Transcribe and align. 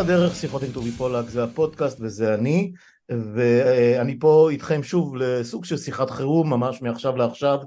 הדרך, 0.00 0.34
שיחות 0.34 0.62
עם 0.62 0.72
טובי 0.72 0.90
פולק, 0.90 1.28
זה 1.28 1.44
הפודקאסט 1.44 1.98
וזה 2.00 2.34
אני, 2.34 2.72
ואני 3.10 4.18
פה 4.18 4.48
איתכם 4.50 4.82
שוב 4.82 5.16
לסוג 5.16 5.64
של 5.64 5.76
שיחת 5.76 6.10
חירום, 6.10 6.50
ממש 6.50 6.82
מעכשיו 6.82 7.16
לעכשיו. 7.16 7.58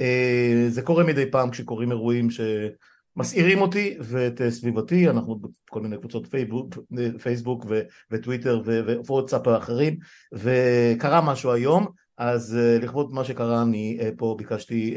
אה, 0.00 0.66
זה 0.68 0.82
קורה 0.82 1.04
מדי 1.04 1.30
פעם 1.30 1.50
כשקורים 1.50 1.90
אירועים 1.90 2.28
שמסעירים 2.30 3.60
אותי 3.60 3.96
ואת 4.00 4.40
סביבתי, 4.48 5.08
אנחנו 5.08 5.38
בכל 5.68 5.80
מיני 5.80 5.96
קבוצות 5.96 6.26
פייסבוק, 6.26 6.74
פייסבוק 7.22 7.66
וטוויטר 8.10 8.62
ווואטסאפ 9.06 9.48
האחרים, 9.48 9.96
וקרה 10.32 11.20
משהו 11.20 11.52
היום, 11.52 11.86
אז 12.18 12.56
אה, 12.56 12.78
לכבוד 12.78 13.12
מה 13.12 13.24
שקרה 13.24 13.62
אני 13.62 13.98
אה, 14.00 14.10
פה 14.16 14.34
ביקשתי 14.38 14.94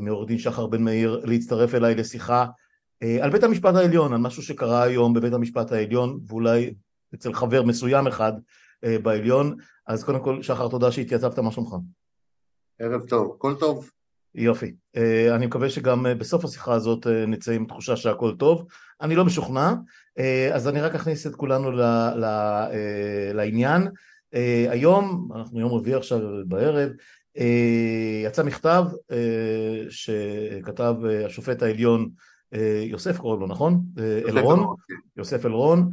מעורך 0.00 0.28
דין 0.28 0.38
שחר 0.38 0.66
בן 0.66 0.82
מאיר 0.82 1.20
להצטרף 1.24 1.74
אליי 1.74 1.94
לשיחה 1.94 2.46
על 3.20 3.30
בית 3.30 3.42
המשפט 3.44 3.74
העליון, 3.74 4.12
על 4.12 4.18
משהו 4.18 4.42
שקרה 4.42 4.82
היום 4.82 5.14
בבית 5.14 5.32
המשפט 5.32 5.72
העליון 5.72 6.20
ואולי 6.26 6.74
אצל 7.14 7.32
חבר 7.32 7.62
מסוים 7.62 8.06
אחד 8.06 8.32
בעליון, 8.82 9.56
אז 9.86 10.04
קודם 10.04 10.20
כל 10.20 10.42
שחר 10.42 10.68
תודה 10.68 10.92
שהתייצבת, 10.92 11.38
מה 11.38 11.52
שלומך? 11.52 11.74
ערב 12.78 13.02
טוב, 13.08 13.34
הכל 13.36 13.54
טוב. 13.60 13.90
יופי, 14.34 14.74
אני 15.34 15.46
מקווה 15.46 15.70
שגם 15.70 16.06
בסוף 16.18 16.44
השיחה 16.44 16.74
הזאת 16.74 17.06
נצא 17.28 17.52
עם 17.52 17.66
תחושה 17.66 17.96
שהכל 17.96 18.32
טוב, 18.38 18.66
אני 19.00 19.14
לא 19.14 19.24
משוכנע, 19.24 19.74
אז 20.52 20.68
אני 20.68 20.80
רק 20.80 20.94
אכניס 20.94 21.26
את 21.26 21.34
כולנו 21.34 21.70
ל, 21.70 21.80
ל, 22.16 22.24
לעניין, 23.34 23.88
היום, 24.70 25.28
אנחנו 25.36 25.60
יום 25.60 25.72
רביעי 25.72 25.96
עכשיו 25.96 26.20
בערב, 26.46 26.90
יצא 28.24 28.42
מכתב 28.42 28.84
שכתב 29.88 30.94
השופט 31.26 31.62
העליון 31.62 32.08
יוסף 32.86 33.18
קוראים 33.18 33.40
לו 33.40 33.46
נכון? 33.46 33.80
אלרון, 34.28 34.58
כן. 34.58 34.94
יוסף 35.16 35.46
אלרון, 35.46 35.90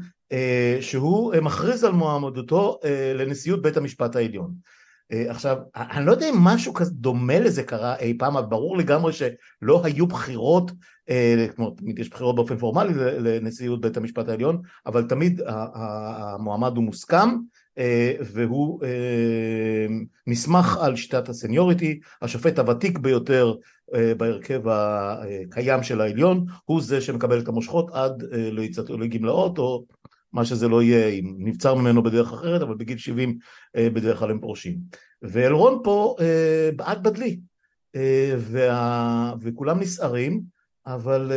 שהוא 0.82 1.34
מכריז 1.42 1.84
על 1.84 1.92
מועמדותו 1.92 2.80
לנשיאות 3.16 3.62
בית 3.62 3.78
המשפט 3.78 4.16
העליון 4.16 4.54
עכשיו, 5.12 5.58
אני 5.76 6.06
לא 6.06 6.12
יודע 6.12 6.30
אם 6.30 6.36
משהו 6.38 6.74
כזה 6.74 6.92
דומה 6.94 7.40
לזה 7.40 7.64
קרה 7.64 7.96
אי 7.96 8.18
פעם, 8.18 8.38
אבל 8.38 8.46
ברור 8.46 8.78
לגמרי 8.78 9.14
שלא 9.14 9.82
היו 9.84 10.08
בחירות, 10.08 10.72
כמו 11.56 11.70
תמיד 11.70 12.00
יש 12.00 12.10
בחירות 12.10 12.36
באופן 12.36 12.58
פורמלי 12.58 12.94
לנשיאות 12.96 13.82
בית 13.82 13.98
המשפט 13.98 14.30
העליון, 14.30 14.62
אבל 14.86 15.04
תמיד 15.04 15.42
המועמד 15.46 16.76
הוא 16.76 16.84
מוסכם 16.84 17.30
והוא 18.34 18.82
נסמך 20.28 20.78
על 20.82 20.96
שיטת 20.96 21.30
הסניוריטי, 21.30 22.00
השופט 22.22 22.60
הוותיק 22.60 22.98
ביותר 22.98 23.56
בהרכב 24.18 24.62
הקיים 24.68 25.84
של 25.84 26.02
העליון 26.02 26.45
הוא 26.66 26.82
זה 26.82 27.02
שמקבל 27.02 27.40
את 27.40 27.48
המושכות 27.48 27.92
עד 27.92 28.23
לגמלאות 28.90 29.58
או 29.58 29.86
מה 30.34 30.46
שזה 30.46 30.68
לא 30.68 30.84
יהיה, 30.84 31.08
אם 31.08 31.36
נבצר 31.38 31.76
ממנו 31.76 32.04
בדרך 32.04 32.34
אחרת, 32.34 32.62
אבל 32.62 32.76
בגיל 32.76 32.98
70 32.98 33.38
אה, 33.76 33.90
בדרך 33.90 34.20
כלל 34.20 34.31
הם 34.31 34.40
פורשים. 34.40 34.78
ואלרון 35.22 35.80
פה 35.84 36.16
אה, 36.20 36.70
בעט 36.76 36.98
בדלי, 36.98 37.40
אה, 37.96 38.34
וה... 38.38 39.34
וכולם 39.41 39.80
נסערים, 39.80 40.42
אבל 40.88 41.31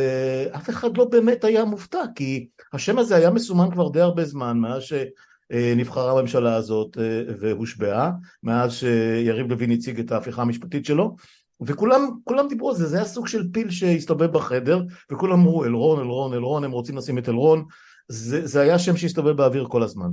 אף 0.55 0.69
אחד 0.69 0.97
לא 0.97 1.05
באמת 1.05 1.43
היה 1.43 1.65
מופתע, 1.65 2.01
כי 2.15 2.47
השם 2.73 2.99
הזה 2.99 3.15
היה 3.15 3.29
מסומן 3.29 3.71
כבר 3.71 3.89
די 3.89 4.01
הרבה 4.01 4.25
זמן, 4.25 4.57
מאז 4.57 4.81
שנבחרה 4.83 6.11
הממשלה 6.11 6.55
הזאת 6.55 6.97
והושבעה, 7.39 8.11
מאז 8.43 8.73
שיריב 8.73 9.47
לוין 9.47 9.71
הציג 9.71 9.99
את 9.99 10.11
ההפיכה 10.11 10.41
המשפטית 10.41 10.85
שלו, 10.85 11.15
וכולם 11.61 12.09
כולם 12.23 12.47
דיברו 12.47 12.69
על 12.69 12.75
זה, 12.75 12.87
זה 12.87 12.95
היה 12.97 13.05
סוג 13.05 13.27
של 13.27 13.43
פיל 13.53 13.71
שהסתובב 13.71 14.31
בחדר, 14.31 14.81
וכולם 15.11 15.33
אמרו 15.33 15.65
אלרון, 15.65 15.99
אלרון, 15.99 16.33
אלרון, 16.33 16.63
הם 16.63 16.71
רוצים 16.71 16.97
לשים 16.97 17.17
את 17.17 17.29
אלרון, 17.29 17.65
זה, 18.07 18.47
זה 18.47 18.61
היה 18.61 18.79
שם 18.79 18.97
שהסתובב 18.97 19.37
באוויר 19.37 19.67
כל 19.69 19.83
הזמן. 19.83 20.09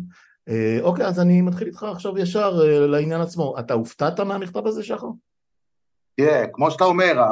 אה, 0.48 0.78
אוקיי, 0.82 1.06
אז 1.06 1.20
אני 1.20 1.40
מתחיל 1.40 1.66
איתך 1.66 1.82
עכשיו 1.82 2.18
ישר 2.18 2.60
אה, 2.64 2.86
לעניין 2.86 3.20
עצמו. 3.20 3.58
אתה 3.58 3.74
הופתעת 3.74 4.20
מהמכתב 4.20 4.66
הזה, 4.66 4.82
שחר? 4.82 5.06
תראה, 6.16 6.44
yeah, 6.44 6.46
כמו 6.52 6.70
שאתה 6.70 6.84
אומר, 6.84 7.22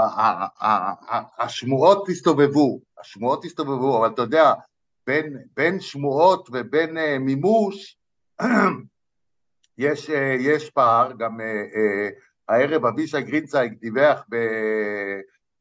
השמועות 1.39 2.09
הסתובבו, 2.09 2.81
השמועות 3.01 3.45
הסתובבו, 3.45 3.99
אבל 3.99 4.15
אתה 4.15 4.23
יודע, 4.23 4.53
בין, 5.07 5.37
בין 5.57 5.81
שמועות 5.81 6.49
ובין 6.53 6.97
uh, 6.97 7.19
מימוש, 7.21 7.99
יש, 9.79 10.11
uh, 10.11 10.13
יש 10.41 10.71
פער, 10.71 11.13
גם 11.19 11.41
uh, 11.41 11.75
uh, 11.75 12.28
הערב 12.49 12.87
אבישי 12.87 13.21
גרינצייג 13.21 13.73
דיווח 13.81 14.25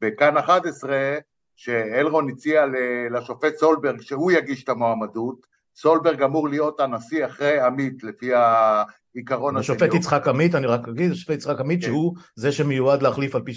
בכאן 0.00 0.36
11, 0.36 1.18
שאלרון 1.56 2.30
הציע 2.30 2.64
לשופט 3.10 3.56
סולברג 3.56 4.00
שהוא 4.00 4.32
יגיש 4.32 4.64
את 4.64 4.68
המועמדות, 4.68 5.46
סולברג 5.76 6.22
אמור 6.22 6.48
להיות 6.48 6.80
הנשיא 6.80 7.26
אחרי 7.26 7.60
עמית 7.60 8.02
לפי 8.02 8.30
העיקרון 8.34 9.56
השני. 9.56 9.76
השופט 9.76 9.94
יצחק 9.94 10.28
עמית, 10.28 10.54
אני 10.54 10.66
רק 10.66 10.88
אגיד, 10.88 11.12
השופט 11.12 11.34
יצחק 11.34 11.60
עמית 11.60 11.80
כן. 11.80 11.86
שהוא 11.86 12.14
זה 12.36 12.52
שמיועד 12.52 13.02
להחליף 13.02 13.34
על 13.34 13.42
פי 13.42 13.52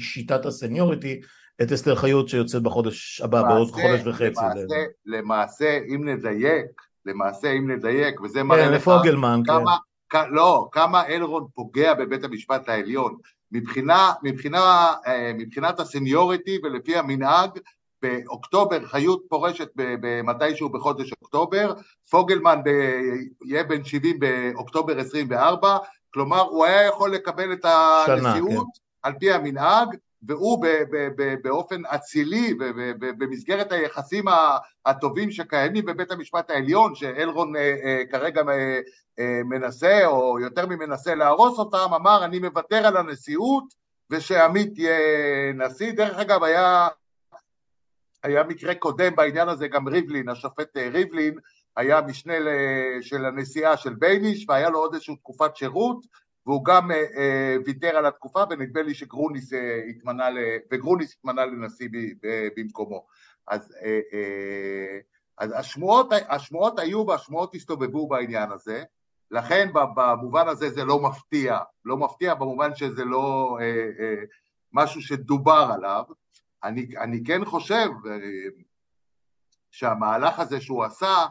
שיטת 0.00 0.46
הסניוריטי 0.46 1.20
את 1.62 1.72
אסתר 1.72 1.94
חיות 1.94 2.28
שיוצאת 2.28 2.62
בחודש 2.62 3.20
הבא, 3.20 3.38
למעשה, 3.38 3.54
בעוד 3.54 3.70
חודש 3.70 4.06
וחצי. 4.06 4.40
למעשה, 4.40 4.84
למעשה, 5.06 5.78
אם 5.88 6.08
נדייק, 6.08 6.82
למעשה 7.06 7.52
אם 7.52 7.70
נדייק, 7.70 8.20
וזה 8.20 8.40
כן, 8.40 8.46
מראה 8.46 8.70
לך 8.70 8.88
לפוגלמן, 8.88 9.40
כמה, 9.46 9.58
כן. 9.58 9.91
לא, 10.30 10.68
כמה 10.72 11.06
אלרון 11.06 11.46
פוגע 11.54 11.94
בבית 11.94 12.24
המשפט 12.24 12.68
העליון. 12.68 13.16
מבחינה, 13.52 14.12
מבחינה, 14.22 14.92
אה, 15.06 15.32
מבחינת 15.34 15.80
הסניוריטי 15.80 16.58
ולפי 16.62 16.96
המנהג, 16.96 17.50
באוקטובר 18.02 18.86
חיות 18.86 19.22
פורשת 19.28 19.68
מתישהו 20.24 20.68
בחודש 20.68 21.12
אוקטובר, 21.22 21.74
פוגלמן 22.10 22.60
ב, 22.64 22.68
יהיה 23.44 23.64
בן 23.64 23.84
70 23.84 24.18
באוקטובר 24.18 24.98
24, 24.98 25.78
כלומר 26.14 26.40
הוא 26.40 26.64
היה 26.64 26.86
יכול 26.86 27.14
לקבל 27.14 27.52
את 27.52 27.64
הנשיאות 27.64 28.66
כן. 28.74 28.82
על 29.02 29.12
פי 29.20 29.32
המנהג, 29.32 29.88
והוא 30.22 30.62
ב, 30.62 30.66
ב, 30.66 31.08
ב, 31.16 31.34
באופן 31.42 31.82
אצילי 31.86 32.54
ובמסגרת 33.00 33.72
היחסים 33.72 34.24
הטובים 34.86 35.30
שקיימים 35.30 35.84
בבית 35.84 36.10
המשפט 36.10 36.50
העליון, 36.50 36.94
שאלרון 36.94 37.56
אה, 37.56 37.76
אה, 37.84 38.02
כרגע 38.10 38.42
אה, 39.18 39.40
מנסה, 39.44 40.06
או 40.06 40.40
יותר 40.40 40.66
ממנסה 40.66 41.14
להרוס 41.14 41.58
אותם, 41.58 41.94
אמר 41.94 42.24
אני 42.24 42.38
מוותר 42.38 42.86
על 42.86 42.96
הנשיאות 42.96 43.64
ושעמית 44.10 44.78
יהיה 44.78 45.52
נשיא. 45.52 45.92
דרך 45.92 46.18
אגב, 46.18 46.42
היה, 46.44 46.88
היה 48.22 48.44
מקרה 48.44 48.74
קודם 48.74 49.16
בעניין 49.16 49.48
הזה, 49.48 49.68
גם 49.68 49.88
ריבלין, 49.88 50.28
השופט 50.28 50.76
ריבלין, 50.76 51.34
היה 51.76 52.00
משנה 52.00 52.34
של 53.00 53.24
הנשיאה 53.24 53.76
של 53.76 53.94
בייניש, 53.94 54.46
והיה 54.48 54.68
לו 54.68 54.78
עוד 54.78 54.94
איזושהי 54.94 55.16
תקופת 55.16 55.56
שירות, 55.56 56.06
והוא 56.46 56.64
גם 56.64 56.90
אה, 56.90 57.04
אה, 57.16 57.56
ויתר 57.64 57.96
על 57.96 58.06
התקופה, 58.06 58.44
ונדמה 58.50 58.82
לי 58.82 58.94
שגרוניס 58.94 59.52
אה, 59.52 59.80
התמנה, 59.90 60.28
וגרוניס 60.72 61.16
התמנה 61.18 61.46
לנשיא 61.46 61.88
במקומו. 62.56 63.06
אז, 63.48 63.74
אז 65.38 65.52
השמועות, 65.56 66.08
השמועות 66.28 66.78
היו 66.78 67.06
והשמועות 67.06 67.54
הסתובבו 67.54 68.08
בעניין 68.08 68.50
הזה, 68.52 68.84
לכן 69.30 69.68
במובן 69.94 70.48
הזה 70.48 70.70
זה 70.70 70.84
לא 70.84 70.98
מפתיע, 70.98 71.58
לא 71.84 71.96
מפתיע 71.96 72.34
במובן 72.34 72.74
שזה 72.74 73.04
לא 73.04 73.58
משהו 74.72 75.02
שדובר 75.02 75.70
עליו. 75.74 76.04
אני, 76.64 76.86
אני 76.98 77.24
כן 77.24 77.44
חושב 77.44 77.88
שהמהלך 79.70 80.38
הזה 80.38 80.60
שהוא 80.60 80.84
עשה, 80.84 81.26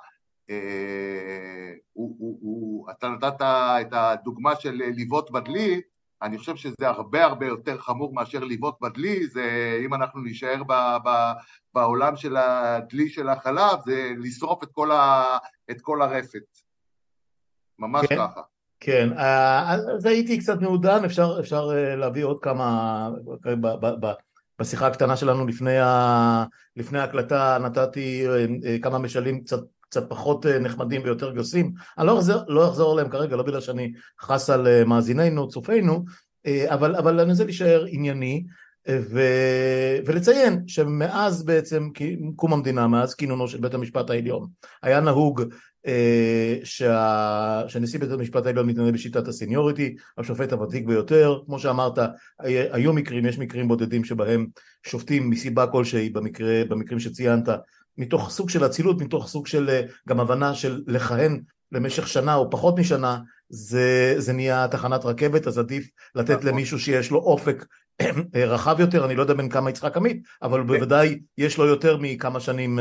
הוא, 1.94 2.16
הוא, 2.20 2.38
הוא, 2.42 2.92
אתה 2.92 3.10
נתת 3.10 3.42
את 3.82 3.94
הדוגמה 3.94 4.56
של 4.56 4.82
לבעוט 4.98 5.32
בדלי, 5.32 5.82
אני 6.22 6.38
חושב 6.38 6.56
שזה 6.56 6.88
הרבה 6.88 7.26
הרבה 7.26 7.46
יותר 7.46 7.78
חמור 7.78 8.14
מאשר 8.14 8.40
לבעוט 8.40 8.76
בדלי, 8.82 9.28
זה 9.28 9.78
אם 9.86 9.94
אנחנו 9.94 10.22
נישאר 10.22 10.64
ב, 10.68 10.74
ב, 11.06 11.32
בעולם 11.74 12.16
של 12.16 12.38
הדלי 12.38 13.10
של 13.10 13.30
החלב, 13.30 13.80
זה 13.86 14.12
לשרוף 14.18 14.64
את 14.64 14.70
כל, 14.72 14.92
ה, 14.92 15.38
את 15.72 15.82
כל 15.82 16.02
הרפת. 16.02 16.58
ממש 17.80 18.06
כן, 18.06 18.16
ככה. 18.16 18.42
כן, 18.80 19.10
אה, 19.18 19.74
אז 19.74 20.06
הייתי 20.06 20.40
קצת 20.40 20.62
מעודן, 20.62 21.06
אפשר, 21.06 21.38
אפשר 21.40 21.70
אה, 21.74 21.96
להביא 21.96 22.24
עוד 22.24 22.40
כמה, 22.42 23.10
ב, 23.44 23.68
ב, 23.68 24.06
ב, 24.06 24.12
בשיחה 24.60 24.88
הקטנה 24.88 25.18
שלנו 25.18 25.48
לפני, 25.48 25.80
ה, 25.80 26.44
לפני 26.76 27.00
ההקלטה 27.00 27.58
נתתי 27.62 28.28
אה, 28.66 28.78
כמה 28.82 29.00
משלים 29.00 29.44
קצת, 29.44 29.60
קצת 29.92 30.10
פחות 30.10 30.46
נחמדים 30.46 31.02
ויותר 31.04 31.32
גסים, 31.32 31.74
אני 31.98 32.08
לא 32.08 32.18
אחזור, 32.18 32.42
לא 32.48 32.70
אחזור 32.70 32.92
עליהם 32.92 33.10
כרגע, 33.10 33.36
לא 33.36 33.44
בגלל 33.44 33.62
שאני 33.62 33.92
חס 34.22 34.50
על 34.50 34.84
מאזינינו, 34.84 35.48
צופינו, 35.48 36.06
אבל, 36.48 36.96
אבל 36.96 37.20
אני 37.20 37.32
רוצה 37.32 37.44
להישאר 37.44 37.86
ענייני 37.88 38.44
ו... 38.90 39.22
ולציין 40.06 40.64
שמאז 40.68 41.44
בעצם 41.44 41.90
קום 42.36 42.54
המדינה, 42.54 42.88
מאז 42.88 43.16
כינונו 43.16 43.48
של 43.48 43.58
בית 43.58 43.74
המשפט 43.74 44.10
העליון, 44.10 44.48
היה 44.84 45.00
נהוג 45.00 45.44
אה, 45.88 46.56
שה... 46.64 47.64
שנשיא 47.68 48.00
בית 48.00 48.12
המשפט 48.12 48.46
העליון 48.46 48.68
מתנהל 48.68 48.92
בשיטת 48.92 49.28
הסניוריטי, 49.28 49.96
השופט 50.18 50.54
הוותיק 50.54 50.86
ביותר, 50.86 51.40
כמו 51.46 51.60
שאמרת, 51.60 52.00
היו 52.72 52.94
מקרים, 52.94 53.26
יש 53.26 53.40
מקרים 53.40 53.68
בודדים 53.68 54.04
שבהם 54.04 54.48
שופטים 54.84 55.30
מסיבה 55.30 55.68
כלשהי, 55.68 56.10
במקרה, 56.10 56.66
במקרים 56.70 57.00
שציינת, 57.00 57.50
מתוך 57.98 58.30
סוג 58.30 58.50
של 58.50 58.66
אצילות, 58.66 59.02
מתוך 59.02 59.28
סוג 59.28 59.48
של 59.48 59.82
גם 60.10 60.20
הבנה 60.20 60.54
של 60.54 60.82
לכהן 60.88 61.42
למשך 61.72 62.08
שנה 62.08 62.36
או 62.36 62.50
פחות 62.50 62.80
משנה, 62.80 63.20
זה, 63.50 64.16
זה 64.18 64.34
נהיה 64.34 64.68
תחנת 64.72 65.06
רכבת, 65.06 65.48
אז 65.48 65.58
עדיף 65.58 65.90
לתת 66.16 66.32
נכון. 66.32 66.48
למישהו 66.48 66.80
שיש 66.80 67.12
לו 67.12 67.20
אופק 67.20 67.66
רחב 68.36 68.80
יותר, 68.80 69.06
אני 69.06 69.16
לא 69.16 69.22
יודע 69.22 69.34
בין 69.34 69.50
כמה 69.50 69.70
יצחק 69.70 69.98
עמית, 69.98 70.24
אבל 70.42 70.60
כן. 70.60 70.68
בוודאי 70.68 71.20
יש 71.38 71.58
לו 71.58 71.66
יותר 71.66 71.98
מכמה 72.02 72.40
שנים 72.40 72.80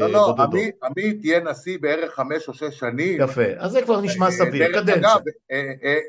בודדות. 0.00 0.38
לא, 0.38 0.60
לא, 0.82 0.88
עמית 0.88 1.24
יהיה 1.24 1.40
נשיא 1.40 1.78
בערך 1.80 2.14
חמש 2.14 2.48
או 2.48 2.54
שש 2.54 2.78
שנים. 2.78 3.20
יפה, 3.20 3.44
אז 3.58 3.72
זה 3.72 3.82
כבר 3.82 4.00
נשמע 4.00 4.30
סביר, 4.30 4.72
קדנציה. 4.72 5.14
אגב, 5.14 5.20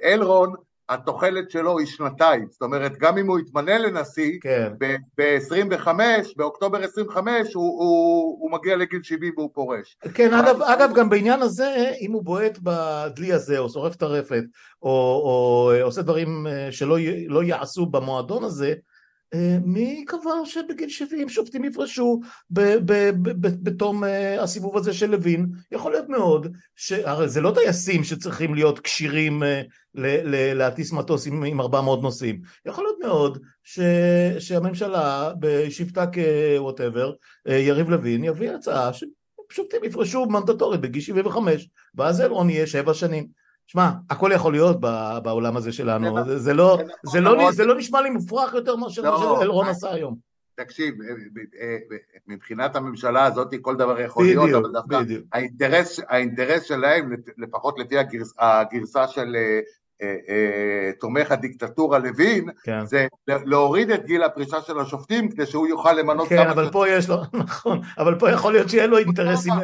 אלרון 0.03 0.53
התוחלת 0.91 1.51
שלו 1.51 1.79
היא 1.79 1.87
שנתיים, 1.87 2.47
זאת 2.51 2.61
אומרת 2.61 2.97
גם 2.97 3.17
אם 3.17 3.27
הוא 3.27 3.39
יתמנה 3.39 3.77
לנשיא, 3.77 4.39
כן. 4.41 4.73
ב-25, 5.17 5.87
באוקטובר 6.35 6.83
25 6.83 7.53
הוא, 7.53 7.63
הוא, 7.63 8.37
הוא 8.41 8.51
מגיע 8.51 8.75
לגיל 8.75 9.03
70 9.03 9.33
והוא 9.37 9.49
פורש. 9.53 9.97
כן, 10.13 10.33
אגב, 10.33 10.61
אגב 10.61 10.91
גם 10.95 11.09
בעניין 11.09 11.41
הזה, 11.41 11.91
אם 12.01 12.11
הוא 12.11 12.23
בועט 12.23 12.57
בדלי 12.63 13.33
הזה, 13.33 13.57
או 13.57 13.69
שורף 13.69 13.95
את 13.95 14.01
הרפת, 14.01 14.43
או, 14.83 14.89
או 14.89 15.71
עושה 15.81 16.01
דברים 16.01 16.47
אה, 16.47 16.71
שלא 16.71 16.97
לא 17.27 17.43
יעשו 17.43 17.85
במועדון 17.85 18.43
הזה, 18.43 18.73
מי 19.65 20.05
קבע 20.07 20.31
שבגיל 20.45 20.89
70 20.89 21.29
שופטים 21.29 21.63
יפרשו 21.63 22.21
בתום 23.63 24.03
אה, 24.03 24.43
הסיבוב 24.43 24.77
הזה 24.77 24.93
של 24.93 25.09
לוין? 25.09 25.47
יכול 25.71 25.91
להיות 25.91 26.09
מאוד, 26.09 26.55
הרי 27.03 27.29
זה 27.29 27.41
לא 27.41 27.51
טייסים 27.55 28.03
שצריכים 28.03 28.53
להיות 28.53 28.79
כשירים 28.79 29.43
אה, 29.43 29.61
להטיס 30.53 30.91
מטוס 30.91 31.27
עם, 31.27 31.43
עם 31.43 31.61
400 31.61 32.01
נוסעים, 32.01 32.41
יכול 32.65 32.83
להיות 32.83 32.97
מאוד 33.03 33.37
שהממשלה 34.39 35.33
בשבתה 35.39 36.05
כווטאבר, 36.07 37.13
יריב 37.45 37.89
לוין 37.89 38.23
יביא 38.23 38.51
הצעה 38.51 38.91
ששופטים 38.93 39.83
יפרשו 39.83 40.25
מנדטורית 40.25 40.81
בגיל 40.81 41.01
75 41.01 41.69
ואז 41.95 42.21
אלרון 42.21 42.49
יהיה 42.49 42.67
שבע 42.67 42.93
שנים 42.93 43.40
שמע, 43.71 43.89
הכל 44.09 44.31
יכול 44.33 44.53
להיות 44.53 44.79
בעולם 45.23 45.57
הזה 45.57 45.71
שלנו, 45.71 46.25
זה, 46.25 46.39
זה, 46.39 46.53
לא, 46.53 46.79
זה, 47.03 47.21
לא, 47.21 47.51
זה 47.51 47.65
לא 47.65 47.77
נשמע 47.77 48.01
לי 48.01 48.09
מופרך 48.09 48.53
יותר 48.53 48.75
מאשר 48.75 49.01
מה 49.01 49.09
לא, 49.09 49.37
שאלרון 49.39 49.67
עשה 49.67 49.91
היום. 49.93 50.15
תקשיב, 50.55 51.01
אה, 51.01 51.07
אה, 51.61 51.77
אה, 51.91 51.97
מבחינת 52.27 52.75
הממשלה 52.75 53.25
הזאת 53.25 53.53
כל 53.61 53.75
דבר 53.75 53.99
יכול 53.99 54.25
בדיוק, 54.25 54.45
להיות, 54.45 54.65
אבל 54.65 54.73
דווקא 54.73 55.01
האינטרס, 55.33 55.99
האינטרס 56.07 56.63
שלהם, 56.63 57.15
לפחות 57.37 57.79
לפי 57.79 57.97
הגרס, 57.97 58.33
הגרסה 58.39 59.07
של 59.07 59.35
תומך 60.99 61.31
הדיקטטורה 61.31 61.99
לוין, 61.99 62.49
כן. 62.63 62.85
זה 62.85 63.07
להוריד 63.27 63.89
את 63.91 64.05
גיל 64.05 64.23
הפרישה 64.23 64.61
של 64.61 64.79
השופטים 64.79 65.29
כדי 65.29 65.45
שהוא 65.45 65.67
יוכל 65.67 65.93
למנות 65.93 66.27
כן, 66.27 66.35
כמה... 66.35 66.45
כן, 66.45 66.51
אבל 66.51 66.69
פה 66.71 66.89
יש 66.89 67.09
לו, 67.09 67.17
נכון, 67.33 67.81
אבל 67.97 68.19
פה 68.19 68.31
יכול 68.31 68.53
להיות 68.53 68.69
שיהיה 68.69 68.87
לו 68.87 68.97
אינטרסים... 68.97 69.53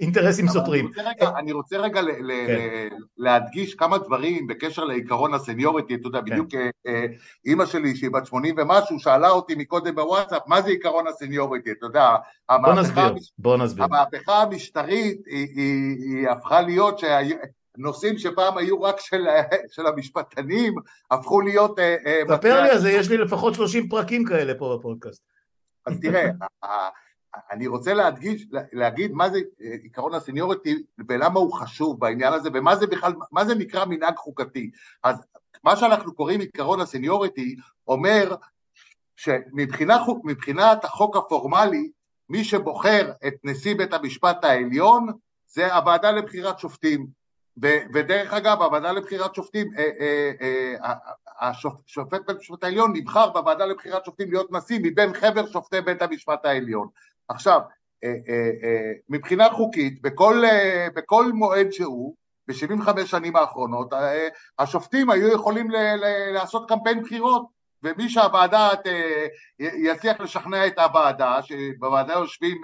אינטרסים 0.00 0.48
סותרים. 0.48 0.90
אני 1.36 1.52
רוצה 1.52 1.76
רגע 1.76 2.00
כן. 2.02 2.88
להדגיש 3.18 3.74
כמה 3.74 3.98
דברים 3.98 4.46
בקשר 4.46 4.84
לעיקרון 4.84 5.34
הסניוריטי, 5.34 5.94
אתה 5.94 6.08
יודע, 6.08 6.18
כן. 6.18 6.24
בדיוק 6.24 6.54
אה, 6.54 6.70
אה, 6.86 7.06
אימא 7.46 7.66
שלי 7.66 7.96
שהיא 7.96 8.10
בת 8.10 8.26
80 8.26 8.54
ומשהו, 8.58 8.98
שאלה 8.98 9.30
אותי 9.30 9.54
מקודם 9.54 9.94
בוואטסאפ, 9.94 10.42
מה 10.46 10.62
זה 10.62 10.68
עיקרון 10.68 11.06
הסניוריטי, 11.06 11.70
אתה 11.72 11.86
יודע, 11.86 12.16
בוא 12.50 12.72
נסביר, 12.72 13.14
בוא 13.38 13.56
נסביר. 13.56 13.84
המהפכה 13.84 14.42
המשטרית 14.42 15.26
היא 15.26 16.28
הפכה 16.28 16.60
להיות 16.60 17.00
נושאים 17.78 18.18
שפעם 18.18 18.58
היו 18.58 18.82
רק 18.82 19.00
של, 19.00 19.26
של 19.70 19.86
המשפטנים, 19.86 20.74
הפכו 21.10 21.40
להיות... 21.40 21.78
אה, 21.78 21.96
ספר 22.28 22.62
לי 22.62 22.70
על 22.70 22.78
זה, 22.78 22.90
יש 22.90 23.10
לי 23.10 23.16
לפחות 23.16 23.54
30 23.54 23.88
פרקים 23.88 24.24
כאלה 24.24 24.54
פה 24.58 24.76
בפודקאסט. 24.78 25.22
אז 25.86 26.00
תראה, 26.00 26.30
אני 27.50 27.66
רוצה 27.66 27.94
להדגיש, 27.94 28.46
להגיד 28.72 29.12
מה 29.12 29.30
זה 29.30 29.38
אה, 29.60 29.74
עקרון 29.84 30.14
הסניוריטי 30.14 30.82
ולמה 31.08 31.40
הוא 31.40 31.52
חשוב 31.52 32.00
בעניין 32.00 32.32
הזה 32.32 32.48
ומה 32.54 32.76
זה 32.76 32.86
בכלל, 32.86 33.12
מה 33.32 33.44
זה 33.44 33.54
נקרא 33.54 33.84
מנהג 33.84 34.16
חוקתי. 34.16 34.70
אז 35.02 35.16
מה 35.64 35.76
שאנחנו 35.76 36.14
קוראים 36.14 36.40
עקרון 36.40 36.80
הסניוריטי 36.80 37.56
אומר 37.88 38.34
שמבחינת 39.16 40.84
החוק 40.84 41.16
הפורמלי 41.16 41.90
מי 42.28 42.44
שבוחר 42.44 43.12
את 43.26 43.34
נשיא 43.44 43.74
בית 43.74 43.92
המשפט 43.92 44.44
העליון 44.44 45.06
זה 45.46 45.74
הוועדה 45.74 46.10
לבחירת 46.10 46.58
שופטים 46.58 47.06
ודרך 47.94 48.32
אגב 48.32 48.62
הוועדה 48.62 48.92
לבחירת 48.92 49.34
שופטים 49.34 49.70
אה, 49.78 49.90
אה, 50.40 50.92
השופט 51.40 52.20
בית 52.26 52.36
המשפט 52.36 52.64
העליון 52.64 52.92
נבחר 52.96 53.30
בוועדה 53.30 53.66
לבחירת 53.66 54.04
שופטים 54.04 54.30
להיות 54.30 54.52
נשיא 54.52 54.78
מבין 54.82 55.14
חבר 55.14 55.46
שופטי 55.46 55.80
בית 55.80 56.02
המשפט 56.02 56.44
העליון 56.44 56.88
עכשיו, 57.28 57.60
אה, 58.04 58.14
אה, 58.28 58.50
אה, 58.62 58.92
מבחינה 59.08 59.50
חוקית, 59.50 60.02
בכל, 60.02 60.42
בכל 60.94 61.32
מועד 61.32 61.70
שהוא, 61.70 62.14
ב-75 62.48 63.06
שנים 63.06 63.36
האחרונות, 63.36 63.92
השופטים 64.58 65.10
היו 65.10 65.28
יכולים 65.28 65.70
לעשות 66.32 66.68
קמפיין 66.68 67.02
בחירות, 67.02 67.46
ומי 67.82 68.08
שהוועדה 68.08 68.68
יצליח 69.58 70.20
לשכנע 70.20 70.66
את 70.66 70.78
הוועדה, 70.78 71.42
שבוועדה 71.42 72.12
יושבים 72.12 72.60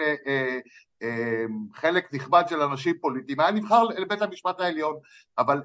חלק 1.74 2.14
נכבד 2.14 2.44
של 2.48 2.62
אנשים 2.62 2.94
פוליטיים, 3.00 3.40
היה 3.40 3.50
נבחר 3.50 3.82
לבית 3.82 4.22
המשפט 4.22 4.60
העליון, 4.60 4.96
אבל 5.38 5.62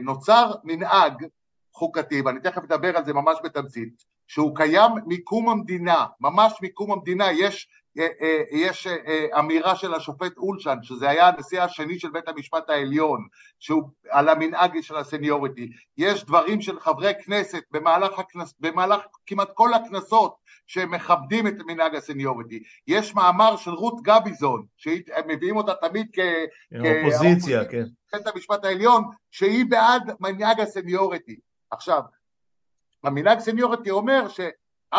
נוצר 0.00 0.52
מנהג 0.64 1.26
חוקתי, 1.72 2.20
ואני 2.20 2.40
תכף 2.40 2.62
אדבר 2.62 2.96
על 2.96 3.04
זה 3.04 3.12
ממש 3.12 3.38
בתמצית, 3.44 4.04
שהוא 4.26 4.56
קיים 4.56 4.92
מקום 5.06 5.48
המדינה, 5.48 6.06
ממש 6.20 6.52
מקום 6.62 6.92
המדינה, 6.92 7.32
יש 7.32 7.68
יש 8.50 8.86
אה, 8.86 9.26
אמירה 9.38 9.76
של 9.76 9.94
השופט 9.94 10.36
אולשן, 10.36 10.76
שזה 10.82 11.08
היה 11.08 11.28
הנשיא 11.28 11.62
השני 11.62 11.98
של 11.98 12.10
בית 12.10 12.28
המשפט 12.28 12.70
העליון, 12.70 13.26
שהוא 13.58 13.82
על 14.10 14.28
המנהג 14.28 14.80
של 14.80 14.96
ה 14.96 15.03
seniority, 15.03 15.70
יש 15.96 16.24
דברים 16.24 16.62
של 16.62 16.80
חברי 16.80 17.12
כנסת 17.24 17.62
במהלך, 17.70 18.18
הכנס, 18.18 18.54
במהלך 18.60 19.00
כמעט 19.26 19.48
כל 19.54 19.74
הכנסות 19.74 20.34
שמכבדים 20.66 21.46
את 21.46 21.54
מנהג 21.66 21.94
ה 21.94 22.00
seniority, 22.00 22.62
יש 22.86 23.14
מאמר 23.14 23.56
של 23.56 23.70
רות 23.70 24.02
גביזון, 24.02 24.66
שמביאים 24.76 25.56
אותה 25.56 25.72
תמיד 25.74 26.06
כאופוזיציה, 26.12 27.64
כן, 27.64 27.84
בית 28.12 28.26
המשפט 28.26 28.64
העליון, 28.64 29.04
שהיא 29.30 29.64
בעד 29.68 30.10
מנהג 30.20 30.60
ה 30.60 30.67
seniority. 30.67 31.36
עכשיו, 31.70 32.02
המנהג 33.04 33.38
seniority 33.38 33.90
אומר 33.90 34.28
ש... 34.28 34.40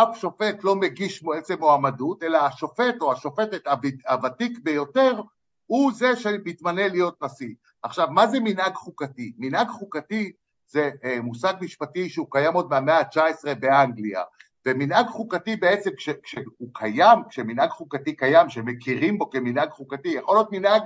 אף 0.04 0.18
שופט 0.18 0.64
לא 0.64 0.76
מגיש 0.76 1.24
עצם 1.38 1.60
מועמדות, 1.60 2.24
אלא 2.24 2.38
השופט 2.38 2.96
או 3.02 3.12
השופטת 3.12 3.68
הוותיק 4.10 4.60
ביותר 4.64 5.22
הוא 5.66 5.92
זה 5.94 6.16
שמתמנה 6.16 6.88
להיות 6.88 7.24
נשיא. 7.24 7.54
עכשיו, 7.84 8.08
מה 8.12 8.28
זה 8.28 8.40
מנהג 8.40 8.74
חוקתי? 8.74 9.34
מנהג 9.38 9.68
חוקתי 9.68 10.32
זה 10.68 10.90
אה, 11.04 11.22
מושג 11.22 11.54
משפטי 11.62 12.10
שהוא 12.10 12.28
קיים 12.30 12.54
עוד 12.54 12.70
מהמאה 12.70 13.00
ה-19 13.00 13.56
באנגליה, 13.60 14.24
ומנהג 14.66 15.08
חוקתי 15.08 15.56
בעצם 15.56 15.90
כש, 15.98 16.10
כשהוא 16.10 16.70
קיים, 16.74 17.20
כשמנהג 17.30 17.70
חוקתי 17.70 18.16
קיים, 18.16 18.50
שמכירים 18.50 19.18
בו 19.18 19.30
כמנהג 19.30 19.70
חוקתי, 19.70 20.10
יכול 20.10 20.36
להיות 20.36 20.52
מנהג 20.52 20.82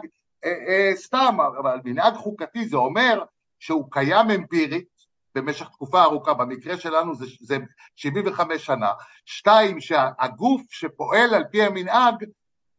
אה, 0.46 0.52
אה, 0.68 0.92
סתם, 0.96 1.38
אבל 1.60 1.80
מנהג 1.86 2.14
חוקתי 2.14 2.66
זה 2.66 2.78
אומר 2.78 3.24
שהוא 3.60 3.92
קיים 3.92 4.32
אמפירית, 4.32 4.99
במשך 5.42 5.70
תקופה 5.70 6.04
ארוכה, 6.04 6.34
במקרה 6.34 6.78
שלנו 6.78 7.16
זה, 7.16 7.26
זה 7.42 7.58
75 7.96 8.66
שנה, 8.66 8.92
שתיים, 9.26 9.82
שהגוף 9.82 10.62
שפועל 10.70 11.34
על 11.34 11.44
פי 11.52 11.64
המנהג 11.64 12.26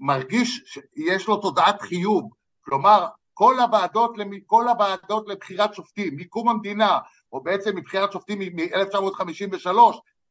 מרגיש 0.00 0.62
שיש 0.66 1.28
לו 1.28 1.36
תודעת 1.36 1.80
חיוב, 1.82 2.30
כלומר 2.60 3.06
כל 3.34 3.60
הוועדות, 3.60 4.16
כל 4.46 4.68
הוועדות 4.68 5.28
לבחירת 5.28 5.74
שופטים, 5.74 6.16
מקום 6.16 6.48
המדינה, 6.48 6.98
או 7.32 7.42
בעצם 7.42 7.76
מבחירת 7.76 8.12
שופטים 8.12 8.38
מ-1953, 8.38 9.68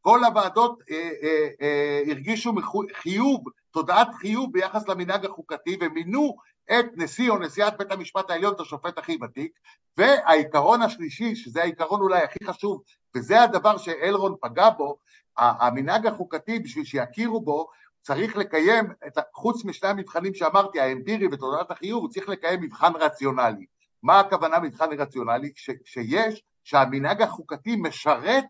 כל 0.02 0.24
הוועדות 0.24 0.80
אה, 0.92 1.10
אה, 1.24 1.48
אה, 1.62 2.02
הרגישו 2.08 2.54
חיוב, 2.94 3.44
תודעת 3.72 4.08
חיוב 4.14 4.54
ביחס 4.54 4.88
למנהג 4.88 5.26
החוקתי 5.26 5.78
ומינו 5.82 6.36
את 6.72 6.86
נשיא 6.96 7.30
או 7.30 7.38
נשיאת 7.38 7.78
בית 7.78 7.92
המשפט 7.92 8.30
העליון, 8.30 8.54
את 8.54 8.60
השופט 8.60 8.98
הכי 8.98 9.18
ותיק, 9.22 9.52
והעיקרון 9.98 10.82
השלישי, 10.82 11.36
שזה 11.36 11.62
העיקרון 11.62 12.02
אולי 12.02 12.24
הכי 12.24 12.46
חשוב, 12.46 12.82
וזה 13.16 13.42
הדבר 13.42 13.78
שאלרון 13.78 14.36
פגע 14.42 14.70
בו, 14.70 14.98
המנהג 15.38 16.08
החוקתי, 16.08 16.60
בשביל 16.60 16.86
שיכירו 16.86 17.42
בו, 17.42 17.68
צריך 18.02 18.38
לקיים, 18.38 18.86
את, 19.08 19.18
חוץ 19.34 19.66
משני 19.66 19.90
המבחנים 19.90 20.34
שאמרתי, 20.34 20.80
האמפירי 20.80 21.28
ותודעת 21.32 21.72
החיוב, 21.72 22.04
הוא 22.04 22.10
צריך 22.10 22.30
לקיים 22.30 22.62
מבחן 22.62 22.92
רציונלי. 22.96 23.66
מה 24.04 24.20
הכוונה 24.20 24.60
מבחן 24.60 24.90
רציונלי? 25.00 25.52
ש, 25.56 25.70
שיש, 25.86 26.44
שהמנהג 26.64 27.22
החוקתי 27.22 27.76
משרת 27.76 28.46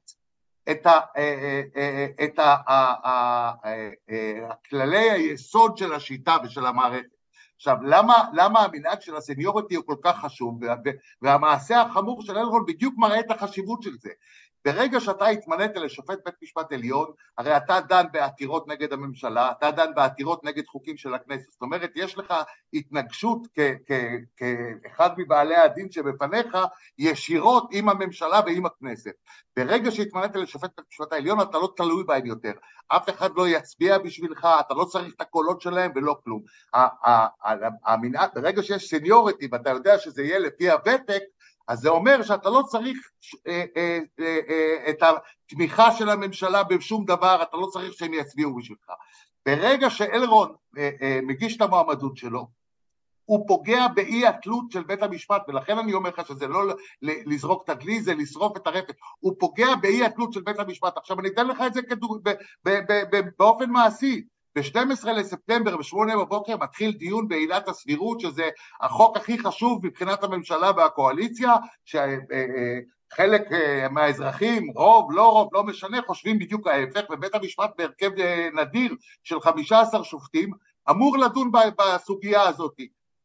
את, 0.71 0.87
כללי 4.69 5.09
היסוד 5.09 5.77
של 5.77 5.93
השיטה 5.93 6.37
ושל 6.43 6.65
המערכת. 6.65 7.18
עכשיו, 7.59 7.77
למה, 7.83 8.13
למה 8.33 8.59
המנהג 8.59 9.01
של 9.01 9.15
הסניוריטי 9.15 9.75
הוא 9.75 9.85
כל 9.85 9.95
כך 10.03 10.19
חשוב, 10.19 10.59
והמעשה 11.21 11.81
החמור 11.81 12.21
של 12.21 12.37
אלרון 12.37 12.65
בדיוק 12.67 12.93
מראה 12.97 13.19
את 13.19 13.31
החשיבות 13.31 13.83
של 13.83 13.97
זה. 13.99 14.09
ברגע 14.65 14.99
שאתה 14.99 15.27
התמנית 15.27 15.75
לשופט 15.75 16.19
בית 16.25 16.35
משפט 16.41 16.73
עליון, 16.73 17.11
הרי 17.37 17.57
אתה 17.57 17.79
דן 17.79 18.05
בעתירות 18.11 18.67
נגד 18.67 18.93
הממשלה, 18.93 19.51
אתה 19.51 19.71
דן 19.71 19.95
בעתירות 19.95 20.43
נגד 20.43 20.65
חוקים 20.67 20.97
של 20.97 21.13
הכנסת, 21.13 21.51
זאת 21.51 21.61
אומרת 21.61 21.91
יש 21.95 22.17
לך 22.17 22.33
התנגשות 22.73 23.47
כאחד 24.37 25.09
מבעלי 25.17 25.55
הדין 25.55 25.91
שבפניך 25.91 26.57
ישירות 26.97 27.69
עם 27.71 27.89
הממשלה 27.89 28.39
ועם 28.45 28.65
הכנסת. 28.65 29.13
ברגע 29.57 29.91
שהתמנית 29.91 30.35
לשופט 30.35 30.69
בית 30.77 30.85
משפט 30.91 31.13
העליון 31.13 31.41
אתה 31.41 31.57
לא 31.57 31.73
תלוי 31.77 32.03
בהם 32.03 32.25
יותר, 32.25 32.51
אף 32.87 33.09
אחד 33.09 33.29
לא 33.35 33.47
יצביע 33.47 33.97
בשבילך, 33.97 34.47
אתה 34.59 34.73
לא 34.73 34.85
צריך 34.85 35.13
את 35.15 35.21
הקולות 35.21 35.61
שלהם 35.61 35.91
ולא 35.95 36.17
כלום. 36.23 36.41
המנהג, 37.85 38.29
ברגע 38.35 38.63
שיש 38.63 38.89
סניוריטי 38.89 39.47
ואתה 39.51 39.69
יודע 39.69 39.97
שזה 39.97 40.23
יהיה 40.23 40.39
לפי 40.39 40.69
הוותק, 40.71 41.21
אז 41.69 41.79
זה 41.79 41.89
אומר 41.89 42.23
שאתה 42.23 42.49
לא 42.49 42.61
צריך 42.67 42.97
אה, 43.47 43.65
אה, 43.77 43.99
אה, 44.19 44.89
את 44.89 45.03
התמיכה 45.03 45.91
של 45.91 46.09
הממשלה 46.09 46.63
בשום 46.63 47.05
דבר, 47.05 47.43
אתה 47.43 47.57
לא 47.57 47.65
צריך 47.65 47.93
שהם 47.93 48.13
יצביעו 48.13 48.55
בשבילך. 48.55 48.91
ברגע 49.45 49.89
שאלרון 49.89 50.55
מגיש 51.23 51.57
את 51.57 51.61
המועמדות 51.61 52.17
שלו, 52.17 52.47
הוא 53.25 53.47
פוגע 53.47 53.87
באי 53.87 54.27
התלות 54.27 54.71
של 54.71 54.83
בית 54.83 55.03
המשפט, 55.03 55.41
ולכן 55.47 55.77
אני 55.77 55.93
אומר 55.93 56.09
לך 56.09 56.27
שזה 56.27 56.47
לא 56.47 56.61
לזרוק 57.01 57.63
את 57.63 57.69
הדלי, 57.69 58.01
זה 58.01 58.13
לשרוף 58.13 58.57
את 58.57 58.67
הרפת. 58.67 58.95
הוא 59.19 59.35
פוגע 59.39 59.75
באי 59.75 60.05
התלות 60.05 60.33
של 60.33 60.41
בית 60.41 60.59
המשפט. 60.59 60.97
עכשיו 60.97 61.19
אני 61.19 61.27
אתן 61.27 61.47
לך 61.47 61.63
את 61.67 61.73
זה 61.73 61.81
כדוג... 61.81 62.29
באופן 63.37 63.69
מעשי. 63.69 64.23
ב-12 64.55 65.09
לספטמבר 65.09 65.77
ב-8 65.77 66.17
בבוקר 66.19 66.57
מתחיל 66.57 66.91
דיון 66.91 67.27
בעילת 67.27 67.67
הסבירות 67.67 68.19
שזה 68.19 68.49
החוק 68.81 69.17
הכי 69.17 69.39
חשוב 69.39 69.85
מבחינת 69.85 70.23
הממשלה 70.23 70.71
והקואליציה 70.77 71.55
שחלק 71.85 73.51
אה, 73.51 73.87
מהאזרחים, 73.89 74.71
רוב, 74.75 75.11
לא 75.11 75.31
רוב, 75.31 75.49
לא 75.53 75.63
משנה, 75.63 76.01
חושבים 76.07 76.39
בדיוק 76.39 76.67
ההפך 76.67 77.03
ובית 77.09 77.35
המשפט 77.35 77.71
בהרכב 77.77 78.19
אה, 78.19 78.49
נדיר 78.53 78.95
של 79.23 79.41
15 79.41 80.03
שופטים 80.03 80.51
אמור 80.89 81.17
לדון 81.17 81.51
בסוגיה 81.77 82.41
הזאת. 82.41 82.75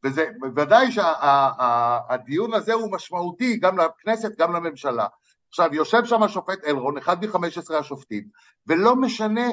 וזה 0.04 0.26
בוודאי 0.40 0.92
שהדיון 0.92 2.54
הזה 2.54 2.72
הוא 2.72 2.92
משמעותי 2.92 3.56
גם 3.56 3.78
לכנסת 3.78 4.38
גם 4.38 4.52
לממשלה. 4.52 5.06
עכשיו 5.48 5.74
יושב 5.74 6.04
שם 6.04 6.22
השופט 6.22 6.64
אלרון, 6.66 6.98
אחד 6.98 7.24
מ-15 7.24 7.74
השופטים, 7.74 8.24
ולא 8.66 8.96
משנה 8.96 9.46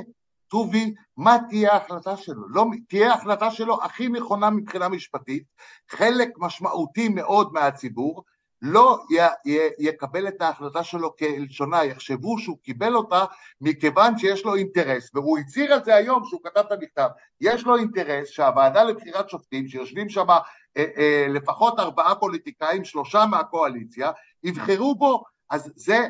טובי, 0.52 0.94
מה 1.18 1.38
תהיה 1.50 1.74
ההחלטה 1.74 2.18
שלו? 2.18 2.50
לא, 2.50 2.66
תהיה 2.90 3.12
ההחלטה 3.12 3.52
שלו 3.52 3.84
הכי 3.84 4.08
נכונה 4.08 4.50
מבחינה 4.50 4.90
משפטית, 4.90 5.44
חלק 5.90 6.30
משמעותי 6.38 7.10
מאוד 7.10 7.54
מהציבור 7.54 8.24
לא 8.62 9.00
י, 9.10 9.50
י, 9.52 9.58
יקבל 9.80 10.28
את 10.28 10.42
ההחלטה 10.42 10.84
שלו 10.84 11.16
כלשונה, 11.16 11.86
יחשבו 11.86 12.40
שהוא 12.40 12.58
קיבל 12.64 12.96
אותה 12.96 13.26
מכיוון 13.62 14.18
שיש 14.18 14.46
לו 14.46 14.56
אינטרס, 14.56 15.12
והוא 15.14 15.38
הצהיר 15.38 15.74
על 15.74 15.84
זה 15.84 15.96
היום 15.96 16.24
שהוא 16.26 16.42
כתב 16.44 16.60
את 16.60 16.72
המכתב, 16.72 17.08
יש 17.42 17.64
לו 17.64 17.78
אינטרס 17.78 18.28
שהוועדה 18.28 18.84
לבחירת 18.84 19.30
שופטים, 19.30 19.68
שיושבים 19.68 20.10
שם 20.10 20.30
אה, 20.30 20.40
אה, 20.78 21.26
לפחות 21.30 21.80
ארבעה 21.80 22.16
פוליטיקאים, 22.16 22.84
שלושה 22.84 23.26
מהקואליציה, 23.26 24.12
יבחרו 24.44 24.96
בו, 24.96 25.24
אז 25.50 25.72
זה 25.76 26.08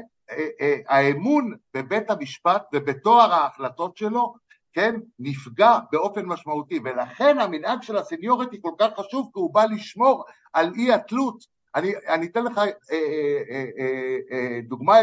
האמון 0.87 1.53
בבית 1.73 2.11
המשפט 2.11 2.63
ובתואר 2.73 3.33
ההחלטות 3.33 3.97
שלו, 3.97 4.33
כן, 4.73 4.95
נפגע 5.19 5.79
באופן 5.91 6.25
משמעותי, 6.25 6.79
ולכן 6.83 7.39
המנהג 7.39 7.81
של 7.81 7.97
הסניוריטי 7.97 8.57
כל 8.61 8.71
כך 8.79 8.89
חשוב, 8.99 9.29
כי 9.33 9.39
הוא 9.39 9.53
בא 9.53 9.65
לשמור 9.65 10.25
על 10.53 10.71
אי 10.75 10.93
התלות. 10.93 11.45
אני, 11.75 11.93
אני 12.07 12.25
אתן 12.25 12.43
לך 12.43 12.57
אה, 12.57 12.63
אה, 12.91 13.65
אה, 13.79 14.17
אה, 14.31 14.59
דוגמה 14.63 14.95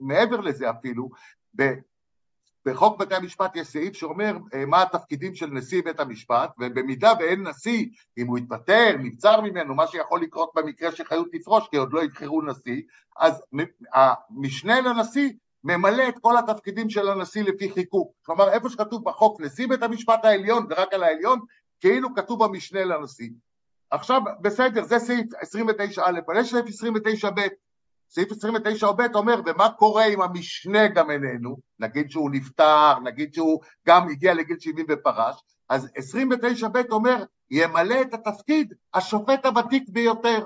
מעבר 0.00 0.40
לזה 0.40 0.70
אפילו, 0.70 1.08
בחוק 2.66 2.98
בתי 2.98 3.14
המשפט 3.14 3.56
יש 3.56 3.68
סעיף 3.68 3.94
שאומר 3.94 4.36
אה, 4.54 4.66
מה 4.66 4.82
התפקידים 4.82 5.34
של 5.34 5.46
נשיא 5.46 5.82
בית 5.82 6.00
המשפט 6.00 6.50
ובמידה 6.58 7.12
ואין 7.20 7.46
נשיא, 7.46 7.86
אם 8.18 8.26
הוא 8.26 8.38
יתפטר, 8.38 8.96
נבצר 8.98 9.40
ממנו, 9.40 9.74
מה 9.74 9.86
שיכול 9.86 10.22
לקרות 10.22 10.50
במקרה 10.54 10.92
שחיות 10.92 11.28
תפרוש 11.32 11.68
כי 11.70 11.76
עוד 11.76 11.92
לא 11.92 12.04
יבחרו 12.04 12.42
נשיא, 12.42 12.82
אז 13.18 13.42
המשנה 13.94 14.80
לנשיא 14.80 15.32
ממלא 15.64 16.08
את 16.08 16.18
כל 16.18 16.36
התפקידים 16.36 16.90
של 16.90 17.08
הנשיא 17.08 17.42
לפי 17.42 17.70
חיקוק. 17.70 18.12
כלומר 18.22 18.48
איפה 18.48 18.68
שכתוב 18.68 19.04
בחוק 19.04 19.40
נשיא 19.40 19.68
בית 19.68 19.82
המשפט 19.82 20.24
העליון 20.24 20.66
ורק 20.70 20.92
על 20.94 21.02
העליון, 21.02 21.40
כאילו 21.80 22.14
כתוב 22.14 22.42
המשנה 22.42 22.84
לנשיא. 22.84 23.30
עכשיו 23.90 24.20
בסדר, 24.40 24.82
זה 24.82 24.98
סעיף 24.98 25.26
29א, 25.34 26.02
אבל 26.26 26.40
יש 26.40 26.50
סעיף 26.50 26.66
29ב 26.66 27.40
סעיף 28.10 28.32
29 28.32 28.92
ב' 28.92 29.06
אומר, 29.14 29.40
ומה 29.46 29.68
קורה 29.70 30.06
אם 30.06 30.22
המשנה 30.22 30.88
גם 30.88 31.10
איננו, 31.10 31.56
נגיד 31.78 32.10
שהוא 32.10 32.30
נפטר, 32.30 32.98
נגיד 33.04 33.34
שהוא 33.34 33.60
גם 33.86 34.08
הגיע 34.08 34.34
לגיל 34.34 34.56
70 34.60 34.86
ופרש, 34.88 35.36
אז 35.68 35.88
29 35.96 36.68
ב' 36.68 36.82
אומר, 36.90 37.24
ימלא 37.50 38.02
את 38.02 38.14
התפקיד 38.14 38.74
השופט 38.94 39.46
הוותיק 39.46 39.88
ביותר. 39.88 40.38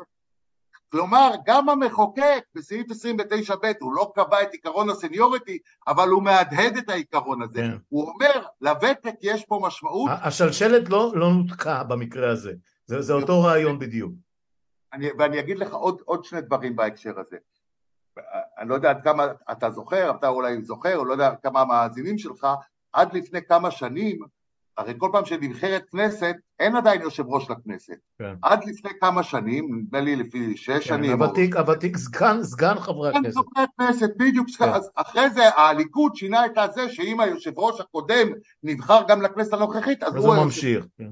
כלומר, 0.93 1.31
גם 1.47 1.69
המחוקק 1.69 2.45
בסעיף 2.55 2.91
29 2.91 3.55
ב', 3.63 3.73
הוא 3.81 3.95
לא 3.95 4.13
קבע 4.15 4.43
את 4.43 4.53
עיקרון 4.53 4.91
הסניוריטי, 4.91 5.59
אבל 5.89 6.09
הוא 6.09 6.23
מהדהד 6.23 6.77
את 6.77 6.89
העיקרון 6.89 7.43
הזה. 7.43 7.61
כן. 7.61 7.77
הוא 7.89 8.09
אומר, 8.09 8.47
לוותק 8.61 9.15
יש 9.23 9.45
פה 9.45 9.61
משמעות. 9.63 10.11
השלשלת 10.23 10.89
לא, 10.89 11.13
לא 11.15 11.33
נותקה 11.33 11.85
במקרה 11.85 12.31
הזה, 12.31 12.53
זה, 12.87 13.01
זה 13.01 13.13
אותו 13.13 13.43
רעיון 13.43 13.79
בדיוק. 13.79 14.13
אני, 14.93 15.09
ואני 15.19 15.41
אגיד 15.41 15.59
לך 15.59 15.73
עוד, 15.73 16.01
עוד 16.05 16.25
שני 16.25 16.41
דברים 16.41 16.77
בהקשר 16.77 17.21
הזה. 17.21 17.37
אני 18.59 18.69
לא 18.69 18.75
יודע 18.75 18.91
עד 18.91 19.03
כמה 19.05 19.27
אתה 19.53 19.71
זוכר, 19.71 20.11
אתה 20.11 20.29
אולי 20.29 20.63
זוכר, 20.63 20.97
או 20.97 21.05
לא 21.05 21.13
יודע 21.13 21.35
כמה 21.43 21.61
המאזינים 21.61 22.19
שלך, 22.19 22.47
עד 22.93 23.15
לפני 23.15 23.43
כמה 23.43 23.71
שנים, 23.71 24.19
הרי 24.77 24.95
כל 24.99 25.09
פעם 25.13 25.25
שנבחרת 25.25 25.85
כנסת, 25.91 26.37
אין 26.59 26.77
עדיין 26.77 27.01
יושב 27.01 27.27
ראש 27.27 27.51
לכנסת. 27.51 27.99
כן. 28.19 28.35
עד 28.43 28.65
לפני 28.65 28.91
כמה 29.01 29.23
שנים, 29.23 29.79
נדמה 29.79 30.01
לי 30.01 30.17
לפי 30.17 30.57
שש 30.57 30.69
כן, 30.69 30.81
שנים... 30.81 31.23
הוותיק, 31.23 31.55
או... 31.55 31.61
הוותיק 31.61 31.97
סגן, 31.97 32.43
סגן 32.43 32.75
חברי 32.79 33.09
הכנסת. 33.09 33.31
סגן 33.31 33.43
חברי 33.43 33.65
הכנסת, 33.65 34.11
בדיוק. 34.17 34.49
כן. 34.59 34.69
אז 34.69 34.91
אחרי 34.95 35.31
זה 35.31 35.49
הליכוד 35.57 36.17
שינה 36.17 36.47
את 36.47 36.59
הזה, 36.59 36.89
שאם 36.89 37.21
היושב 37.21 37.59
ראש 37.59 37.81
הקודם 37.81 38.29
נבחר 38.63 39.03
גם 39.09 39.23
לכנסת 39.23 39.53
הנוכחית, 39.53 40.03
אז, 40.03 40.17
אז 40.17 40.25
הוא... 40.25 40.37
ממשיך. 40.37 40.87
כן. 40.99 41.11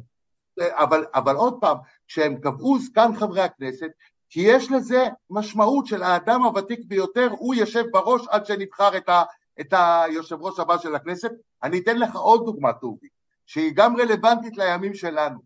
אבל, 0.61 1.05
אבל 1.15 1.37
עוד 1.37 1.55
פעם, 1.61 1.77
כשהם 2.09 2.37
קבעו 2.37 2.79
זקן 2.79 3.11
חברי 3.17 3.41
הכנסת, 3.41 3.91
כי 4.31 4.41
יש 4.41 4.71
לזה 4.71 5.05
משמעות 5.31 5.87
של 5.87 6.03
האדם 6.03 6.43
הוותיק 6.43 6.81
ביותר, 6.85 7.29
הוא 7.31 7.55
יושב 7.55 7.85
בראש 7.91 8.29
עד 8.29 8.47
שנבחר 8.47 8.97
את, 8.97 9.09
ה, 9.09 9.23
את 9.61 9.75
היושב 9.77 10.37
ראש 10.41 10.59
הבא 10.59 10.79
של 10.79 10.95
הכנסת. 10.95 11.31
אני 11.63 11.79
אתן 11.79 11.99
לך 11.99 12.17
עוד 12.17 12.45
דוגמה 12.45 12.73
טובי, 12.73 13.09
שהיא 13.47 13.73
גם 13.75 13.97
רלוונטית 13.97 14.57
לימים 14.57 14.95
שלנו. 14.95 15.39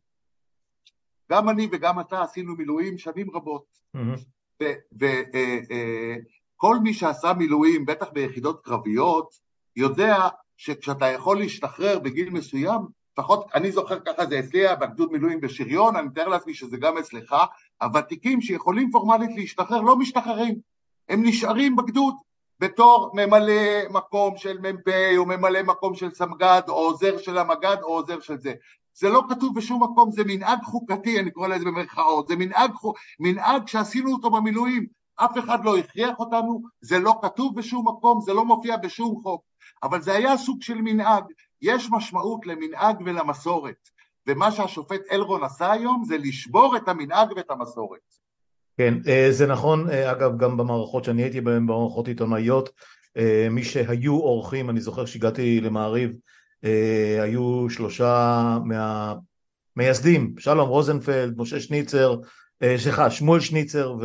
גם 1.30 1.48
אני 1.48 1.68
וגם 1.72 2.00
אתה 2.00 2.22
עשינו 2.22 2.56
מילואים 2.56 2.98
שנים 2.98 3.30
רבות, 3.30 3.64
וכל 4.62 5.06
אה, 6.62 6.76
אה, 6.76 6.78
מי 6.82 6.94
שעשה 6.94 7.32
מילואים, 7.32 7.86
בטח 7.86 8.10
ביחידות 8.12 8.64
קרביות, 8.64 9.40
יודע 9.76 10.28
שכשאתה 10.56 11.06
יכול 11.06 11.38
להשתחרר 11.38 11.98
בגיל 11.98 12.30
מסוים, 12.30 12.80
לפחות 13.18 13.46
אני 13.54 13.72
זוכר 13.72 14.00
ככה 14.00 14.26
זה 14.26 14.38
אצלי 14.38 14.60
היה 14.60 14.76
בגדוד 14.76 15.12
מילואים 15.12 15.40
בשריון, 15.40 15.96
אני 15.96 16.06
מתאר 16.06 16.28
לעצמי 16.28 16.54
שזה 16.54 16.76
גם 16.76 16.98
אצלך, 16.98 17.36
הוותיקים 17.82 18.40
שיכולים 18.40 18.90
פורמלית 18.90 19.30
להשתחרר 19.36 19.80
לא 19.80 19.96
משתחררים, 19.96 20.54
הם 21.08 21.22
נשארים 21.24 21.76
בגדוד 21.76 22.14
בתור 22.60 23.10
ממלא 23.14 23.88
מקום 23.90 24.36
של 24.36 24.58
מ"פ 24.58 24.88
או 25.16 25.26
ממלא 25.26 25.62
מקום 25.62 25.94
של 25.94 26.14
סמג"ד 26.14 26.62
או 26.68 26.74
עוזר 26.74 27.18
של 27.18 27.38
המג"ד 27.38 27.76
או 27.82 27.88
עוזר 27.88 28.20
של 28.20 28.38
זה. 28.38 28.54
זה 28.94 29.08
לא 29.08 29.22
כתוב 29.28 29.56
בשום 29.56 29.82
מקום, 29.82 30.10
זה 30.10 30.22
מנהג 30.26 30.62
חוקתי, 30.62 31.20
אני 31.20 31.30
קורא 31.30 31.48
לזה 31.48 31.64
במרכאות, 31.64 32.28
זה 32.28 32.36
מנהג, 32.36 32.70
מנהג 33.20 33.68
שעשינו 33.68 34.12
אותו 34.12 34.30
במילואים, 34.30 34.86
אף 35.16 35.38
אחד 35.38 35.64
לא 35.64 35.76
הכריח 35.76 36.18
אותנו, 36.18 36.62
זה 36.80 36.98
לא 36.98 37.14
כתוב 37.22 37.56
בשום 37.56 37.88
מקום, 37.88 38.20
זה 38.20 38.32
לא 38.32 38.44
מופיע 38.44 38.76
בשום 38.76 39.20
חוק, 39.22 39.42
אבל 39.82 40.02
זה 40.02 40.12
היה 40.12 40.36
סוג 40.36 40.62
של 40.62 40.80
מנהג, 40.82 41.24
יש 41.62 41.88
משמעות 41.90 42.46
למנהג 42.46 42.96
ולמסורת, 43.04 43.88
ומה 44.26 44.52
שהשופט 44.52 45.00
אלרון 45.12 45.44
עשה 45.44 45.72
היום 45.72 46.04
זה 46.08 46.18
לשבור 46.18 46.76
את 46.76 46.88
המנהג 46.88 47.28
ואת 47.36 47.50
המסורת. 47.50 48.00
כן, 48.78 48.94
אה, 49.08 49.26
זה 49.30 49.46
נכון, 49.46 49.90
אה, 49.90 50.12
אגב, 50.12 50.38
גם 50.38 50.56
במערכות 50.56 51.04
שאני 51.04 51.22
הייתי 51.22 51.40
בהן, 51.40 51.66
במערכות 51.66 52.08
עיתונאיות, 52.08 52.70
אה, 53.16 53.48
מי 53.50 53.64
שהיו 53.64 54.12
אורחים, 54.12 54.70
אני 54.70 54.80
זוכר 54.80 55.04
שהגעתי 55.04 55.60
למעריב, 55.60 56.12
היו 57.20 57.66
שלושה 57.70 58.58
מהמייסדים, 59.76 60.34
שלום 60.38 60.68
רוזנפלד, 60.68 61.34
משה 61.36 61.60
שניצר, 61.60 62.16
סליחה, 62.76 63.10
שמואל 63.10 63.40
שניצר 63.40 63.96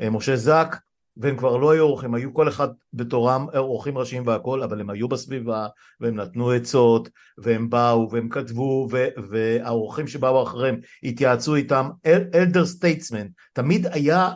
ומשה 0.00 0.36
זק, 0.36 0.76
והם 1.16 1.36
כבר 1.36 1.56
לא 1.56 1.70
היו 1.70 1.82
אורחים, 1.82 2.14
היו 2.14 2.34
כל 2.34 2.48
אחד 2.48 2.68
בתורם 2.92 3.46
אורחים 3.54 3.98
ראשיים 3.98 4.26
והכל, 4.26 4.62
אבל 4.62 4.80
הם 4.80 4.90
היו 4.90 5.08
בסביבה, 5.08 5.66
והם 6.00 6.14
נתנו 6.14 6.50
עצות, 6.50 7.08
והם 7.38 7.70
באו, 7.70 8.10
והם 8.10 8.28
כתבו, 8.28 8.88
והאורחים 9.30 10.06
שבאו 10.06 10.42
אחריהם 10.42 10.80
התייעצו 11.02 11.54
איתם, 11.54 11.88
אלדר 12.34 12.66
סטייטסמן, 12.66 13.26
תמיד 13.52 13.86
היה, 13.86 14.30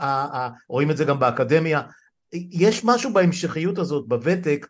רואים 0.69 0.91
את 0.91 0.97
זה 0.97 1.05
גם 1.05 1.19
באקדמיה, 1.19 1.83
יש 2.33 2.85
משהו 2.85 3.13
בהמשכיות 3.13 3.79
הזאת, 3.79 4.09
בוותק, 4.09 4.67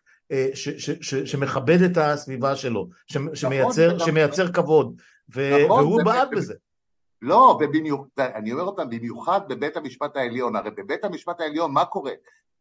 ש, 0.53 0.69
ש, 0.69 0.89
ש, 1.01 1.15
שמכבד 1.15 1.81
את 1.81 1.97
הסביבה 1.97 2.55
שלו, 2.55 2.89
ש, 3.07 3.17
שמייצר, 3.33 3.97
שמייצר 3.97 4.51
כבוד, 4.51 5.01
ו, 5.35 5.53
והוא 5.67 6.03
בעד 6.03 6.29
בזה. 6.31 6.53
לא, 7.21 7.59
ובמיוחד, 7.61 8.07
אני 8.19 8.51
אומר 8.51 8.63
אותם, 8.63 8.89
במיוחד 8.89 9.41
בבית 9.49 9.77
המשפט 9.77 10.17
העליון, 10.17 10.55
הרי 10.55 10.71
בבית 10.71 11.03
המשפט 11.03 11.41
העליון 11.41 11.71
מה 11.71 11.85
קורה? 11.85 12.11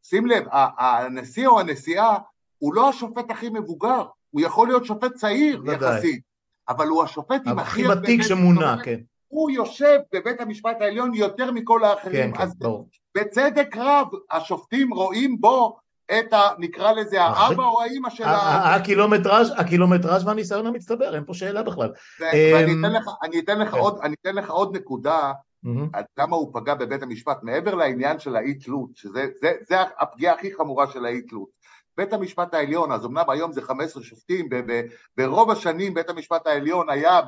שים 0.02 0.26
לב, 0.26 0.44
הנשיא 0.52 1.46
או 1.46 1.60
הנשיאה 1.60 2.16
הוא 2.58 2.74
לא 2.74 2.88
השופט 2.88 3.30
הכי 3.30 3.48
מבוגר, 3.48 4.02
הוא 4.30 4.40
יכול 4.40 4.68
להיות 4.68 4.84
שופט 4.84 5.14
צעיר. 5.14 5.62
יחסית, 5.66 6.22
אבל 6.68 6.86
הוא 6.86 7.02
השופט 7.02 7.46
עם 7.46 7.58
הכי 7.58 7.88
ותיק 7.88 8.22
שמונה, 8.22 8.76
כן. 8.84 9.00
הוא 9.28 9.50
יושב 9.50 9.98
בבית 10.12 10.40
המשפט 10.40 10.76
העליון 10.80 11.14
יותר 11.14 11.50
מכל 11.52 11.84
האחרים, 11.84 12.32
כן, 12.32 12.38
כן, 12.38 12.48
ברור. 12.58 12.88
בצדק 13.14 13.76
רב 13.76 14.08
השופטים 14.30 14.94
רואים 14.94 15.40
בו 15.40 15.78
את 16.10 16.32
ה... 16.32 16.48
נקרא 16.58 16.92
לזה 16.92 17.22
האבא 17.22 17.64
או 17.64 17.82
האימא 17.82 18.10
של 18.10 18.24
ה... 18.24 18.74
הקילומטראז' 18.74 19.52
הקילומטראז' 19.56 20.26
והניסיון 20.26 20.66
המצטבר, 20.66 21.14
אין 21.14 21.24
פה 21.24 21.34
שאלה 21.34 21.62
בכלל. 21.62 21.92
ואני 22.20 22.72
אתן 22.80 22.92
לך, 22.92 23.04
אני 23.22 23.38
אתן 23.38 23.58
לך 23.58 23.70
כן. 23.70 23.78
עוד, 23.78 23.98
אני 24.02 24.14
אתן 24.22 24.34
לך 24.34 24.50
עוד 24.50 24.76
נקודה 24.76 25.32
עד 25.92 26.04
כמה 26.16 26.36
הוא 26.36 26.50
פגע 26.54 26.74
בבית 26.74 27.02
המשפט, 27.02 27.42
מעבר 27.42 27.74
לעניין 27.74 28.18
של 28.18 28.36
האי 28.36 28.54
תלות, 28.54 28.90
שזה 28.94 29.26
הפגיעה 29.98 30.34
הכי 30.34 30.54
חמורה 30.54 30.86
של 30.86 31.04
האי 31.04 31.22
תלות. 31.22 31.58
בית 31.96 32.12
המשפט 32.12 32.54
העליון, 32.54 32.92
אז 32.92 33.04
אמנם 33.04 33.30
היום 33.30 33.52
זה 33.52 33.62
15 33.62 34.02
שופטים, 34.02 34.48
ברוב 35.16 35.50
השנים 35.50 35.94
בית 35.94 36.10
המשפט 36.10 36.46
העליון 36.46 36.90
היה 36.90 37.20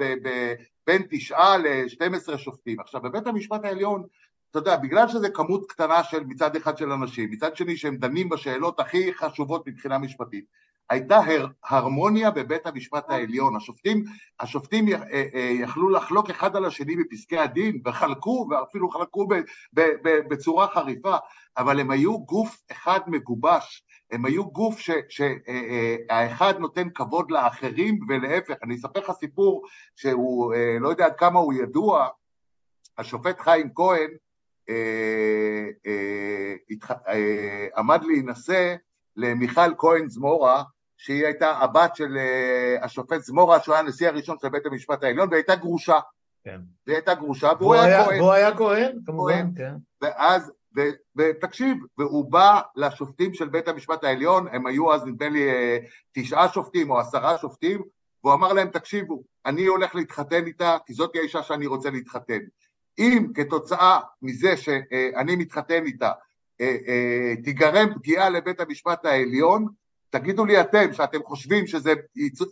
בין 0.87 1.03
תשעה 1.11 1.59
ל-12 1.59 2.39
שופטים. 2.39 2.81
עכשיו 2.81 3.01
בבית 3.01 3.27
המשפט 3.27 3.65
העליון 3.65 4.03
אתה 4.51 4.59
יודע, 4.59 4.77
בגלל 4.77 5.09
שזה 5.09 5.29
כמות 5.31 5.67
קטנה 5.69 6.05
של 6.05 6.25
מצד 6.25 6.57
אחד 6.57 6.79
של 6.79 6.93
אנשים, 6.93 7.31
מצד 7.31 7.57
שני 7.57 7.77
שהם 7.77 7.97
דנים 7.97 8.29
בשאלות 8.29 8.81
הכי 8.81 9.15
חשובות 9.15 9.67
מבחינה 9.67 9.99
משפטית, 9.99 10.45
הייתה 10.91 11.17
הר, 11.17 11.47
הרמוניה 11.65 12.31
בבית 12.31 12.67
המשפט 12.67 13.11
העליון, 13.11 13.57
השופטים, 13.57 14.05
השופטים 14.41 14.89
י, 14.89 14.95
אה, 14.95 15.01
אה, 15.35 15.51
יכלו 15.61 15.89
לחלוק 15.89 16.31
אחד 16.31 16.57
על 16.57 16.65
השני 16.65 16.97
בפסקי 16.97 17.39
הדין, 17.39 17.81
וחלקו, 17.85 18.49
ואפילו 18.51 18.91
חלקו 18.91 19.27
ב, 19.27 19.35
ב, 19.73 19.81
ב, 19.81 20.09
בצורה 20.31 20.69
חריפה, 20.69 21.17
אבל 21.59 21.81
הם 21.81 21.91
היו 21.91 22.19
גוף 22.19 22.63
אחד 22.73 23.01
מגובש, 23.07 23.85
הם 24.11 24.25
היו 24.25 24.51
גוף 24.51 24.81
שהאחד 25.09 26.55
אה, 26.55 26.61
נותן 26.61 26.91
כבוד 26.91 27.31
לאחרים 27.31 27.99
ולהפך, 28.09 28.55
אני 28.63 28.75
אספר 28.75 29.01
לך 29.01 29.11
סיפור 29.11 29.63
שהוא, 29.97 30.55
לא 30.81 30.89
יודע 30.89 31.07
עד 31.07 31.17
כמה 31.17 31.39
הוא 31.39 31.53
ידוע, 31.53 32.09
השופט 32.99 33.41
חיים 33.41 33.71
כהן 33.75 33.91
אה, 33.91 33.97
אה, 33.97 34.03
אה, 34.03 34.30
עמד 37.77 38.05
להינשא 38.05 38.75
למיכל 39.17 39.75
כהן 39.79 40.09
זמורה, 40.09 40.63
שהיא 40.97 41.25
הייתה 41.25 41.51
הבת 41.51 41.97
של 41.97 42.19
השופט 42.83 43.21
זמורה, 43.21 43.61
שהוא 43.61 43.75
היה 43.75 43.85
הנשיא 43.85 44.09
הראשון 44.09 44.37
של 44.43 44.49
בית 44.49 44.67
המשפט 44.67 45.05
העליון, 45.05 45.29
והייתה 45.31 45.55
גרושה. 45.55 45.99
כן. 46.45 46.61
והיא 46.87 46.97
הייתה 46.97 47.15
גרושה, 47.15 47.53
והוא 47.61 47.75
היה 47.75 48.05
כהן. 48.05 48.21
והוא 48.21 48.33
היה 48.33 48.57
כהן, 48.57 48.99
כמובן, 49.07 49.47
כן. 49.57 49.75
ואז, 50.03 50.53
ותקשיב, 51.17 51.77
והוא 51.99 52.33
בא 52.33 52.61
לשופטים 52.77 53.35
של 53.35 53.49
בית 53.49 53.69
המשפט 53.69 54.05
העליון, 54.05 54.47
הם 54.53 54.67
היו 54.67 54.95
אז 54.95 55.05
נדמה 55.07 55.29
לי 55.29 55.49
תשעה 56.13 56.49
שופטים 56.49 56.91
או 56.91 57.01
עשרה 57.01 57.39
שופטים, 57.39 57.83
והוא 58.25 58.35
אמר 58.35 58.53
להם, 58.53 58.69
תקשיבו, 58.69 59.23
אני 59.47 59.67
הולך 59.67 59.95
להתחתן 59.95 60.47
איתה, 60.47 60.77
כי 60.87 60.93
זאת 60.95 61.17
האישה 61.17 61.43
שאני 61.43 61.67
רוצה 61.67 61.91
להתחתן. 61.91 62.39
אם 62.99 63.27
כתוצאה 63.35 64.01
מזה 64.23 64.57
שאני 64.57 65.37
מתחתן 65.37 65.87
איתה 65.87 66.13
אה, 66.61 66.77
אה, 66.89 67.35
תיגרם 67.45 67.95
פגיעה 67.95 68.31
לבית 68.31 68.61
המשפט 68.61 69.05
העליון, 69.05 69.67
תגידו 70.11 70.45
לי 70.45 70.61
אתם 70.61 70.93
שאתם 70.93 71.19
חושבים 71.25 71.67
שזה 71.67 71.93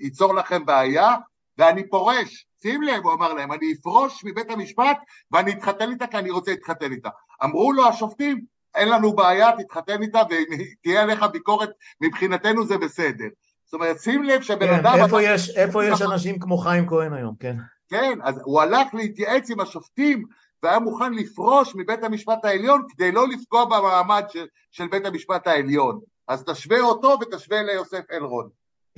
ייצור 0.00 0.34
לכם 0.34 0.66
בעיה 0.66 1.14
ואני 1.58 1.88
פורש, 1.88 2.46
שים 2.62 2.82
לב, 2.82 3.04
הוא 3.04 3.12
אמר 3.12 3.32
להם, 3.32 3.52
אני 3.52 3.72
אפרוש 3.80 4.24
מבית 4.24 4.50
המשפט 4.50 4.98
ואני 5.32 5.52
אתחתן 5.52 5.90
איתה 5.90 6.06
כי 6.06 6.18
אני 6.18 6.30
רוצה 6.30 6.50
להתחתן 6.50 6.92
איתה. 6.92 7.08
אמרו 7.44 7.72
לו 7.72 7.88
השופטים, 7.88 8.40
אין 8.74 8.88
לנו 8.88 9.12
בעיה, 9.12 9.50
תתחתן 9.58 10.02
איתה 10.02 10.22
ותהיה 10.30 11.02
עליך 11.02 11.22
ביקורת, 11.32 11.70
מבחינתנו 12.00 12.66
זה 12.66 12.78
בסדר. 12.78 13.28
זאת 13.64 13.74
אומרת, 13.74 14.00
שים 14.00 14.22
לב 14.22 14.42
שבן 14.42 14.66
כן, 14.66 14.74
אדם... 14.74 14.94
איפה 15.04 15.22
יש, 15.22 15.50
איפה 15.50 15.84
יש 15.84 16.02
אנשים 16.02 16.38
כמו 16.38 16.58
חיים 16.58 16.88
כהן 16.88 17.12
היום, 17.12 17.34
כן? 17.40 17.56
כן, 17.88 18.18
אז 18.22 18.40
הוא 18.44 18.60
הלך 18.60 18.94
להתייעץ 18.94 19.50
עם 19.50 19.60
השופטים 19.60 20.24
והיה 20.62 20.78
מוכן 20.78 21.12
לפרוש 21.12 21.74
מבית 21.74 22.04
המשפט 22.04 22.44
העליון 22.44 22.82
כדי 22.88 23.12
לא 23.12 23.28
לפגוע 23.28 23.64
במעמד 23.64 24.24
של, 24.28 24.46
של 24.70 24.88
בית 24.88 25.06
המשפט 25.06 25.46
העליון. 25.46 26.00
אז 26.28 26.44
תשווה 26.44 26.80
אותו 26.80 27.18
ותשווה 27.20 27.62
ליוסף 27.62 28.02
אלרון. 28.12 28.48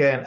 כן, 0.01 0.23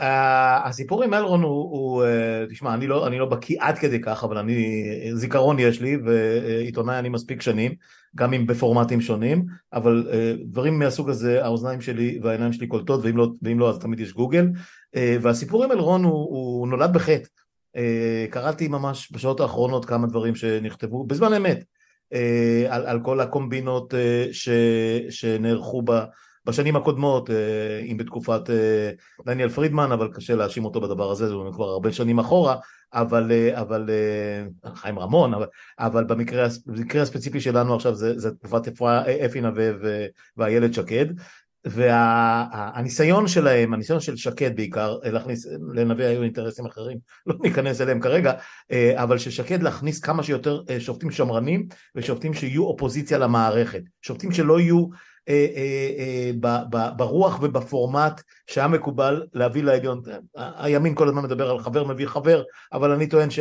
הסיפור 0.65 1.03
עם 1.03 1.13
אלרון 1.13 1.43
הוא, 1.43 1.49
הוא 1.51 2.03
אה, 2.03 2.45
תשמע, 2.49 2.73
אני 2.73 2.87
לא, 2.87 3.07
אני 3.07 3.19
לא 3.19 3.25
בקיא 3.25 3.57
עד 3.59 3.77
כדי 3.77 4.01
כך, 4.01 4.23
אבל 4.23 4.37
אני, 4.37 4.83
זיכרון 5.13 5.59
יש 5.59 5.81
לי, 5.81 5.97
ועיתונאי 6.05 6.99
אני 6.99 7.09
מספיק 7.09 7.41
שנים, 7.41 7.75
גם 8.15 8.33
אם 8.33 8.47
בפורמטים 8.47 9.01
שונים, 9.01 9.45
אבל 9.73 10.07
אה, 10.13 10.33
דברים 10.45 10.79
מהסוג 10.79 11.09
הזה, 11.09 11.45
האוזניים 11.45 11.81
שלי 11.81 12.19
והעיניים 12.23 12.53
שלי 12.53 12.67
קולטות, 12.67 12.99
ואם 13.03 13.17
לא, 13.17 13.27
ואם 13.41 13.59
לא 13.59 13.69
אז 13.69 13.79
תמיד 13.79 13.99
יש 13.99 14.13
גוגל, 14.13 14.47
אה, 14.95 15.17
והסיפור 15.21 15.63
עם 15.63 15.71
אלרון 15.71 16.03
הוא, 16.03 16.13
הוא 16.13 16.67
נולד 16.67 16.93
בחטא. 16.93 17.42
אה, 17.75 18.25
קראתי 18.29 18.67
ממש 18.67 19.09
בשעות 19.11 19.39
האחרונות 19.39 19.85
כמה 19.85 20.07
דברים 20.07 20.35
שנכתבו 20.35 21.03
בזמן 21.03 21.33
אמת 21.33 21.63
אה, 22.13 22.65
על, 22.69 22.85
על 22.85 22.99
כל 23.03 23.19
הקומבינות 23.19 23.93
אה, 23.93 24.27
ש, 24.31 24.49
שנערכו 25.09 25.81
ב, 25.85 25.91
בשנים 26.45 26.75
הקודמות, 26.75 27.29
אם 27.91 27.97
בתקופת 27.97 28.41
דניאל 29.25 29.49
פרידמן, 29.49 29.91
אבל 29.91 30.09
קשה 30.13 30.35
להאשים 30.35 30.65
אותו 30.65 30.81
בדבר 30.81 31.11
הזה, 31.11 31.27
זה 31.27 31.33
כבר 31.53 31.65
הרבה 31.65 31.91
שנים 31.91 32.19
אחורה, 32.19 32.55
אבל, 32.93 33.31
אבל 33.53 33.89
חיים 34.75 34.99
רמון, 34.99 35.33
אבל, 35.33 35.45
אבל 35.79 36.03
במקרה, 36.03 36.47
במקרה 36.65 37.01
הספציפי 37.01 37.41
שלנו 37.41 37.75
עכשיו 37.75 37.95
זה, 37.95 38.19
זה 38.19 38.31
תקופת 38.31 38.81
אפי 39.25 39.41
נווה 39.41 39.71
ואיילת 40.37 40.73
שקד, 40.73 41.05
והניסיון 41.65 43.23
וה, 43.23 43.29
שלהם, 43.29 43.73
הניסיון 43.73 43.99
של 43.99 44.15
שקד 44.15 44.55
בעיקר, 44.55 44.97
להכניס, 45.03 45.47
לנביא 45.73 46.05
היו 46.05 46.23
אינטרסים 46.23 46.65
אחרים, 46.65 46.97
לא 47.27 47.35
ניכנס 47.43 47.81
אליהם 47.81 47.99
כרגע, 47.99 48.33
אה, 48.71 49.03
אבל 49.03 49.17
של 49.17 49.31
שקד 49.31 49.63
להכניס 49.63 49.99
כמה 49.99 50.23
שיותר 50.23 50.61
אה, 50.69 50.79
שופטים 50.79 51.11
שמרנים 51.11 51.67
ושופטים 51.95 52.33
שיהיו 52.33 52.63
אופוזיציה 52.63 53.17
למערכת, 53.17 53.81
שופטים 54.01 54.31
שלא 54.31 54.59
יהיו 54.59 54.87
אה, 55.29 55.47
אה, 55.55 56.31
אה, 56.73 56.91
ברוח 56.91 57.39
ובפורמט 57.41 58.21
שהיה 58.47 58.67
מקובל 58.67 59.23
להביא 59.33 59.63
לעליון. 59.63 60.01
הימין 60.35 60.95
כל 60.95 61.07
הזמן 61.07 61.23
מדבר 61.23 61.49
על 61.49 61.59
חבר 61.59 61.83
מביא 61.83 62.07
חבר, 62.07 62.43
אבל 62.73 62.91
אני 62.91 63.07
טוען 63.07 63.29
ש, 63.29 63.39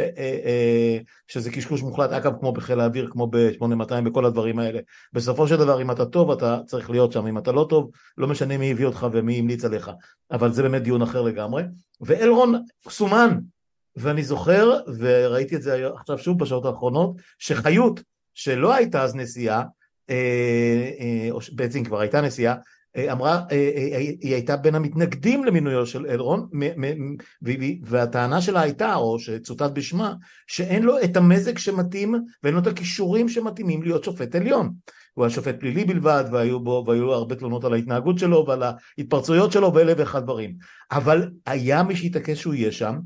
שזה 1.29 1.51
קשקוש 1.51 1.83
מוחלט, 1.83 2.11
אגב 2.11 2.33
כמו 2.41 2.53
בחיל 2.53 2.81
האוויר, 2.81 3.09
כמו 3.11 3.27
ב-8200, 3.27 4.01
בכל 4.05 4.25
הדברים 4.27 4.59
האלה. 4.59 4.81
בסופו 5.13 5.49
של 5.49 5.57
דבר 5.57 5.83
אם 5.83 5.91
אתה 5.91 6.05
טוב 6.05 6.31
אתה 6.31 6.59
צריך 6.67 6.91
להיות 6.91 7.13
שם, 7.13 7.27
אם 7.27 7.39
אתה 7.39 7.53
לא 7.53 7.67
טוב 7.69 7.91
לא 8.19 8.29
משנה 8.29 8.59
מי 8.59 8.71
הביא 8.71 8.87
אותך 8.87 9.07
ומי 9.13 9.39
המליץ 9.39 9.65
עליך, 9.65 9.91
אבל 10.31 10.53
זה 10.53 10.63
באמת 10.63 10.83
דיון 10.83 11.03
אחר 11.03 11.23
לגמרי. 11.23 11.63
ואלרון 12.01 12.63
סומן, 12.89 13.39
ואני 13.97 14.25
זוכר, 14.25 14.79
וראיתי 14.99 15.57
את 15.57 15.63
זה 15.63 15.89
עכשיו 15.95 16.19
שוב 16.19 16.39
בשעות 16.39 16.65
האחרונות, 16.65 17.17
שחיות, 17.39 18.01
שלא 18.35 18.75
הייתה 18.75 19.03
אז 19.03 19.15
נשיאה, 19.17 19.57
אה, 19.59 19.63
אה, 19.63 19.67
או 21.31 21.39
בעצם 21.53 21.85
כבר 21.85 22.01
הייתה 22.01 22.21
נשיאה, 22.21 22.55
אה, 22.97 23.13
אמרה, 23.13 23.41
היא 24.21 24.35
הייתה 24.35 24.57
בין 24.57 24.75
המתנגדים 24.75 25.45
למינויו 25.45 25.87
של 25.87 26.07
אלרון, 26.07 26.49
והטענה 27.83 28.41
שלה 28.41 28.61
הייתה, 28.61 28.95
או 28.95 29.19
שצוטט 29.19 29.71
בשמה, 29.73 30.15
שאין 30.47 30.83
לו 30.83 31.03
את 31.05 31.17
המזג 31.17 31.59
שמתאים 31.59 32.15
ואין 32.43 32.55
לו 32.55 32.61
את 32.61 32.67
הכישורים 32.67 33.29
שמתאימים 33.29 33.83
להיות 33.83 34.05
שופט 34.05 34.35
עליון. 34.35 34.73
הוא 35.15 35.25
היה 35.25 35.31
שופט 35.31 35.61
פלילי 35.61 35.85
בלבד, 35.85 36.25
והיו 36.33 36.61
בו, 36.61 36.85
והיו 36.87 37.13
הרבה 37.13 37.35
תלונות 37.35 37.65
על 37.65 37.73
ההתנהגות 37.73 38.19
שלו 38.19 38.45
ועל 38.49 38.63
ההתפרצויות 38.63 39.53
שלו 39.53 39.75
ואלף 39.75 39.99
ואחד 39.99 40.23
דברים. 40.23 40.55
אבל 40.93 41.31
היה 41.47 41.83
מי 41.83 41.97
שהתעקש 41.97 42.41
שהוא 42.41 42.55
יהיה 42.55 42.73
שם, 42.73 42.99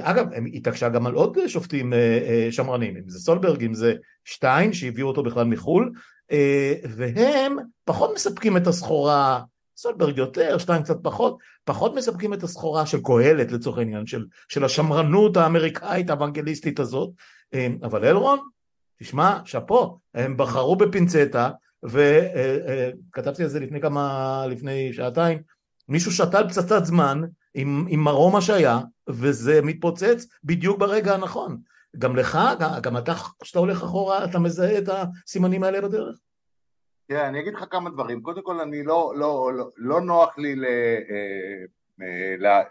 אגב, 0.00 0.26
היא 0.32 0.56
התעקשה 0.56 0.88
גם 0.88 1.06
על 1.06 1.14
עוד 1.14 1.38
שופטים 1.46 1.92
שמרנים, 2.50 2.96
אם 2.96 3.08
זה 3.08 3.18
סולברג, 3.18 3.64
אם 3.64 3.74
זה 3.74 3.94
שטיין 4.28 4.72
שהביאו 4.72 5.08
אותו 5.08 5.22
בכלל 5.22 5.44
מחו"ל, 5.44 5.92
אה, 6.32 6.74
והם 6.88 7.56
פחות 7.84 8.10
מספקים 8.14 8.56
את 8.56 8.66
הסחורה, 8.66 9.42
סולברג 9.76 10.18
יותר, 10.18 10.58
שטיין 10.58 10.82
קצת 10.82 10.96
פחות, 11.02 11.38
פחות 11.64 11.94
מספקים 11.94 12.34
את 12.34 12.42
הסחורה 12.42 12.86
של 12.86 12.98
קהלת 13.02 13.52
לצורך 13.52 13.78
העניין, 13.78 14.06
של, 14.06 14.26
של 14.48 14.64
השמרנות 14.64 15.36
האמריקאית 15.36 16.10
האוונגליסטית 16.10 16.80
הזאת, 16.80 17.10
אה, 17.54 17.68
אבל 17.82 18.04
אלרון, 18.04 18.38
תשמע, 18.98 19.38
שאפו, 19.44 19.98
הם 20.14 20.36
בחרו 20.36 20.76
בפינצטה, 20.76 21.50
וכתבתי 21.82 23.42
אה, 23.42 23.46
על 23.46 23.48
זה 23.48 23.60
לפני 23.60 23.80
כמה, 23.80 24.44
לפני 24.50 24.92
שעתיים, 24.92 25.38
מישהו 25.88 26.12
שתל 26.12 26.48
פצצת 26.48 26.84
זמן 26.84 27.22
עם, 27.54 27.86
עם 27.88 28.00
מרום 28.00 28.36
השעיה, 28.36 28.80
וזה 29.08 29.62
מתפוצץ 29.62 30.26
בדיוק 30.44 30.78
ברגע 30.78 31.14
הנכון. 31.14 31.58
גם 31.98 32.16
לך, 32.16 32.38
גם 32.82 32.96
אתה, 32.96 33.12
כשאתה 33.42 33.58
הולך 33.58 33.82
אחורה, 33.82 34.24
אתה 34.24 34.38
מזהה 34.38 34.78
את 34.78 34.88
הסימנים 34.88 35.64
האלה 35.64 35.80
בדרך? 35.80 36.16
תראה, 37.08 37.28
אני 37.28 37.40
אגיד 37.40 37.54
לך 37.54 37.64
כמה 37.70 37.90
דברים. 37.90 38.22
קודם 38.22 38.42
כל, 38.42 38.60
אני 38.60 38.82
לא, 38.82 39.12
לא, 39.16 39.50
לא, 39.54 39.68
לא 39.76 40.00
נוח 40.00 40.38
לי 40.38 40.56
ל, 40.56 40.64
אה, 40.64 41.64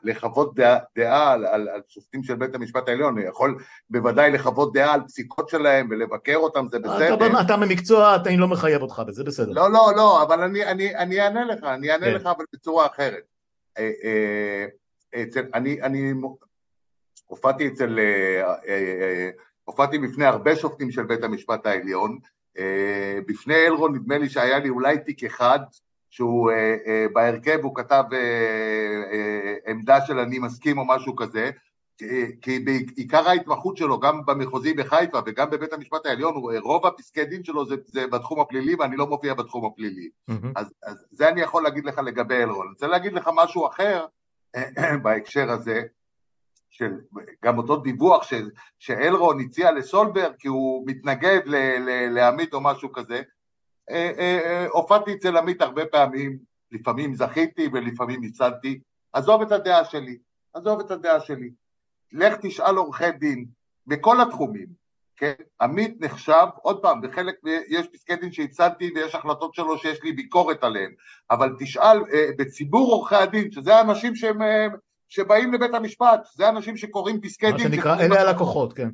לחוות 0.04 0.56
דעה, 0.56 0.78
דעה 0.96 1.32
על, 1.32 1.46
על, 1.46 1.70
על 1.70 1.82
שופטים 1.88 2.24
של 2.24 2.36
בית 2.36 2.56
המשפט 2.56 2.90
העליון. 2.90 3.18
אני 3.18 3.28
יכול 3.28 3.58
בוודאי 3.90 4.32
לחוות 4.32 4.74
דעה 4.74 4.94
על 4.94 5.02
פסיקות 5.02 5.50
שלהם 5.50 5.88
ולבקר 5.92 6.36
אותם, 6.36 6.68
זה 6.72 6.80
בסדר. 6.80 7.14
אתה, 7.14 7.42
אתה 7.42 7.58
במקצוע, 7.58 8.16
אני 8.26 8.38
לא 8.38 8.48
מחייב 8.48 8.82
אותך 8.82 9.02
בזה, 9.08 9.24
בסדר. 9.24 9.52
לא, 9.52 9.72
לא, 9.72 9.92
לא, 9.96 10.24
אבל 10.24 10.44
אני, 10.44 10.66
אני, 10.66 10.96
אני 10.96 11.22
אענה 11.22 11.46
לך, 11.46 11.64
אני 11.64 11.92
אענה 11.92 12.06
כן. 12.06 12.14
לך, 12.14 12.26
אבל 12.26 12.46
בצורה 12.54 12.86
אחרת. 12.86 13.24
אה, 13.78 13.92
אה, 14.04 14.66
אצל, 15.24 15.42
אני, 15.54 15.82
אני 15.82 16.14
הופעתי 17.28 17.68
אצל, 17.68 18.00
הופעתי 19.64 19.98
בפני 20.00 20.26
הרבה 20.26 20.56
שופטים 20.56 20.92
של 20.92 21.04
בית 21.04 21.24
המשפט 21.24 21.66
העליון, 21.66 22.20
אה, 22.58 23.20
בפני 23.28 23.56
אלרון 23.56 23.96
נדמה 23.96 24.18
לי 24.18 24.30
שהיה 24.30 24.60
לי 24.60 24.70
אולי 24.70 24.98
תיק 24.98 25.24
אחד 25.24 25.60
שהוא 26.10 26.52
אה, 26.52 26.76
אה, 26.88 27.06
בהרכב 27.14 27.60
הוא 27.64 27.76
כתב 27.76 28.04
עמדה 29.68 30.02
של 30.02 30.20
אני 30.20 30.40
מסכים 30.40 30.78
או 30.78 30.86
משהו 30.88 31.16
כזה 31.16 31.50
כי 32.42 32.60
בעיקר 32.60 33.30
ההתמחות 33.30 33.78
שלו 33.78 34.00
גם 34.00 34.26
במחוזי 34.26 34.74
בחיפה 34.74 35.20
וגם 35.26 35.50
בבית 35.50 35.74
המשפט 35.74 36.06
העליון 36.06 36.34
רוב 36.64 36.86
הפסקי 36.86 37.26
דין 37.26 37.44
שלו 37.44 37.66
זה, 37.66 37.76
זה 37.86 38.08
בתחום 38.08 38.40
הפלילי 38.40 38.76
ואני 38.76 38.98
לא 38.98 39.08
מופיע 39.08 39.34
בתחום 39.34 39.66
הפלילי. 39.66 40.10
mm-hmm. 40.32 40.48
אז, 40.56 40.74
אז 40.84 41.06
זה 41.12 41.30
אני 41.30 41.42
יכול 41.42 41.64
להגיד 41.64 41.86
לך 41.86 41.98
לגבי 41.98 42.36
אלרון. 42.36 42.66
אני 42.66 42.74
רוצה 42.74 42.88
להגיד 42.88 43.14
לך 43.14 43.30
משהו 43.36 43.68
אחר 43.68 44.06
בהקשר 45.04 45.52
הזה 45.52 45.82
של 46.78 46.92
גם 47.46 47.58
אותו 47.58 47.78
דיווח 47.78 48.24
ש, 48.24 48.34
שאלרון 48.80 49.40
הציע 49.40 49.72
לסולברג 49.72 50.34
כי 50.40 50.48
הוא 50.48 50.84
מתנגד 50.88 51.40
ל, 51.46 51.56
ל, 51.56 52.10
לעמית 52.10 52.54
או 52.54 52.62
משהו 52.62 52.92
כזה, 52.92 53.22
אה, 53.90 54.12
אה, 54.18 54.40
אה, 54.46 54.68
הופעתי 54.68 55.14
אצל 55.14 55.38
עמית 55.38 55.62
הרבה 55.62 55.86
פעמים, 55.86 56.38
לפעמים 56.72 57.16
זכיתי 57.16 57.70
ולפעמים 57.74 58.22
ניצלתי, 58.22 58.80
עזוב 59.14 59.42
את 59.42 59.52
הדעה 59.52 59.86
שלי, 59.86 60.18
עזוב 60.54 60.80
את 60.80 60.92
הדעה 60.92 61.20
שלי, 61.20 61.50
לך 62.12 62.34
תשאל 62.42 62.76
עורכי 62.76 63.12
דין 63.12 63.46
בכל 63.88 64.22
התחומים, 64.22 64.68
כן? 65.18 65.34
עמית 65.62 66.02
נחשב, 66.02 66.48
עוד 66.62 66.82
פעם, 66.82 67.02
בחלק, 67.02 67.36
יש 67.68 67.88
פסקי 67.88 68.16
דין 68.16 68.32
שהצלתי 68.32 68.92
ויש 68.96 69.16
החלטות 69.16 69.54
שלו 69.54 69.78
שיש 69.78 70.04
לי 70.04 70.12
ביקורת 70.12 70.64
עליהן, 70.64 70.92
אבל 71.32 71.56
תשאל 71.60 72.00
בציבור 72.38 72.92
עורכי 72.94 73.16
הדין, 73.16 73.52
שזה 73.52 73.76
האנשים 73.76 74.16
שהם 74.16 74.40
שבאים 75.10 75.54
לבית 75.54 75.74
המשפט, 75.74 76.28
זה 76.36 76.50
אנשים 76.50 76.78
שקוראים 76.78 77.22
פסקי 77.22 77.46
דין. 77.46 77.54
מה 77.54 77.60
שנקרא, 77.60 78.00
אלה 78.00 78.22
הלקוחות, 78.22 78.74
כן. 78.74 78.90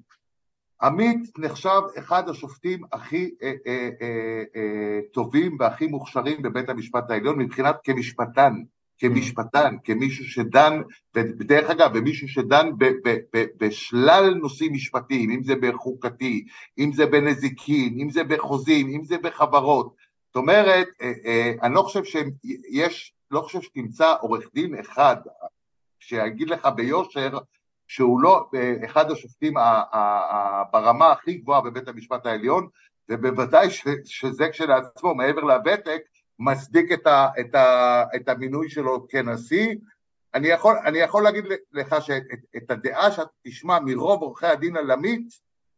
עמית 0.81 1.37
נחשב 1.37 1.81
אחד 1.99 2.29
השופטים 2.29 2.81
הכי 2.91 3.31
אה, 3.43 3.53
אה, 3.67 3.89
אה, 4.01 4.43
אה, 4.55 4.99
טובים 5.13 5.57
והכי 5.59 5.87
מוכשרים 5.87 6.41
בבית 6.41 6.69
המשפט 6.69 7.11
העליון 7.11 7.39
מבחינת 7.39 7.75
כמשפטן, 7.83 8.53
כמשפטן, 8.97 9.75
כמישהו 9.83 10.25
שדן, 10.25 10.81
ודרך 11.15 11.69
אגב, 11.69 11.91
ומישהו 11.93 12.27
שדן 12.27 12.69
ב, 12.77 12.85
ב, 12.85 13.17
ב, 13.33 13.45
בשלל 13.57 14.33
נושאים 14.33 14.73
משפטיים, 14.73 15.29
אם 15.31 15.43
זה 15.43 15.55
בחוקתי, 15.55 16.45
אם 16.77 16.93
זה 16.93 17.05
בנזיקין, 17.05 17.99
אם 17.99 18.09
זה 18.09 18.23
בחוזים, 18.23 18.89
אם 18.89 19.03
זה 19.03 19.17
בחברות. 19.17 19.95
זאת 20.27 20.35
אומרת, 20.35 20.87
אה, 21.01 21.11
אה, 21.25 21.53
אני 21.63 21.73
לא 21.73 21.81
חושב 21.81 22.03
שיש, 22.03 23.13
לא 23.31 23.41
חושב 23.41 23.61
שתמצא 23.61 24.13
עורך 24.21 24.49
דין 24.53 24.79
אחד, 24.79 25.15
שיגיד 26.07 26.49
לך 26.49 26.65
ביושר 26.75 27.37
שהוא 27.87 28.21
לא 28.21 28.49
אחד 28.85 29.11
השופטים 29.11 29.53
ברמה 30.71 31.11
הכי 31.11 31.33
גבוהה 31.33 31.61
בבית 31.61 31.87
המשפט 31.87 32.25
העליון, 32.25 32.67
ובוודאי 33.09 33.67
שזה 34.03 34.49
כשלעצמו, 34.49 35.15
מעבר 35.15 35.41
לוותק, 35.41 36.01
מצדיק 36.39 36.91
את, 36.91 37.07
ה, 37.07 37.27
את, 37.39 37.55
ה, 37.55 38.03
את 38.15 38.29
המינוי 38.29 38.69
שלו 38.69 39.07
כנשיא. 39.09 39.75
אני 40.33 40.47
יכול, 40.47 40.75
אני 40.85 40.97
יכול 40.97 41.23
להגיד 41.23 41.43
לך 41.73 41.95
שאת 41.99 42.71
הדעה 42.71 43.11
שאתה 43.11 43.29
תשמע 43.47 43.79
מרוב 43.85 44.21
עורכי 44.21 44.47
הדין 44.47 44.77
על 44.77 44.91
עמית, 44.91 45.27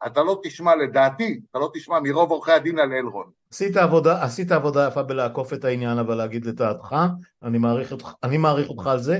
אתה 0.06 0.24
לא 0.24 0.42
תשמע 0.44 0.76
לדעתי, 0.76 1.40
אתה 1.52 1.60
לא 1.60 1.72
תשמע 1.74 2.00
מרוב 2.00 2.32
עורכי 2.32 2.52
הדין 2.52 2.80
על 2.80 2.94
אלרון. 2.94 3.30
עשית 3.52 3.78
עבודה, 3.78 4.24
עשית 4.24 4.52
עבודה 4.52 4.88
יפה 4.88 5.04
בלעקוף 5.04 5.54
את 5.54 5.66
העניין 5.66 5.98
אבל 5.98 6.16
להגיד 6.16 6.46
לדעתך, 6.46 6.96
אני 7.44 7.58
מעריך 7.58 7.94
אני 8.24 8.38
מעריך 8.38 8.70
אותך 8.70 8.88
על 8.88 9.00
זה, 9.00 9.20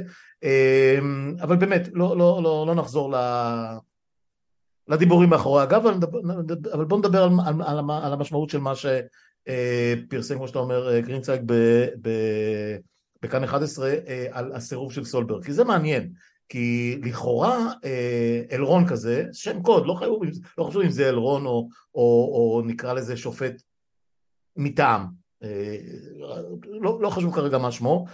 אבל 1.42 1.56
באמת, 1.56 1.90
לא, 1.94 2.18
לא, 2.18 2.40
לא, 2.44 2.66
לא 2.68 2.76
נחזור. 2.76 3.16
לדיבורים 4.88 5.30
מאחורי 5.30 5.62
הגב, 5.64 5.86
אבל 6.74 6.86
בוא 6.86 6.98
נדבר 6.98 7.24
על, 7.24 7.30
על, 7.46 7.62
על, 7.62 7.80
על 8.04 8.14
המשמעות 8.14 8.50
של 8.50 8.60
מה 8.60 8.74
שפרסם, 8.76 10.34
אה, 10.34 10.38
כמו 10.38 10.48
שאתה 10.48 10.60
אומר, 10.60 10.94
אה, 10.94 11.02
גרינצייג 11.02 11.42
בכאן 13.22 13.44
11 13.44 13.90
אה, 14.08 14.28
על 14.32 14.52
הסירוב 14.54 14.92
של 14.92 15.04
סולברג, 15.04 15.46
כי 15.46 15.54
זה 15.54 15.64
מעניין, 15.64 16.12
כי 16.50 16.98
לכאורה 17.04 17.74
אלרון 18.52 18.88
כזה, 18.88 19.26
שם 19.34 19.62
קוד, 19.62 19.86
לא 19.86 19.94
חשוב, 19.94 20.22
לא 20.58 20.64
חשוב 20.64 20.82
אם 20.82 20.92
זה 20.92 21.10
אלרון 21.10 21.46
או, 21.46 21.70
או, 21.96 22.32
או 22.34 22.62
נקרא 22.66 22.94
לזה 22.94 23.18
שופט 23.18 23.62
מטעם, 24.56 25.06
לא, 26.82 27.02
לא 27.02 27.10
חשוב 27.10 27.36
כרגע 27.36 27.58
מה 27.58 27.72
שמו, 27.72 28.06
אה, 28.08 28.14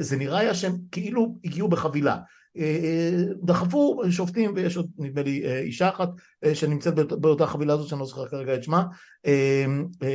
זה 0.00 0.16
נראה 0.16 0.38
היה 0.38 0.54
שהם 0.54 0.76
כאילו 0.92 1.38
הגיעו 1.44 1.68
בחבילה. 1.68 2.16
אה, 2.58 2.62
אה, 2.62 3.24
דחפו 3.42 4.02
שופטים 4.10 4.52
ויש 4.54 4.76
עוד 4.76 4.90
נדמה 4.98 5.22
לי 5.22 5.58
אישה 5.58 5.88
אחת 5.88 6.08
שנמצאת 6.54 6.94
באותה 6.94 7.46
חבילה 7.46 7.72
הזאת 7.72 7.88
שאני 7.88 8.00
לא 8.00 8.06
זוכר 8.06 8.28
כרגע 8.28 8.54
את 8.54 8.62
שמה 8.62 8.84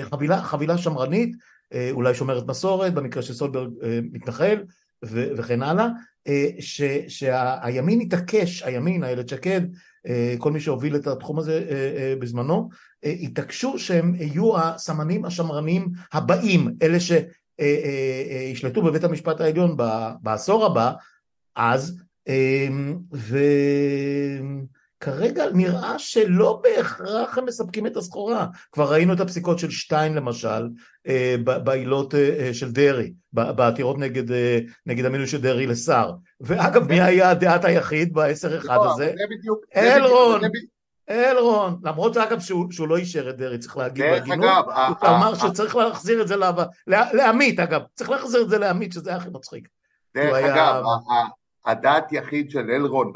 חבילה, 0.02 0.41
חבילה 0.41 0.78
שמרנית 0.78 1.36
אולי 1.91 2.15
שומרת 2.15 2.48
מסורת 2.48 2.94
במקרה 2.94 3.24
של 3.24 3.34
סולברג 3.34 3.70
מתנחל 4.12 4.63
וכן 5.06 5.62
הלאה 5.63 5.88
ש, 6.60 6.82
שהימין 7.08 8.02
התעקש 8.02 8.63
הימין 8.63 9.04
איילת 9.04 9.30
שקד 9.30 9.62
כל 10.38 10.52
מי 10.52 10.60
שהוביל 10.60 10.96
את 10.96 11.08
התחום 11.08 11.39
הזה 11.39 11.65
בזמנו 12.20 12.70
התעקשו 13.04 13.80
שהם 13.80 14.15
יהיו 14.15 14.58
הסמנים 14.58 15.26
השמרנים 15.26 15.88
הבאים 16.13 16.67
אלה 16.82 17.00
ש 17.00 17.12
אה, 17.12 17.17
אה, 17.17 17.24
אה, 17.24 17.40
ישלטו 18.52 18.82
בבית 18.82 19.04
המשפט 19.04 19.41
העליון 19.41 19.78
בעשור 20.21 20.65
הבא, 20.65 20.91
אז, 21.56 22.02
וכרגע 25.02 25.45
נראה 25.54 26.00
שלא 26.00 26.62
בהכרח 26.63 27.38
הם 27.38 27.45
מספקים 27.45 27.88
את 27.88 27.97
הסחורה. 27.97 28.47
כבר 28.71 28.91
ראינו 28.91 29.13
את 29.13 29.19
הפסיקות 29.19 29.60
של 29.60 29.69
שטיין 29.69 30.13
למשל, 30.13 30.69
בעילות 31.43 32.13
של 32.54 32.71
דרעי, 32.71 33.13
בעתירות 33.34 33.97
נגד, 33.97 34.24
נגד 34.86 35.06
המינוי 35.06 35.28
של 35.28 35.41
דרעי 35.41 35.67
לשר. 35.67 36.12
ואגב, 36.41 36.88
מי 36.88 37.02
היה 37.02 37.34
דעת 37.34 37.65
היחיד 37.65 38.13
בעשר 38.13 38.58
אחד 38.58 38.76
לא, 38.76 38.93
הזה? 38.93 39.13
אלרון. 39.76 40.41
אלרון, 41.10 41.80
למרות 41.84 42.18
אגב 42.18 42.40
שהוא, 42.40 42.72
שהוא 42.72 42.88
לא 42.88 42.98
אישר 42.98 43.30
את 43.30 43.38
דרעי, 43.38 43.58
צריך 43.58 43.78
להגיד 43.78 44.06
בהגינות, 44.06 44.66
הוא 45.02 45.10
אמר 45.10 45.36
שצריך 45.36 45.76
להחזיר 45.76 46.22
את 46.22 46.28
זה 46.28 46.36
לעמית 46.88 47.60
אגב, 47.60 47.82
צריך 47.96 48.10
להחזיר 48.10 48.42
את 48.42 48.50
זה 48.50 48.58
לעמית 48.58 48.94
שזה 48.94 49.10
היה 49.10 49.18
הכי 49.18 49.30
מצחיק. 49.30 49.68
דרך 50.16 50.36
אגב, 50.36 50.84
הדעת 51.66 52.12
יחיד 52.12 52.52
של 52.52 52.72
אלרון 52.72 53.14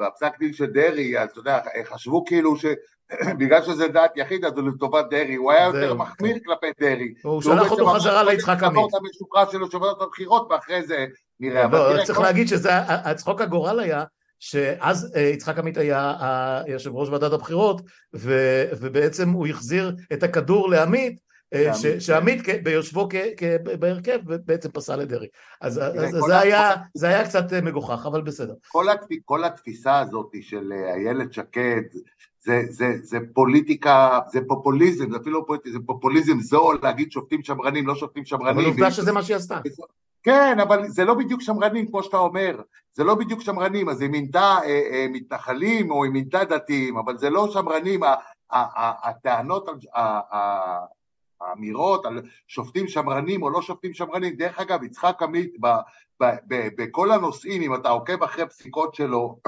בפסק 0.00 0.38
דין 0.38 0.52
של 0.52 0.66
דרעי, 0.66 1.18
אז 1.18 1.30
אתה 1.30 1.38
יודע, 1.38 1.60
חשבו 1.84 2.24
כאילו 2.24 2.54
שבגלל 2.56 3.62
שזה 3.68 3.88
דעת 3.88 4.16
יחיד 4.16 4.44
אז 4.44 4.52
הוא 4.56 4.68
לטובת 4.68 5.04
דרעי, 5.10 5.34
הוא 5.34 5.52
היה 5.52 5.66
יותר 5.66 5.94
מחמיר 5.94 6.34
כן. 6.34 6.44
כלפי 6.44 6.66
דרעי. 6.80 7.14
הוא 7.22 7.42
שלח 7.42 7.70
אותו 7.70 7.86
חזרה 7.86 8.22
ליצחק 8.22 8.62
עמית. 8.62 8.76
הוא 8.76 8.88
את 8.88 8.94
המשוקרה 8.94 9.50
שלו 9.50 9.70
שובר 9.70 9.92
את 9.92 10.02
הבחירות 10.02 10.48
ואחרי 10.50 10.82
זה 10.82 11.06
נראה. 11.40 11.68
לא, 11.68 12.04
צריך 12.04 12.20
להגיד 12.20 12.48
שצחוק 12.48 13.40
הגורל 13.40 13.80
היה 13.80 14.04
שאז 14.44 15.12
אה, 15.16 15.20
יצחק 15.20 15.58
עמית 15.58 15.76
היה 15.76 16.12
יושב 16.66 16.94
ראש 16.94 17.08
ועדת 17.08 17.32
הבחירות 17.32 17.82
ובעצם 18.80 19.28
הוא 19.28 19.46
החזיר 19.46 19.96
את 20.12 20.22
הכדור 20.22 20.70
לעמית 20.70 21.20
אה, 21.54 22.00
שעמית 22.00 22.42
ביושבו 22.62 23.08
בהרכב 23.80 24.18
בעצם 24.24 24.70
פסל 24.70 25.02
את 25.02 25.08
דרעי 25.08 25.28
אז 25.60 25.80
זה 26.94 27.08
היה 27.08 27.24
קצת 27.24 27.52
אה, 27.52 27.60
מגוחך 27.60 28.06
אבל 28.06 28.22
בסדר 28.22 28.54
כל 29.24 29.44
התפיסה 29.44 29.98
הזאת 29.98 30.30
של 30.40 30.72
איילת 30.72 31.32
שקד 31.32 31.82
זה, 32.40 32.62
זה, 32.68 32.86
זה 33.02 33.18
פוליטיקה, 33.34 34.20
זה 34.32 34.40
פופוליזם, 34.48 35.10
זה 35.10 35.16
אפילו 35.16 35.40
לא 35.40 35.44
פוליטיקה, 35.46 35.78
זה 35.78 35.78
פופוליזם 35.86 36.40
זול 36.40 36.78
להגיד 36.82 37.12
שופטים 37.12 37.42
שמרנים, 37.42 37.86
לא 37.86 37.94
שופטים 37.94 38.24
שמרנים. 38.24 38.58
אבל 38.58 38.64
עובדה 38.64 38.90
שזה 38.90 39.12
מה 39.12 39.22
שהיא 39.22 39.36
עשתה. 39.36 39.60
כן, 40.24 40.56
אבל 40.62 40.88
זה 40.88 41.04
לא 41.04 41.14
בדיוק 41.14 41.40
שמרנים, 41.40 41.86
כמו 41.86 42.02
שאתה 42.02 42.16
אומר, 42.16 42.62
זה 42.92 43.04
לא 43.04 43.14
בדיוק 43.14 43.40
שמרנים, 43.40 43.88
אז 43.88 44.00
היא 44.00 44.10
מינתה 44.10 44.56
אה, 44.64 44.82
אה, 44.92 45.06
מתנחלים 45.10 45.90
או 45.90 46.04
היא 46.04 46.12
מינתה 46.12 46.44
דתיים, 46.44 46.98
אבל 46.98 47.18
זה 47.18 47.30
לא 47.30 47.50
שמרנים, 47.50 48.00
הטענות, 48.50 49.68
האמירות 51.40 52.06
על 52.06 52.22
שופטים 52.48 52.88
שמרנים 52.88 53.42
או 53.42 53.50
לא 53.50 53.62
שופטים 53.62 53.94
שמרנים, 53.94 54.36
דרך 54.36 54.60
אגב, 54.60 54.82
יצחק 54.82 55.22
עמית 55.22 55.56
בכל 56.50 57.10
הנושאים, 57.10 57.62
אם 57.62 57.74
אתה 57.74 57.88
עוקב 57.88 58.22
אחרי 58.22 58.48
פסיקות 58.48 58.94
שלו, 58.94 59.38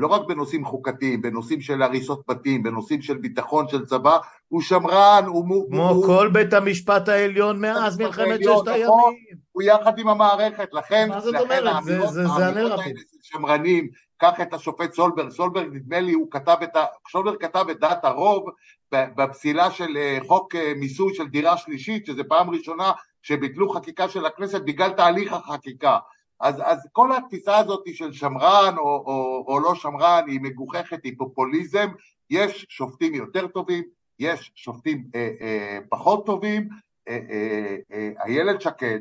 לא 0.00 0.06
רק 0.06 0.22
בנושאים 0.28 0.64
חוקתיים, 0.64 1.22
בנושאים 1.22 1.60
של 1.60 1.82
הריסות 1.82 2.22
בתים, 2.28 2.62
בנושאים 2.62 3.02
של 3.02 3.16
ביטחון 3.16 3.68
של 3.68 3.84
צבא, 3.84 4.18
הוא 4.48 4.62
שמרן, 4.62 5.24
הוא... 5.26 5.70
כמו 5.70 5.88
הוא, 5.88 6.06
כל 6.06 6.30
בית 6.32 6.52
המשפט 6.52 7.08
העליון 7.08 7.60
מאז 7.60 7.98
מלחמת 7.98 8.40
ששת 8.40 8.68
הימים. 8.68 8.86
נכון, 8.86 9.14
הוא 9.52 9.62
יחד 9.62 9.98
עם 9.98 10.08
המערכת, 10.08 10.68
לכן... 10.72 11.08
מה 11.08 11.20
זאת 11.20 11.34
אומרת? 11.40 11.84
זה, 11.84 12.06
זה, 12.06 12.26
זה 12.26 12.46
הנרטיב. 12.46 12.96
שמרנים, 13.22 13.88
קח 14.20 14.40
את 14.42 14.54
השופט 14.54 14.92
סולברג, 14.92 15.30
סולברג 15.30 15.68
נדמה 15.72 16.00
לי 16.00 16.12
הוא 16.12 16.30
כתב 16.30 16.56
את 16.62 16.76
ה... 16.76 16.84
סולברג 17.12 17.36
כתב 17.40 17.64
את 17.70 17.80
דעת 17.80 18.04
הרוב 18.04 18.44
בפסילה 18.92 19.70
של 19.70 19.96
אה, 19.96 20.18
חוק 20.26 20.54
אה, 20.54 20.72
מיסוי 20.76 21.14
של 21.14 21.26
דירה 21.26 21.56
שלישית, 21.56 22.06
שזה 22.06 22.24
פעם 22.24 22.50
ראשונה 22.50 22.92
שביטלו 23.22 23.68
חקיקה 23.68 24.08
של 24.08 24.26
הכנסת 24.26 24.62
בגלל 24.62 24.90
תהליך 24.90 25.32
החקיקה. 25.32 25.98
אז, 26.40 26.62
אז 26.64 26.88
כל 26.92 27.16
התפיסה 27.16 27.58
הזאת 27.58 27.84
של 27.94 28.12
שמרן 28.12 28.74
או, 28.78 28.84
או, 28.84 29.44
או 29.48 29.60
לא 29.60 29.74
שמרן 29.74 30.22
היא 30.26 30.40
מגוחכת, 30.40 31.04
היא 31.04 31.14
פופוליזם, 31.18 31.88
יש 32.30 32.66
שופטים 32.68 33.14
יותר 33.14 33.46
טובים, 33.46 33.84
יש 34.18 34.52
שופטים 34.54 35.04
אה, 35.14 35.30
אה, 35.40 35.78
פחות 35.88 36.26
טובים, 36.26 36.68
אה, 37.08 37.18
אה, 37.30 37.76
אה, 37.92 38.10
איילת 38.24 38.60
שקד 38.60 39.00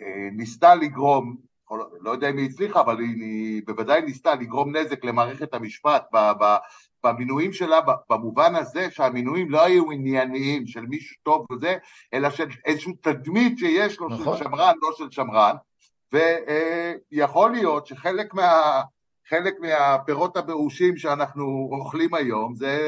אה, 0.00 0.28
ניסתה 0.32 0.74
לגרום, 0.74 1.36
לא 2.00 2.10
יודע 2.10 2.30
אם 2.30 2.36
היא 2.36 2.46
הצליחה, 2.46 2.80
אבל 2.80 2.98
היא, 2.98 3.22
היא 3.22 3.62
בוודאי 3.66 4.02
ניסתה 4.02 4.34
לגרום 4.34 4.76
נזק 4.76 5.04
למערכת 5.04 5.54
המשפט 5.54 6.04
ב, 6.12 6.16
ב, 6.40 6.56
במינויים 7.04 7.52
שלה, 7.52 7.80
במובן 8.10 8.54
הזה 8.54 8.90
שהמינויים 8.90 9.50
לא 9.50 9.64
היו 9.64 9.90
ענייניים 9.90 10.66
של 10.66 10.80
מישהו 10.80 11.16
טוב 11.22 11.46
וזה, 11.52 11.76
אלא 12.14 12.30
של 12.30 12.48
איזושהי 12.64 12.92
תדמית 13.00 13.58
שיש 13.58 14.00
לו 14.00 14.08
נכון. 14.08 14.36
של 14.36 14.44
שמרן, 14.44 14.74
לא 14.82 14.88
של 14.96 15.10
שמרן, 15.10 15.54
ויכול 16.12 17.52
להיות 17.52 17.86
שחלק 17.86 18.34
מה, 18.34 18.82
חלק 19.28 19.54
מהפירות 19.60 20.36
הבאושים 20.36 20.96
שאנחנו 20.96 21.68
אוכלים 21.72 22.14
היום 22.14 22.54
זה 22.54 22.78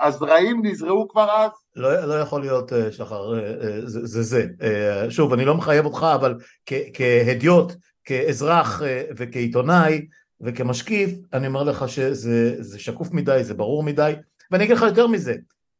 הזרעים 0.00 0.66
נזרעו 0.66 1.08
כבר 1.08 1.30
אז. 1.30 1.50
לא, 1.76 2.04
לא 2.04 2.14
יכול 2.14 2.40
להיות 2.40 2.72
אה, 2.72 2.92
שחר, 2.92 3.34
אה, 3.34 3.40
אה, 3.40 3.80
זה 3.84 4.22
זה. 4.22 4.46
זה. 4.58 5.10
שוב, 5.10 5.32
אני 5.32 5.44
לא 5.44 5.54
מחייב 5.54 5.84
אותך, 5.84 6.06
אבל 6.14 6.38
כהדיוט, 6.66 7.72
כאזרח 8.04 8.82
וכעיתונאי 9.16 10.06
וכמשקיף, 10.40 11.10
אני 11.32 11.46
אומר 11.46 11.62
לך 11.62 11.88
שזה 11.88 12.78
שקוף 12.78 13.12
מדי, 13.12 13.44
זה 13.44 13.54
ברור 13.54 13.82
מדי, 13.82 14.12
ואני 14.50 14.64
אגיד 14.64 14.76
לך 14.76 14.82
יותר 14.82 15.06
מזה, 15.06 15.34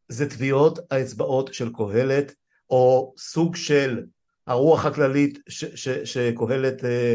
זה 0.09 0.31
טביעות 0.31 0.79
האצבעות 0.91 1.55
של 1.55 1.73
קהלת, 1.73 2.35
או 2.71 3.15
סוג 3.19 3.57
של 3.57 4.03
הרוח 4.47 4.87
הכללית 4.87 5.39
שקהלת, 6.05 6.85
אה, 6.85 7.15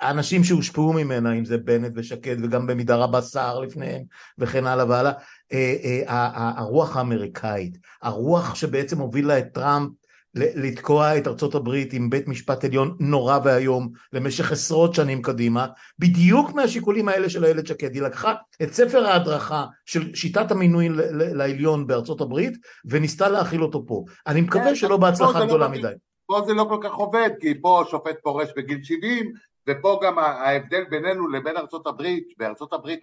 האנשים 0.00 0.44
שהושפעו 0.44 0.92
ממנה, 0.92 1.32
אם 1.32 1.44
זה 1.44 1.58
בנט 1.58 1.92
ושקד 1.94 2.36
וגם 2.42 2.66
במידה 2.66 2.96
רבה 2.96 3.20
סער 3.20 3.60
לפניהם 3.60 4.02
וכן 4.38 4.66
הלאה 4.66 4.84
והלאה, 4.88 5.12
אה, 5.52 6.02
אה, 6.08 6.52
הרוח 6.56 6.96
האמריקאית, 6.96 7.78
הרוח 8.02 8.54
שבעצם 8.54 8.98
הובילה 8.98 9.38
את 9.38 9.46
טראמפ 9.52 9.90
לתקוע 10.34 11.18
את 11.18 11.28
ארצות 11.28 11.54
הברית 11.54 11.92
עם 11.92 12.10
בית 12.10 12.28
משפט 12.28 12.64
עליון 12.64 12.96
נורא 13.00 13.38
ואיום 13.44 13.88
למשך 14.12 14.52
עשרות 14.52 14.94
שנים 14.94 15.22
קדימה, 15.22 15.66
בדיוק 15.98 16.52
מהשיקולים 16.52 17.08
האלה 17.08 17.30
של 17.30 17.44
איילת 17.44 17.66
שקד, 17.66 17.94
היא 17.94 18.02
לקחה 18.02 18.34
את 18.62 18.74
ספר 18.74 19.06
ההדרכה 19.06 19.66
של 19.86 20.14
שיטת 20.14 20.50
המינוי 20.50 20.88
לעליון 21.12 21.86
בארצות 21.86 22.20
הברית 22.20 22.58
וניסתה 22.84 23.28
להכיל 23.28 23.62
אותו 23.62 23.86
פה. 23.86 24.04
אני 24.26 24.40
מקווה 24.40 24.76
שלא 24.76 24.96
בהצלחה 24.96 25.46
גדולה 25.46 25.68
מדי. 25.68 25.92
פה 26.34 26.46
זה 26.46 26.54
לא 26.54 26.66
כל 26.68 26.78
כך 26.82 26.94
עובד, 26.94 27.30
כי 27.40 27.60
פה 27.60 27.82
שופט 27.90 28.16
פורש 28.22 28.48
בגיל 28.56 28.82
70, 28.82 29.32
ופה 29.68 30.00
גם 30.04 30.18
ההבדל 30.18 30.84
בינינו 30.84 31.28
לבין 31.28 31.56
ארצות 31.56 31.86
הברית, 31.86 32.28
בארצות 32.38 32.72
הברית 32.72 33.00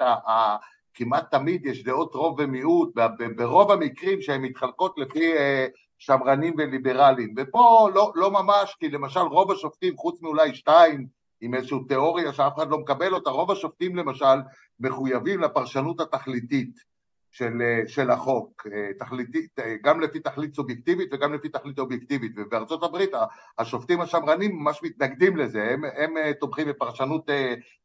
כמעט 0.93 1.31
תמיד 1.31 1.65
יש 1.65 1.83
דעות 1.83 2.15
רוב 2.15 2.35
ומיעוט, 2.39 2.89
ברוב 3.35 3.71
המקרים 3.71 4.21
שהן 4.21 4.41
מתחלקות 4.41 4.93
לפי 4.97 5.33
אה, 5.37 5.67
שמרנים 5.97 6.53
וליברלים, 6.57 7.33
ופה 7.37 7.89
לא, 7.95 8.11
לא 8.15 8.31
ממש, 8.31 8.75
כי 8.79 8.89
למשל 8.89 9.19
רוב 9.19 9.51
השופטים, 9.51 9.97
חוץ 9.97 10.21
מאולי 10.21 10.55
שתיים, 10.55 11.07
עם 11.41 11.53
איזושהי 11.53 11.77
תיאוריה 11.87 12.33
שאף 12.33 12.55
אחד 12.55 12.69
לא 12.69 12.77
מקבל 12.77 13.13
אותה, 13.13 13.29
רוב 13.29 13.51
השופטים 13.51 13.95
למשל 13.95 14.39
מחויבים 14.79 15.41
לפרשנות 15.41 15.99
התכליתית. 15.99 16.90
של, 17.31 17.61
אה, 17.61 17.87
של 17.87 18.11
החוק, 18.11 18.67
אה, 18.73 18.93
תכליתית, 18.99 19.59
אה, 19.59 19.75
גם 19.83 20.01
לפי 20.01 20.19
תכלית 20.19 20.55
סובייקטיבית 20.55 21.13
וגם 21.13 21.33
לפי 21.33 21.49
תכלית 21.49 21.79
אובייקטיבית, 21.79 22.31
ובארצות 22.35 22.83
הברית 22.83 23.11
השופטים 23.59 24.01
השמרנים 24.01 24.55
ממש 24.55 24.79
מתנגדים 24.83 25.37
לזה, 25.37 25.63
הם, 25.63 25.83
הם 25.95 26.13
תומכים 26.39 26.67
בפרשנות 26.67 27.29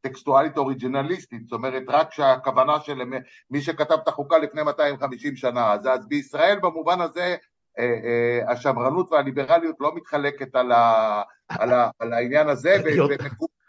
טקסטואלית 0.01 0.57
אוריג'ינליסטית, 0.57 1.43
זאת 1.43 1.53
אומרת 1.53 1.83
רק 1.89 2.13
שהכוונה 2.13 2.81
של 2.81 3.03
מי 3.51 3.61
שכתב 3.61 3.97
את 4.03 4.09
החוקה 4.09 4.39
לפני 4.39 4.63
250 4.63 5.37
שנה, 5.37 5.73
אז, 5.73 5.87
אז 5.87 6.09
בישראל 6.09 6.59
במובן 6.63 7.01
הזה 7.01 7.37
השמרנות 8.49 9.13
והליברליות 9.13 9.77
לא 9.81 9.95
מתחלקת 9.95 10.55
על, 10.55 10.73
ה, 10.73 11.23
על, 11.49 11.73
ה, 11.73 11.91
על 11.99 12.13
העניין 12.13 12.49
הזה, 12.49 12.77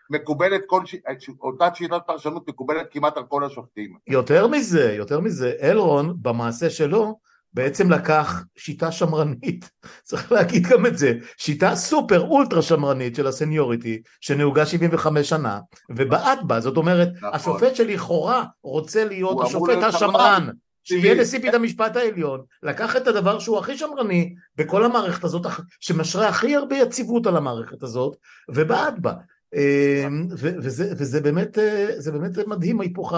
מקובלת 0.09 0.61
כל, 0.67 0.85
ש... 0.85 0.95
אותה 1.41 1.69
שיטת 1.73 2.01
פרשנות 2.07 2.49
מקובלת 2.49 2.87
כמעט 2.91 3.17
על 3.17 3.23
כל 3.23 3.43
השופטים. 3.43 3.97
יותר 4.07 4.47
מזה, 4.47 4.93
יותר 4.93 5.19
מזה, 5.19 5.53
אלרון 5.61 6.15
במעשה 6.21 6.69
שלו 6.69 7.19
בעצם 7.53 7.91
לקח 7.91 8.43
שיטה 8.57 8.91
שמרנית, 8.91 9.69
צריך 10.07 10.31
להגיד 10.31 10.67
גם 10.67 10.85
את 10.85 10.97
זה, 10.97 11.13
שיטה 11.37 11.75
סופר 11.75 12.21
אולטרה 12.21 12.61
שמרנית 12.61 13.15
של 13.15 13.27
הסניוריטי 13.27 14.01
שנהוגה 14.21 14.65
75 14.65 15.29
שנה 15.29 15.59
ובעט 15.89 16.39
בה, 16.43 16.59
זאת 16.59 16.77
אומרת 16.77 17.09
נכון. 17.15 17.29
השופט 17.33 17.75
שלכאורה 17.75 18.43
רוצה 18.63 19.05
להיות 19.05 19.37
השופט 19.41 19.83
השמרן 19.83 20.49
שיהיה 20.83 21.15
נשיא 21.15 21.39
בית 21.39 21.53
המשפט 21.53 21.95
העליון, 21.95 22.41
לקח 22.63 22.95
את 22.95 23.07
הדבר 23.07 23.39
שהוא 23.39 23.57
הכי 23.57 23.77
שמרני 23.77 24.35
בכל 24.55 24.85
המערכת 24.85 25.23
הזאת, 25.23 25.45
שמשרה 25.79 26.27
הכי 26.27 26.55
הרבה 26.55 26.77
יציבות 26.77 27.27
על 27.27 27.37
המערכת 27.37 27.83
הזאת, 27.83 28.15
ובעט 28.49 28.93
בה. 28.97 29.13
אמ, 29.55 30.27
וזה, 30.31 30.93
וזה 30.97 31.21
באמת, 31.21 31.57
אה, 31.57 31.91
זה 31.97 32.11
באמת 32.11 32.47
מדהים 32.47 32.79
ההיפוך. 32.79 33.13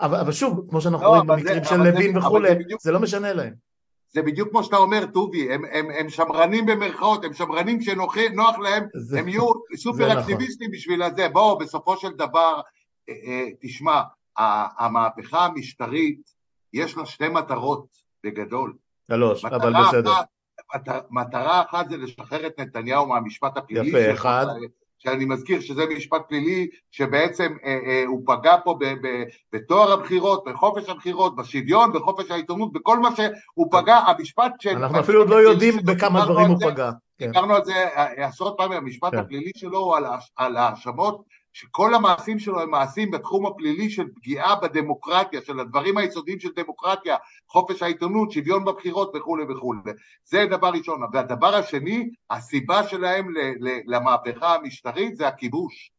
אבל, 0.00 0.18
אבל 0.18 0.32
שוב, 0.32 0.66
כמו 0.70 0.80
שאנחנו 0.80 1.04
לא, 1.06 1.08
רואים 1.08 1.26
במקרים 1.26 1.64
של 1.64 1.76
לוין 1.76 2.18
וכולי, 2.18 2.48
זה, 2.48 2.54
בדיוק, 2.54 2.80
זה 2.80 2.92
לא 2.92 3.00
משנה 3.00 3.32
להם. 3.32 3.54
זה 4.14 4.22
בדיוק 4.22 4.50
כמו 4.50 4.64
שאתה 4.64 4.76
אומר, 4.76 5.06
טובי, 5.06 5.52
הם, 5.54 5.64
הם, 5.72 5.88
הם 5.98 6.08
שמרנים 6.08 6.66
במרכאות, 6.66 7.24
הם 7.24 7.32
שמרנים 7.32 7.80
כשנוח 7.80 8.16
להם, 8.62 8.86
זה, 8.94 9.18
הם 9.18 9.28
יהיו 9.28 9.46
סופר 9.76 10.06
נכון. 10.06 10.18
אקטיביסטים 10.18 10.66
נכון. 10.66 10.78
בשביל 10.78 11.02
הזה. 11.02 11.28
בואו, 11.28 11.58
בסופו 11.58 11.96
של 11.96 12.10
דבר, 12.10 12.60
אה, 13.08 13.14
אה, 13.26 13.46
תשמע, 13.60 14.00
המהפכה 14.78 15.44
המשטרית, 15.44 16.30
יש 16.72 16.96
לה 16.96 17.06
שתי 17.06 17.28
מטרות 17.28 17.86
בגדול. 18.24 18.74
שלוש, 19.08 19.44
אבל 19.44 19.72
בסדר. 19.72 20.12
אחת, 20.74 21.06
מטרה 21.10 21.62
אחת 21.62 21.88
זה 21.88 21.96
לשחרר 21.96 22.46
את 22.46 22.60
נתניהו 22.60 23.06
מהמשפט 23.06 23.56
הפלילי. 23.56 23.88
יפה, 23.88 24.12
אחד. 24.12 24.46
שאני 25.04 25.24
מזכיר 25.24 25.60
שזה 25.60 25.82
משפט 25.96 26.22
פלילי 26.28 26.68
שבעצם 26.90 27.52
אה, 27.64 27.78
אה, 27.86 28.04
הוא 28.06 28.22
פגע 28.26 28.56
פה 28.64 28.78
בטוהר 29.52 29.92
הבחירות, 29.92 30.44
בחופש 30.46 30.88
הבחירות, 30.88 31.36
בשוויון, 31.36 31.92
בחופש 31.92 32.30
העיתונות, 32.30 32.72
בכל 32.72 32.98
מה 32.98 33.08
שהוא 33.16 33.66
פגע, 33.70 33.96
המשפט 33.96 34.52
ש... 34.60 34.66
אנחנו 34.66 35.00
אפילו 35.00 35.20
עוד 35.20 35.30
לא 35.30 35.36
יודעים 35.36 35.74
בכמה 35.84 36.24
דברים 36.24 36.46
הוא 36.46 36.58
פגע. 36.70 36.90
דיברנו 37.18 37.54
על 37.54 37.64
זה 37.64 37.74
אה, 37.74 38.26
עשרות 38.26 38.54
פעמים, 38.56 38.78
המשפט 38.78 39.12
כן. 39.12 39.18
הפלילי 39.18 39.50
שלו 39.56 39.78
הוא 39.78 39.96
על 40.36 40.56
האשמות 40.56 41.22
שכל 41.54 41.94
המעשים 41.94 42.38
שלו 42.38 42.60
הם 42.60 42.70
מעשים 42.70 43.10
בתחום 43.10 43.46
הפלילי 43.46 43.90
של 43.90 44.04
פגיעה 44.16 44.54
בדמוקרטיה, 44.54 45.40
של 45.46 45.60
הדברים 45.60 45.98
היסודיים 45.98 46.40
של 46.40 46.48
דמוקרטיה, 46.56 47.16
חופש 47.48 47.82
העיתונות, 47.82 48.32
שוויון 48.32 48.64
בבחירות 48.64 49.12
וכולי 49.14 49.44
וכולי. 49.52 49.80
זה 50.24 50.46
דבר 50.50 50.68
ראשון. 50.68 51.00
והדבר 51.12 51.54
השני, 51.54 52.08
הסיבה 52.30 52.88
שלהם 52.88 53.32
למהפכה 53.86 54.54
המשטרית 54.54 55.16
זה 55.16 55.28
הכיבוש. 55.28 55.90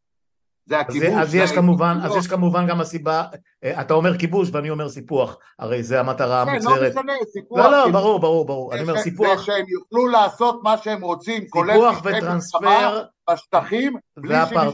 זה 0.65 0.79
הכיבוש. 0.79 1.07
אז, 1.09 1.27
אז, 1.27 1.35
יש 1.35 1.51
כמובן, 1.51 1.97
אז 2.03 2.15
יש 2.15 2.27
כמובן 2.27 2.67
גם 2.67 2.81
הסיבה, 2.81 3.23
אה, 3.63 3.81
אתה 3.81 3.93
אומר 3.93 4.17
כיבוש 4.17 4.49
ואני 4.51 4.69
אומר 4.69 4.89
סיפוח, 4.89 5.37
הרי 5.59 5.83
זה 5.83 5.99
המטרה 5.99 6.45
כן, 6.45 6.51
המוצהרת. 6.51 6.95
לא 6.95 7.01
משנה, 7.01 7.13
סיפוח. 7.33 7.59
לא, 7.59 7.71
לא, 7.71 7.91
ברור, 7.91 8.19
ברור, 8.19 8.45
ברור, 8.45 8.73
אני 8.73 8.81
אומר 8.81 8.97
סיפוח. 8.97 9.41
שהם 9.41 9.65
יוכלו 9.67 10.07
לעשות 10.07 10.59
מה 10.63 10.77
שהם 10.77 11.01
רוצים, 11.01 11.43
סיפוח 11.43 12.01
וטרנספר. 12.03 13.03
בשטחים, 13.29 13.95
בלי 14.17 14.35
שמישהו 14.49 14.71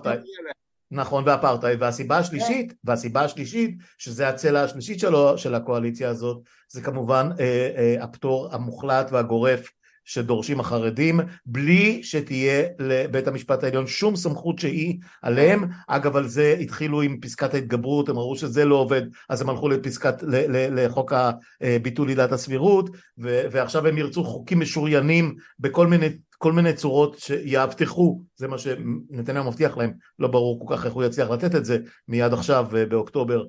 נכון, 0.91 1.23
ואפרטהייד, 1.27 1.81
והסיבה 1.81 2.17
השלישית, 2.17 2.73
והסיבה 2.83 3.21
השלישית, 3.21 3.77
שזה 3.97 4.29
הצלע 4.29 4.63
השלישית 4.63 4.99
שלו, 4.99 5.37
של 5.37 5.55
הקואליציה 5.55 6.09
הזאת, 6.09 6.41
זה 6.69 6.81
כמובן 6.81 7.29
אה, 7.39 7.69
אה, 7.77 8.03
הפטור 8.03 8.49
המוחלט 8.51 9.11
והגורף 9.11 9.69
שדורשים 10.05 10.59
החרדים, 10.59 11.19
בלי 11.45 12.03
שתהיה 12.03 12.63
לבית 12.79 13.27
המשפט 13.27 13.63
העליון 13.63 13.87
שום 13.87 14.15
סמכות 14.15 14.59
שהיא 14.59 14.99
עליהם. 15.21 15.63
אגב, 15.87 16.15
על 16.15 16.27
זה 16.27 16.55
התחילו 16.59 17.01
עם 17.01 17.19
פסקת 17.21 17.53
ההתגברות, 17.53 18.09
הם 18.09 18.17
אמרו 18.17 18.35
שזה 18.35 18.65
לא 18.65 18.75
עובד, 18.75 19.01
אז 19.29 19.41
הם 19.41 19.49
הלכו 19.49 19.69
לפסקת, 19.69 20.23
ל, 20.23 20.35
ל, 20.35 20.85
לחוק 20.85 21.13
הביטול 21.61 22.09
עילת 22.09 22.31
הסבירות, 22.31 22.89
ו, 23.19 23.41
ועכשיו 23.51 23.87
הם 23.87 23.97
ירצו 23.97 24.23
חוקים 24.23 24.59
משוריינים 24.59 25.35
בכל 25.59 25.87
מיני 25.87 26.09
כל 26.41 26.51
מיני 26.51 26.73
צורות 26.73 27.19
שיאבטחו, 27.19 28.21
זה 28.35 28.47
מה 28.47 28.57
שנתניהו 28.57 29.45
מבטיח 29.45 29.77
להם, 29.77 29.91
לא 30.19 30.27
ברור 30.27 30.67
כל 30.67 30.75
כך 30.75 30.85
איך 30.85 30.93
הוא 30.93 31.03
יצליח 31.03 31.29
לתת 31.29 31.55
את 31.55 31.65
זה 31.65 31.77
מיד 32.07 32.33
עכשיו 32.33 32.65
באוקטובר 32.89 33.43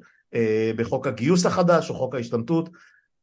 בחוק 0.77 1.07
הגיוס 1.07 1.47
החדש 1.47 1.91
או 1.91 1.95
חוק 1.95 2.15
ההשתמטות. 2.15 2.69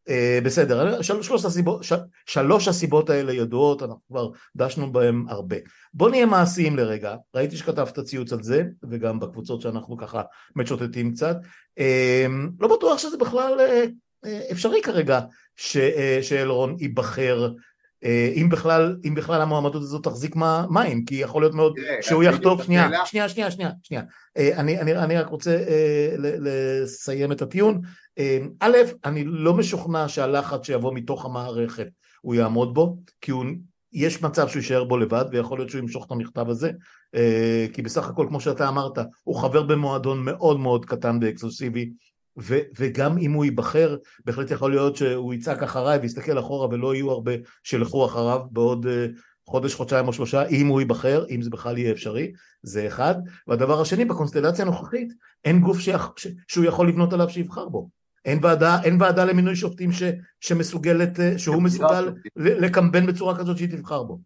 אה, 0.10 0.40
בסדר, 0.44 1.02
של, 1.02 1.22
שלוש, 1.22 1.46
הסיבות, 1.46 1.84
של, 1.84 1.96
שלוש 2.26 2.68
הסיבות 2.68 3.10
האלה 3.10 3.34
ידועות, 3.34 3.84
אנחנו 3.84 4.02
כבר 4.08 4.30
דשנו 4.56 4.92
בהן 4.92 5.26
הרבה. 5.30 5.56
בוא 5.94 6.10
נהיה 6.10 6.26
מעשיים 6.26 6.78
לרגע, 6.78 7.16
ראיתי 7.36 7.58
שכתבת 7.58 8.00
ציוץ 8.00 8.34
על 8.34 8.44
זה, 8.44 8.64
וגם 8.90 9.20
בקבוצות 9.20 9.62
שאנחנו 9.62 9.98
ככה 9.98 10.22
משוטטים 10.56 11.12
קצת, 11.12 11.38
אה, 11.80 12.26
לא 12.60 12.78
בטוח 12.78 12.98
שזה 12.98 13.18
בכלל 13.18 13.60
אה, 13.60 13.86
אפשרי 14.52 14.82
כרגע 14.82 15.20
שאלרון 16.22 16.76
ייבחר 16.80 17.44
אה, 17.46 17.50
אם 18.36 18.50
בכלל, 18.50 18.98
אם 19.08 19.16
בכלל 19.16 19.42
המועמדות 19.42 19.82
הזאת 19.82 20.04
תחזיק 20.04 20.36
מים, 20.70 21.06
כי 21.06 21.16
יכול 21.16 21.42
להיות 21.42 21.54
מאוד 21.54 21.74
שהוא 22.02 22.24
יחטוף, 22.24 22.64
שנייה, 22.64 22.90
שנייה, 23.06 23.30
שנייה, 23.30 23.52
שנייה, 23.52 23.72
שנייה, 23.84 24.04
אה, 24.38 24.58
אני, 24.58 24.80
אני, 24.80 24.98
אני 24.98 25.18
רק 25.18 25.28
רוצה 25.28 25.52
אה, 25.52 26.16
לסיים 26.18 27.32
את 27.32 27.42
הטיעון, 27.42 27.82
א', 28.60 28.78
אני 29.06 29.24
לא 29.26 29.54
משוכנע 29.54 30.08
שהלחץ 30.08 30.66
שיבוא 30.66 30.94
מתוך 30.94 31.26
המערכת 31.26 31.88
הוא 32.22 32.36
יעמוד 32.36 32.74
בו, 32.74 32.98
כי 33.22 33.32
הוא, 33.32 33.46
יש 33.94 34.22
מצב 34.22 34.48
שהוא 34.48 34.60
יישאר 34.60 34.84
בו 34.84 34.98
לבד, 34.98 35.26
ויכול 35.32 35.60
להיות 35.60 35.70
שהוא 35.70 35.82
ימשוך 35.82 36.06
את 36.06 36.12
המכתב 36.12 36.50
הזה, 36.50 36.72
כי 37.74 37.82
בסך 37.82 38.10
הכל, 38.10 38.26
כמו 38.30 38.42
שאתה 38.42 38.70
אמרת, 38.70 38.98
הוא 39.24 39.36
חבר 39.36 39.64
במועדון 39.64 40.26
מאוד 40.26 40.60
מאוד 40.60 40.86
קטן 40.86 41.20
ואקסקלוסיבי, 41.22 41.90
ו- 42.42 42.60
וגם 42.80 43.18
אם 43.18 43.32
הוא 43.32 43.46
ייבחר, 43.46 43.98
בהחלט 44.26 44.52
יכול 44.52 44.72
להיות 44.72 44.96
שהוא 44.96 45.34
יצעק 45.34 45.64
אחריי 45.64 46.00
ויסתכל 46.00 46.40
אחורה 46.40 46.68
ולא 46.68 46.96
יהיו 46.96 47.12
הרבה 47.12 47.32
שילכו 47.64 48.06
אחריו 48.06 48.42
בעוד 48.52 48.86
uh, 48.86 48.90
חודש, 49.50 49.76
חודשיים 49.76 50.08
או 50.08 50.14
שלושה, 50.14 50.48
אם 50.48 50.68
הוא 50.68 50.80
ייבחר, 50.80 51.26
אם 51.30 51.42
זה 51.42 51.50
בכלל 51.50 51.78
יהיה 51.78 51.92
אפשרי, 51.92 52.32
זה 52.64 52.88
אחד. 52.88 53.16
והדבר 53.48 53.82
השני, 53.82 54.06
בקונסטלציה 54.06 54.66
הנוכחית, 54.66 55.14
אין 55.46 55.60
גוף 55.60 55.80
שיח, 55.80 56.14
ש- 56.18 56.28
שהוא 56.48 56.66
יכול 56.66 56.90
לבנות 56.90 57.14
עליו 57.14 57.30
שיבחר 57.30 57.70
בו. 57.70 57.90
אין 58.26 58.40
ועדה, 58.42 58.78
אין 58.84 59.02
ועדה 59.02 59.26
למינוי 59.26 59.56
שופטים 59.56 59.92
ש, 59.92 60.04
שמסוגלת, 60.40 61.20
אה, 61.20 61.38
שהוא 61.38 61.64
מסוגל 61.64 62.14
לקמבן 62.36 63.06
בצורה 63.06 63.38
כזאת 63.38 63.58
שהיא 63.58 63.70
תבחר 63.70 64.04
בו. 64.04 64.20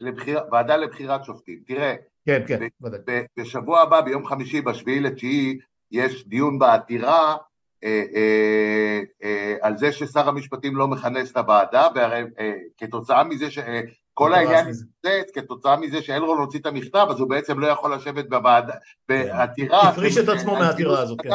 לבחיר, 0.00 0.40
ועדה 0.52 0.76
לבחירת 0.76 1.24
שופטים. 1.24 1.58
תראה, 1.66 1.94
כן, 2.26 2.42
כן, 2.46 2.66
ב, 2.80 2.88
ב, 2.88 3.22
בשבוע 3.38 3.80
הבא, 3.80 4.00
ביום 4.00 4.26
חמישי, 4.26 4.60
בשביעי 4.60 5.00
לתשיעי, 5.00 5.58
יש 5.92 6.28
דיון 6.28 6.58
בעתירה 6.58 7.36
אה, 7.84 8.02
אה, 8.14 9.00
אה, 9.24 9.56
על 9.60 9.76
זה 9.76 9.92
ששר 9.92 10.28
המשפטים 10.28 10.76
לא 10.76 10.88
מכנס 10.88 11.32
את 11.32 11.36
הוועדה, 11.36 11.88
והרי 11.94 12.22
אה, 12.38 12.52
כתוצאה 12.78 13.24
מזה 13.24 13.50
שכל 13.50 14.34
אה, 14.34 14.38
העניין 14.38 14.66
נמצאת, 14.66 15.30
כתוצאה 15.34 15.76
מזה 15.76 16.02
שאלרון 16.02 16.38
הוציא 16.38 16.60
את 16.60 16.66
המכתב, 16.66 17.06
אז 17.10 17.20
הוא 17.20 17.28
בעצם 17.28 17.58
לא 17.58 17.66
יכול 17.66 17.94
לשבת 17.94 18.28
בוועדה, 18.28 18.72
כן. 18.72 18.78
בעתירה. 19.08 19.88
הפריש 19.88 20.18
את 20.18 20.28
עצמו 20.28 20.56
מהעתירה 20.56 21.00
הזאת, 21.00 21.20
כן. 21.22 21.30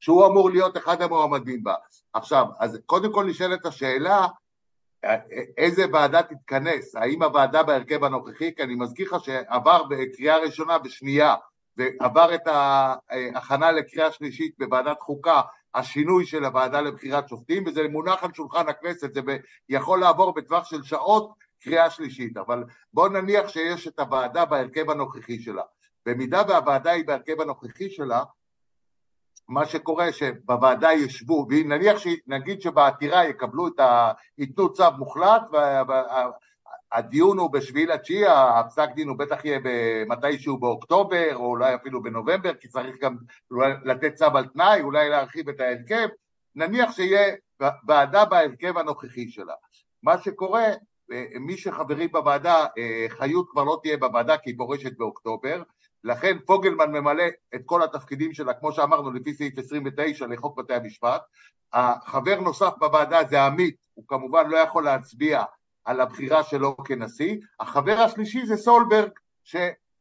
שהוא 0.00 0.26
אמור 0.26 0.50
להיות 0.50 0.76
אחד 0.76 1.02
המועמדים 1.02 1.64
בה. 1.64 1.74
עכשיו, 2.12 2.46
אז 2.58 2.78
קודם 2.86 3.12
כל 3.12 3.24
נשאלת 3.24 3.66
השאלה, 3.66 4.26
איזה 5.58 5.84
ועדה 5.92 6.22
תתכנס? 6.22 6.96
האם 6.96 7.22
הוועדה 7.22 7.62
בהרכב 7.62 8.04
הנוכחי? 8.04 8.54
כי 8.54 8.62
אני 8.62 8.74
מזכיר 8.74 9.06
לך 9.06 9.24
שעבר 9.24 9.82
בקריאה 9.82 10.38
ראשונה 10.38 10.76
ושנייה 10.84 11.34
ועבר 11.76 12.34
את 12.34 12.46
ההכנה 12.46 13.72
לקריאה 13.72 14.12
שלישית 14.12 14.54
בוועדת 14.58 15.00
חוקה, 15.00 15.40
השינוי 15.74 16.26
של 16.26 16.44
הוועדה 16.44 16.80
לבחירת 16.80 17.28
שופטים, 17.28 17.64
וזה 17.66 17.88
מונח 17.88 18.24
על 18.24 18.32
שולחן 18.32 18.68
הכנסת, 18.68 19.14
זה 19.14 19.20
יכול 19.68 20.00
לעבור 20.00 20.34
בטווח 20.34 20.64
של 20.64 20.82
שעות 20.82 21.32
קריאה 21.62 21.90
שלישית, 21.90 22.36
אבל 22.36 22.64
בואו 22.92 23.08
נניח 23.08 23.48
שיש 23.48 23.88
את 23.88 23.98
הוועדה 23.98 24.44
בהרכב 24.44 24.90
הנוכחי 24.90 25.38
שלה. 25.38 25.62
במידה 26.06 26.42
והוועדה 26.48 26.90
היא 26.90 27.06
בהרכב 27.06 27.40
הנוכחי 27.40 27.90
שלה, 27.90 28.22
מה 29.48 29.66
שקורה 29.66 30.12
שבוועדה 30.12 30.92
ישבו, 30.92 31.46
ונניח 31.50 32.00
נגיד 32.26 32.62
שבעתירה 32.62 33.24
יקבלו 33.24 33.68
את 33.68 33.80
ה... 33.80 34.12
ייתנו 34.38 34.72
צו 34.72 34.84
מוחלט 34.98 35.42
הדיון 36.92 37.38
הוא 37.38 37.52
בשביעי 37.52 37.86
לתשיעי, 37.86 38.24
הפסק 38.28 38.88
דין 38.94 39.08
הוא 39.08 39.18
בטח 39.18 39.44
יהיה 39.44 39.58
מתישהו 40.08 40.58
באוקטובר, 40.58 41.30
או 41.34 41.46
אולי 41.46 41.74
אפילו 41.74 42.02
בנובמבר, 42.02 42.54
כי 42.54 42.68
צריך 42.68 42.96
גם 43.00 43.16
לתת 43.84 44.14
צו 44.14 44.26
על 44.34 44.46
תנאי, 44.46 44.82
אולי 44.82 45.08
להרחיב 45.08 45.48
את 45.48 45.60
ההרכב, 45.60 46.08
נניח 46.54 46.92
שיהיה 46.92 47.34
ועדה 47.88 48.24
בהרכב 48.24 48.78
הנוכחי 48.78 49.28
שלה. 49.28 49.54
מה 50.02 50.18
שקורה, 50.18 50.64
מי 51.40 51.56
שחברים 51.56 52.12
בוועדה, 52.12 52.66
חיות 53.08 53.50
כבר 53.50 53.64
לא 53.64 53.78
תהיה 53.82 53.96
בוועדה 53.96 54.38
כי 54.38 54.50
היא 54.50 54.58
פורשת 54.58 54.98
באוקטובר, 54.98 55.62
לכן 56.04 56.38
פוגלמן 56.46 56.92
ממלא 56.92 57.24
את 57.54 57.60
כל 57.66 57.82
התפקידים 57.82 58.34
שלה, 58.34 58.54
כמו 58.54 58.72
שאמרנו, 58.72 59.12
לפי 59.12 59.34
סעיף 59.34 59.58
29 59.58 60.26
לחוק 60.26 60.58
בתי 60.58 60.74
המשפט. 60.74 61.22
החבר 61.72 62.40
נוסף 62.40 62.72
בוועדה 62.78 63.24
זה 63.30 63.42
עמית, 63.42 63.76
הוא 63.94 64.04
כמובן 64.08 64.50
לא 64.50 64.56
יכול 64.56 64.84
להצביע 64.84 65.42
על 65.84 66.00
הבחירה 66.00 66.44
שלו 66.44 66.76
כנשיא, 66.76 67.36
החבר 67.60 67.98
השלישי 68.00 68.46
זה 68.46 68.56
סולברג, 68.56 69.10
ש, 69.44 69.56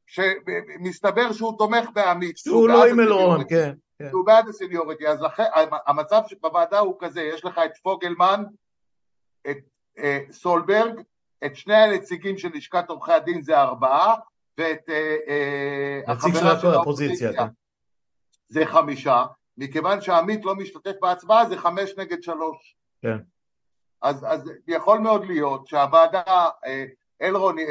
שמסתבר 0.07 1.33
שהוא 1.33 1.57
תומך 1.57 1.89
בעמית. 1.93 2.37
שהוא 2.37 2.69
לא 2.69 2.85
עם 2.85 2.99
אלרון, 2.99 3.43
כן. 3.49 3.73
כן. 3.99 4.09
שהוא 4.09 4.25
בעד 4.25 4.47
הסניוריטי, 4.47 5.07
אז 5.07 5.21
לכן 5.21 5.43
המצב 5.87 6.21
בוועדה 6.41 6.79
הוא 6.79 6.95
כזה, 6.99 7.21
יש 7.21 7.45
לך 7.45 7.61
את 7.65 7.71
פוגלמן, 7.83 8.43
את 9.49 9.57
אה, 9.97 10.19
סולברג, 10.31 11.01
את 11.45 11.55
שני 11.55 11.75
הנציגים 11.75 12.37
של 12.37 12.49
לשכת 12.53 12.89
עורכי 12.89 13.11
הדין 13.13 13.41
זה 13.41 13.59
ארבעה, 13.59 14.15
ואת 14.57 14.89
אה, 14.89 15.15
אה, 15.27 16.01
החברה 16.07 16.59
של 16.59 16.67
האופוזיציה 16.67 17.33
כן. 17.33 17.47
זה 18.47 18.65
חמישה, 18.65 19.25
מכיוון 19.57 20.01
שעמית 20.01 20.45
לא 20.45 20.55
משתתף 20.55 20.93
בהצבעה 21.01 21.49
זה 21.49 21.57
חמש 21.57 21.93
נגד 21.97 22.23
שלוש. 22.23 22.75
כן. 23.01 23.17
אז, 24.01 24.25
אז 24.27 24.51
יכול 24.67 24.99
מאוד 24.99 25.25
להיות 25.25 25.67
שהוועדה, 25.67 26.21
אה, 26.65 26.85
אלרון 27.21 27.59
אה, 27.59 27.63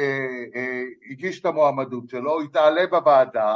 אה, 0.55 0.83
הגיש 1.11 1.39
את 1.39 1.45
המועמדות 1.45 2.09
שלו, 2.09 2.39
היא 2.39 2.49
תעלה 2.53 2.87
בוועדה, 2.87 3.55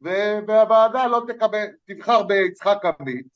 והוועדה 0.00 1.06
לא 1.06 1.22
תקבל, 1.28 1.66
תבחר 1.86 2.22
ביצחק 2.22 2.78
עמית. 2.84 3.26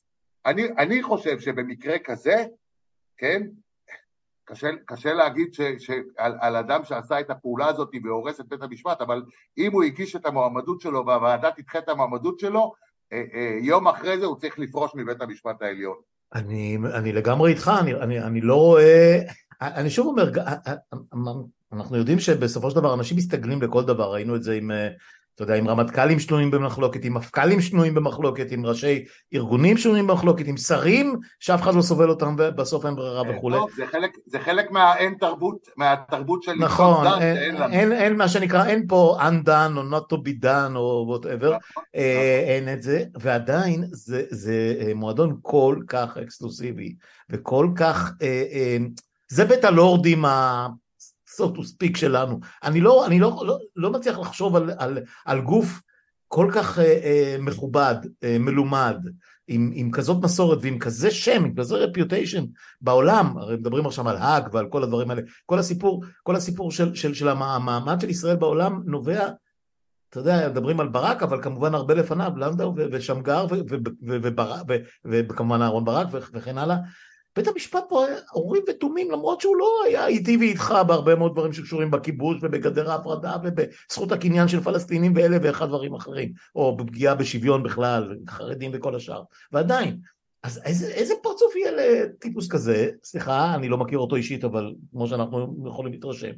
אני, 0.47 0.69
אני 0.79 1.03
חושב 1.03 1.41
שבמקרה 1.41 1.99
כזה, 1.99 2.45
כן, 3.17 3.43
קשה, 4.45 4.69
קשה 4.85 5.13
להגיד 5.13 5.55
ש, 5.55 5.61
שעל 5.61 6.39
על 6.41 6.57
אדם 6.57 6.85
שעשה 6.85 7.21
את 7.21 7.31
הפעולה 7.31 7.67
הזאת 7.67 7.91
והורס 8.05 8.41
את 8.41 8.49
בית 8.49 8.63
המשפט, 8.63 9.01
אבל 9.01 9.23
אם 9.59 9.73
הוא 9.73 9.83
הגיש 9.83 10.17
את 10.17 10.27
המועמדות 10.27 10.81
שלו 10.81 11.07
והוועדה 11.07 11.51
תדחה 11.51 11.79
את 11.79 11.89
המועמדות 11.89 12.39
שלו, 12.39 12.75
יום 13.61 13.89
אחרי 13.89 14.19
זה 14.19 14.27
הוא 14.27 14.37
צריך 14.37 14.59
לפרוש 14.59 14.95
מבית 14.95 15.21
המשפט 15.21 15.63
העליון. 15.63 15.97
אני, 16.35 16.79
אני 16.95 17.13
לגמרי 17.13 17.51
איתך, 17.51 17.73
אני, 17.81 17.95
אני, 17.95 18.21
אני 18.21 18.41
לא 18.41 18.57
רואה, 18.57 19.21
אני 19.61 19.91
שוב 19.91 20.07
אומר, 20.07 20.31
אנחנו 21.73 21.97
יודעים 21.97 22.21
שבסופו 22.21 22.71
של 22.71 22.77
דבר 22.77 22.95
אנשים 22.95 23.17
מסתגלים 23.17 23.63
לכל 23.63 23.85
דבר, 23.85 24.13
ראינו 24.13 24.37
את 24.37 24.43
זה 24.43 24.55
עם, 24.55 24.71
אתה 25.39 25.45
יודע, 25.45 25.55
עם 25.55 25.69
רמטכ"לים 25.69 26.19
שנויים 26.19 26.51
במחלוקת, 26.51 27.05
עם 27.05 27.15
מפכ"לים 27.15 27.61
שנויים 27.61 27.95
במחלוקת, 27.95 28.51
עם 28.51 28.67
ראשי 28.67 29.05
ארגונים 29.35 29.77
שנויים 29.77 30.07
במחלוקת, 30.07 30.47
עם 30.47 30.57
שרים 30.57 31.17
שאף 31.41 31.63
אחד 31.63 31.75
לא 31.75 31.83
סובל 31.83 32.11
אותם 32.11 32.35
ובסוף 32.39 32.87
אין 32.87 32.95
ברירה 32.97 33.25
כן, 33.25 33.37
וכולי. 33.37 33.57
זה 33.77 33.87
חלק, 33.87 34.11
זה 34.27 34.41
חלק 34.41 34.71
מהאין 34.71 35.15
תרבות, 35.21 35.69
מהתרבות 35.77 36.43
של 36.43 36.53
נכון, 36.59 37.07
אין, 37.07 37.37
אין, 37.37 37.63
אין, 37.63 37.73
אין, 37.73 37.93
אין 37.93 38.17
מה 38.17 38.29
שנקרא, 38.29 38.67
אין 38.67 38.87
פה 38.89 39.19
undone 39.21 39.77
או 39.77 39.83
not 39.99 40.15
to 40.15 40.17
be 40.17 40.45
done 40.45 40.77
או 40.77 41.17
whatever, 41.17 41.47
נכון, 41.47 41.83
אה, 41.97 42.41
נכון. 42.43 42.49
אין 42.49 42.73
את 42.73 42.83
זה, 42.83 43.05
ועדיין 43.21 43.85
זה, 43.91 44.23
זה 44.31 44.75
אה, 44.81 44.95
מועדון 44.95 45.39
כל 45.43 45.79
כך 45.89 46.17
אקסקלוסיבי 46.17 46.95
וכל 47.31 47.69
כך, 47.77 48.13
אה, 48.23 48.45
אה, 48.53 48.77
זה 49.29 49.45
בית 49.45 49.65
הלורדים 49.65 50.25
ה... 50.25 50.69
so 51.37 51.57
to 51.57 51.61
speak 51.61 51.97
שלנו. 51.97 52.41
אני 52.63 52.81
לא, 52.81 53.07
אני 53.07 53.21
לא, 53.21 53.43
לא, 53.47 53.59
לא 53.77 53.91
מצליח 53.91 54.19
לחשוב 54.19 54.57
על, 54.57 54.71
על, 54.79 54.99
על 55.25 55.41
גוף 55.41 55.81
כל 56.29 56.51
כך 56.55 56.79
אה, 56.79 56.85
אה, 56.85 57.37
מכובד, 57.41 57.95
אה, 58.25 58.37
מלומד, 58.41 58.97
עם, 59.49 59.71
עם 59.75 59.91
כזאת 59.91 60.25
מסורת 60.25 60.59
ועם 60.63 60.79
כזה 60.79 61.11
שם, 61.11 61.45
עם 61.45 61.55
כזה 61.55 61.77
רפיוטיישן 61.77 62.45
בעולם, 62.81 63.39
הרי 63.39 63.57
מדברים 63.57 63.87
עכשיו 63.87 64.09
על 64.09 64.17
האג 64.17 64.49
ועל 64.53 64.67
כל 64.69 64.83
הדברים 64.83 65.11
האלה, 65.11 65.23
כל 65.47 65.59
הסיפור, 65.59 66.05
כל 66.23 66.37
הסיפור 66.37 66.71
של, 66.71 66.95
של, 66.95 67.15
של 67.15 67.29
המעמד 67.29 68.01
של 68.01 68.11
ישראל 68.11 68.37
בעולם 68.37 68.83
נובע 68.87 69.29
אתה 70.11 70.21
יודע, 70.21 70.49
מדברים 70.49 70.81
על 70.81 70.89
ברק, 70.89 71.23
אבל 71.23 71.43
כמובן 71.43 71.75
הרבה 71.75 71.95
לפניו, 71.95 72.33
לנדאו 72.37 72.75
ושמגר 72.93 73.47
וכמובן 75.05 75.63
אהרן 75.63 75.85
ברק 75.85 76.09
וכן 76.13 76.59
הלאה, 76.59 76.77
בית 77.37 77.49
המשפט 77.49 77.85
פה 77.89 78.07
היה 78.07 78.17
אורים 78.35 78.63
ותומים 78.69 79.11
למרות 79.11 79.41
שהוא 79.41 79.57
לא 79.57 79.83
היה 79.87 80.07
איתי 80.07 80.37
ואיתך 80.37 80.75
בהרבה 80.87 81.15
מאוד 81.15 81.33
דברים 81.33 81.53
שקשורים 81.53 81.91
בכיבוש 81.91 82.39
ובגדר 82.43 82.91
ההפרדה 82.91 83.37
ובזכות 83.45 84.13
הקניין 84.13 84.49
של 84.49 84.61
פלסטינים 84.61 85.13
ואלה 85.17 85.37
ואחד 85.43 85.67
דברים 85.69 85.95
אחרים 85.95 86.33
או 86.55 86.77
בפגיעה 86.77 87.15
בשוויון 87.15 87.63
בכלל, 87.63 88.17
חרדים 88.29 88.71
וכל 88.75 88.97
השאר 88.97 89.23
ועדיין 89.53 90.01
אז 90.43 90.61
איזה, 90.65 90.87
איזה 90.87 91.15
פרצוף 91.23 91.57
יהיה 91.57 91.73
לטיפוס 91.73 92.49
כזה, 92.49 92.91
סליחה 93.05 93.55
אני 93.55 93.69
לא 93.69 93.79
מכיר 93.79 93.99
אותו 93.99 94.17
אישית 94.17 94.45
אבל 94.45 94.75
כמו 94.91 95.07
שאנחנו 95.07 95.57
יכולים 95.67 95.93
להתרשם 95.93 96.33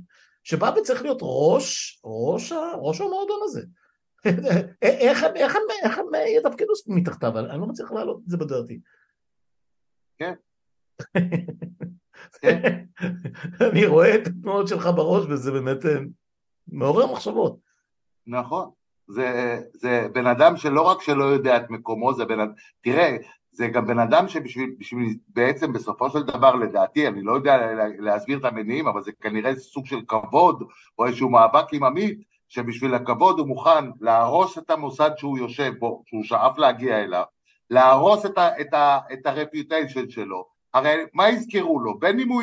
שבא 0.45 0.73
וצריך 0.79 1.03
להיות 1.03 1.19
ראש, 1.23 2.01
ראש, 2.05 2.53
ראש 2.81 3.01
המועדון 3.01 3.41
הזה. 3.45 3.63
איך 4.83 5.23
הם, 5.23 5.37
איך 5.37 5.57
הם, 5.57 5.63
איך 5.83 5.99
הם 5.99 6.07
יתפקדו 6.37 6.73
מתחתיו? 6.87 7.39
אני 7.39 7.61
לא 7.61 7.67
מצליח 7.67 7.93
להעלות 7.93 8.21
את 8.25 8.31
זה 8.31 8.37
בדעתי. 8.37 8.81
כן. 10.19 10.35
כן. 12.43 12.85
אני 13.71 13.87
רואה 13.87 14.15
את 14.15 14.27
התנועות 14.27 14.69
שלך 14.69 14.89
בראש 14.97 15.25
וזה 15.29 15.53
באמת 15.53 15.87
אה, 15.87 15.97
מעורר 16.69 17.13
מחשבות. 17.13 17.57
נכון. 18.27 18.71
זה, 19.09 19.59
זה 19.75 20.07
בן 20.13 20.27
אדם 20.27 20.57
שלא 20.57 20.83
רק 20.83 21.03
שלא 21.03 21.25
יודע 21.25 21.57
את 21.57 21.71
מקומו, 21.71 22.15
זה 22.15 22.25
בן 22.25 22.41
אדם, 22.41 22.53
תראה, 22.81 23.17
זה 23.53 23.69
גם 23.69 23.87
בן 23.87 23.99
אדם 23.99 24.29
שבשביל 24.29 24.75
בשביל, 24.79 25.17
בעצם 25.29 25.73
בסופו 25.73 26.11
של 26.11 26.23
דבר 26.23 26.55
לדעתי, 26.55 27.09
אני 27.09 27.23
לא 27.23 27.33
יודע 27.33 27.57
להסביר 27.99 28.39
את 28.39 28.45
המניעים, 28.45 28.89
אבל 28.89 29.03
זה 29.03 29.13
כנראה 29.21 29.57
סוג 29.57 29.87
של 29.87 30.01
כבוד 30.09 30.63
או 30.99 31.07
איזשהו 31.07 31.31
מאבק 31.31 31.73
עם 31.73 31.85
עמית, 31.85 32.21
שבשביל 32.49 32.95
הכבוד 32.95 33.39
הוא 33.39 33.49
מוכן 33.49 33.85
להרוס 34.01 34.59
את 34.59 34.71
המוסד 34.71 35.11
שהוא 35.17 35.39
יושב 35.39 35.73
בו, 35.79 36.03
שהוא 36.07 36.25
שאף 36.25 36.59
להגיע 36.59 37.05
אליו, 37.05 37.25
להרוס 37.71 38.27
את, 38.27 38.39
ה, 38.39 38.61
את, 38.61 38.75
ה, 38.75 38.99
את 39.13 39.27
הרפיוטיישן 39.27 40.11
שלו, 40.11 40.47
הרי 40.75 40.95
מה 41.15 41.29
יזכרו 41.29 41.81
לו? 41.81 41.99
בין 41.99 42.21
אם 42.21 42.29
הוא 42.29 42.43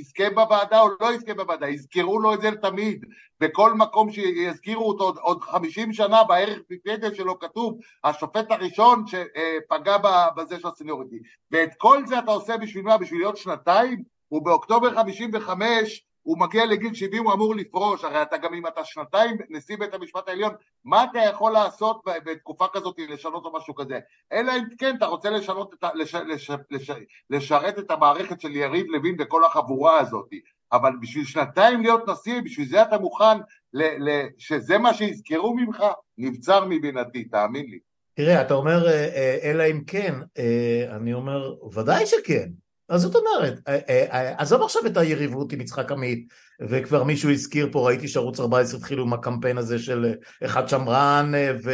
יזכה 0.00 0.30
בוועדה 0.34 0.80
או 0.80 0.88
לא 1.00 1.12
יזכה 1.14 1.34
בוועדה, 1.34 1.68
יזכרו 1.68 2.18
לו 2.18 2.34
את 2.34 2.40
זה 2.40 2.50
תמיד, 2.62 3.04
בכל 3.40 3.74
מקום 3.74 4.12
שיזכירו 4.12 4.88
אותו 4.88 5.12
עוד, 5.20 5.40
50 5.40 5.92
שנה 5.92 6.24
בערך 6.24 6.58
ויקיפדיה 6.70 7.14
שלו 7.14 7.38
כתוב 7.38 7.78
השופט 8.04 8.50
הראשון 8.50 9.04
שפגע 9.06 9.96
בזה 10.36 10.60
של 10.60 10.68
הסניוריטי 10.68 11.18
ואת 11.50 11.70
כל 11.78 12.06
זה 12.06 12.18
אתה 12.18 12.30
עושה 12.30 12.56
בשביל 12.56 12.84
מה? 12.84 12.98
בשביל 12.98 13.20
להיות 13.20 13.36
שנתיים? 13.36 14.02
ובאוקטובר 14.30 14.94
55 14.94 16.04
הוא 16.24 16.38
מגיע 16.38 16.66
לגיל 16.66 16.94
70 16.94 17.24
הוא 17.24 17.32
אמור 17.32 17.54
לפרוש, 17.54 18.04
הרי 18.04 18.22
אתה 18.22 18.36
גם 18.36 18.54
אם 18.54 18.66
אתה 18.66 18.84
שנתיים 18.84 19.36
נשיא 19.50 19.76
בית 19.76 19.94
המשפט 19.94 20.28
העליון, 20.28 20.52
מה 20.84 21.04
אתה 21.04 21.18
יכול 21.18 21.52
לעשות 21.52 22.02
בתקופה 22.24 22.64
כזאת 22.72 22.96
לשנות 23.08 23.44
או 23.44 23.52
משהו 23.56 23.74
כזה? 23.74 23.98
אלא 24.32 24.52
אם 24.52 24.64
כן 24.78 24.96
אתה 24.96 25.06
רוצה 25.06 25.30
לשנות 25.30 25.74
את 25.74 25.84
ה, 25.84 25.88
לש, 25.94 26.14
לש, 26.14 26.50
לש, 26.70 26.90
לשרת 27.30 27.78
את 27.78 27.90
המערכת 27.90 28.40
של 28.40 28.56
יריב 28.56 28.86
לוין 28.86 29.16
וכל 29.18 29.44
החבורה 29.44 30.00
הזאת, 30.00 30.28
אבל 30.72 30.92
בשביל 31.00 31.24
שנתיים 31.24 31.82
להיות 31.82 32.08
נשיא, 32.08 32.40
בשביל 32.40 32.68
זה 32.68 32.82
אתה 32.82 32.98
מוכן 32.98 33.38
ל, 33.72 33.82
ל, 33.82 34.26
שזה 34.38 34.78
מה 34.78 34.94
שיזכרו 34.94 35.56
ממך? 35.56 35.84
נבצר 36.18 36.64
מבינתי, 36.64 37.24
תאמין 37.24 37.66
לי. 37.66 37.78
תראה, 38.14 38.42
אתה 38.42 38.54
אומר 38.54 38.86
אה, 38.86 39.08
אה, 39.14 39.38
אלא 39.42 39.62
אם 39.70 39.84
כן, 39.86 40.14
אה, 40.38 40.96
אני 40.96 41.14
אומר 41.14 41.54
ודאי 41.74 42.06
שכן. 42.06 42.48
אז 42.88 43.02
זאת 43.02 43.14
אומרת, 43.14 43.60
אה, 43.68 43.78
אה, 43.88 44.06
אה, 44.12 44.34
עזוב 44.38 44.62
עכשיו 44.62 44.86
את 44.86 44.96
היריבות 44.96 45.52
עם 45.52 45.60
יצחק 45.60 45.92
עמית, 45.92 46.28
וכבר 46.60 47.04
מישהו 47.04 47.30
הזכיר 47.30 47.68
פה, 47.72 47.86
ראיתי 47.86 48.08
שערוץ 48.08 48.40
14 48.40 48.78
התחילו 48.78 49.02
עם 49.02 49.12
הקמפיין 49.12 49.58
הזה 49.58 49.78
של 49.78 50.14
אחד 50.44 50.68
שמרן 50.68 51.32
ו, 51.64 51.72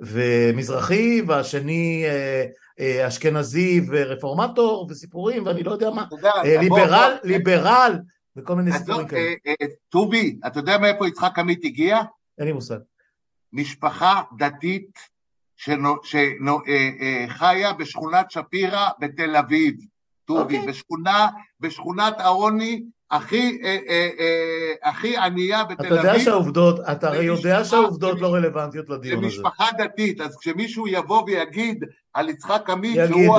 ומזרחי, 0.00 1.22
והשני 1.26 2.04
אשכנזי 3.08 3.80
ורפורמטור 3.90 4.86
וסיפורים, 4.90 5.46
ואני 5.46 5.62
לא 5.62 5.72
יודע 5.72 5.90
מה, 5.90 6.04
ליברל, 6.44 7.16
ליברל, 7.24 7.98
וכל 8.36 8.54
מיני 8.54 8.72
סיפורים 8.72 9.08
כאלה. 9.08 9.34
טובי, 9.88 10.38
אתה 10.46 10.58
יודע 10.58 10.78
מאיפה 10.78 11.08
יצחק 11.08 11.38
עמית 11.38 11.64
הגיע? 11.64 11.98
אין 12.38 12.46
לי 12.46 12.52
מושג. 12.52 12.78
משפחה 13.52 14.22
דתית 14.38 14.98
שחיה 15.56 17.72
בשכונת 17.78 18.30
שפירא 18.30 18.88
בתל 19.00 19.36
אביב. 19.36 19.74
Okay. 20.30 20.34
אוקיי. 20.34 20.66
בשכונה, 20.66 21.28
בשכונת 21.60 22.20
העוני 22.20 22.82
הכי, 23.10 23.58
אה, 23.64 23.76
אה, 23.88 24.08
אה, 24.18 24.90
הכי 24.90 25.16
ענייה 25.16 25.64
בתל 25.64 25.86
אביב. 25.86 25.92
אתה 25.92 26.08
יודע 26.08 26.20
שהעובדות, 26.20 26.80
אתה 26.92 27.08
הרי 27.08 27.24
יודע 27.24 27.64
שהעובדות 27.64 28.20
לא 28.20 28.34
רלוונטיות 28.34 28.88
לדיון 28.88 29.24
הזה. 29.24 29.36
זה 29.36 29.42
משפחה 29.42 29.66
דתית, 29.78 30.20
אז 30.20 30.36
כשמישהו 30.36 30.88
יבוא 30.88 31.22
ויגיד 31.22 31.84
על 32.14 32.28
יצחק 32.28 32.70
עמית 32.70 32.96
שהוא 33.08 33.38